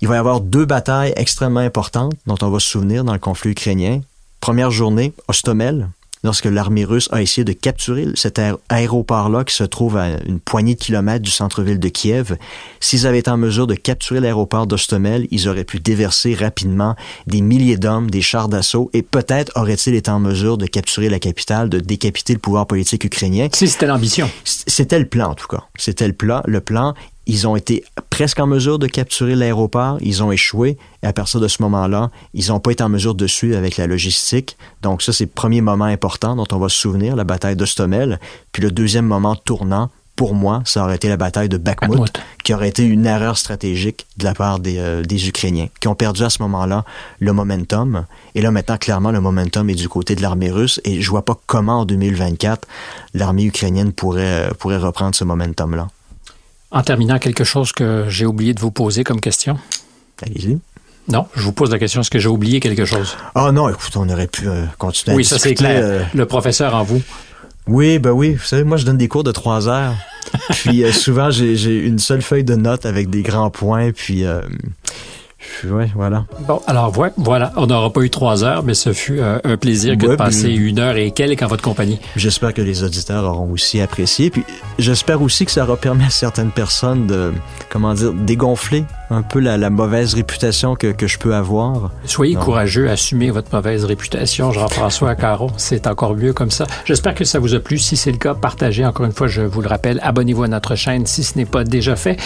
[0.00, 3.18] il va y avoir deux batailles extrêmement importantes dont on va se souvenir dans le
[3.18, 4.02] conflit ukrainien.
[4.40, 5.88] Première journée, Ostomel,
[6.26, 10.74] lorsque l'armée russe a essayé de capturer cet aéroport-là qui se trouve à une poignée
[10.74, 12.36] de kilomètres du centre-ville de Kiev.
[12.80, 16.96] S'ils avaient été en mesure de capturer l'aéroport d'Ostomel, ils auraient pu déverser rapidement
[17.28, 21.20] des milliers d'hommes, des chars d'assaut, et peut-être auraient-ils été en mesure de capturer la
[21.20, 23.46] capitale, de décapiter le pouvoir politique ukrainien.
[23.52, 24.28] Si c'était l'ambition.
[24.44, 25.62] C'était le plan, en tout cas.
[25.78, 26.42] C'était le plan.
[26.46, 26.94] Le plan.
[27.26, 31.40] Ils ont été presque en mesure de capturer l'aéroport, ils ont échoué, et à partir
[31.40, 34.56] de ce moment-là, ils n'ont pas été en mesure de suivre avec la logistique.
[34.82, 38.20] Donc ça, c'est le premier moment important dont on va se souvenir, la bataille d'Ostomel.
[38.52, 42.22] Puis le deuxième moment tournant, pour moi, ça aurait été la bataille de Bakhmut, Bakhmut.
[42.42, 45.94] qui aurait été une erreur stratégique de la part des, euh, des Ukrainiens, qui ont
[45.94, 46.84] perdu à ce moment-là
[47.20, 48.06] le momentum.
[48.34, 50.80] Et là, maintenant, clairement, le momentum est du côté de l'armée russe.
[50.84, 52.66] Et je vois pas comment, en 2024,
[53.12, 55.88] l'armée ukrainienne pourrait, euh, pourrait reprendre ce momentum-là.
[56.70, 59.58] En terminant, quelque chose que j'ai oublié de vous poser comme question?
[60.22, 60.58] Allez-y.
[61.08, 63.16] Non, je vous pose la question, est-ce que j'ai oublié quelque chose?
[63.36, 65.80] Ah non, écoute, on aurait pu euh, continuer oui, à ça c'est clair.
[65.84, 66.02] Euh...
[66.14, 67.00] Le professeur en vous.
[67.68, 68.34] Oui, ben oui.
[68.34, 69.94] Vous savez, moi, je donne des cours de trois heures.
[70.50, 73.92] puis euh, souvent, j'ai une seule feuille de notes avec des grands points.
[73.92, 74.24] Puis
[75.64, 76.24] Ouais, voilà.
[76.46, 79.96] Bon, alors voilà, on n'aura pas eu trois heures, mais ce fut euh, un plaisir
[79.96, 81.98] que de passer une heure et quelques en votre compagnie.
[82.16, 84.30] J'espère que les auditeurs auront aussi apprécié.
[84.30, 84.44] Puis
[84.78, 87.32] j'espère aussi que ça aura permis à certaines personnes de,
[87.70, 91.90] comment dire, dégonfler un peu la, la mauvaise réputation que, que, je peux avoir.
[92.04, 95.50] Soyez courageux, assumez votre mauvaise réputation, Jean-François Caron.
[95.56, 96.66] C'est encore mieux comme ça.
[96.84, 97.78] J'espère que ça vous a plu.
[97.78, 98.84] Si c'est le cas, partagez.
[98.84, 101.64] Encore une fois, je vous le rappelle, abonnez-vous à notre chaîne si ce n'est pas
[101.64, 102.16] déjà fait.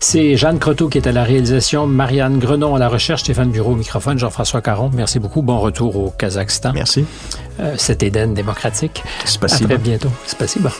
[0.00, 3.72] C'est Jeanne Croteau qui est à la réalisation, Marianne Grenon à la recherche, Stéphane Bureau
[3.72, 4.88] au microphone, Jean-François Caron.
[4.94, 5.42] Merci beaucoup.
[5.42, 6.72] Bon retour au Kazakhstan.
[6.72, 7.04] Merci.
[7.58, 9.02] Euh, cet Éden démocratique.
[9.24, 9.64] C'est.
[9.64, 10.10] À très bientôt.
[10.24, 10.70] C'est possible.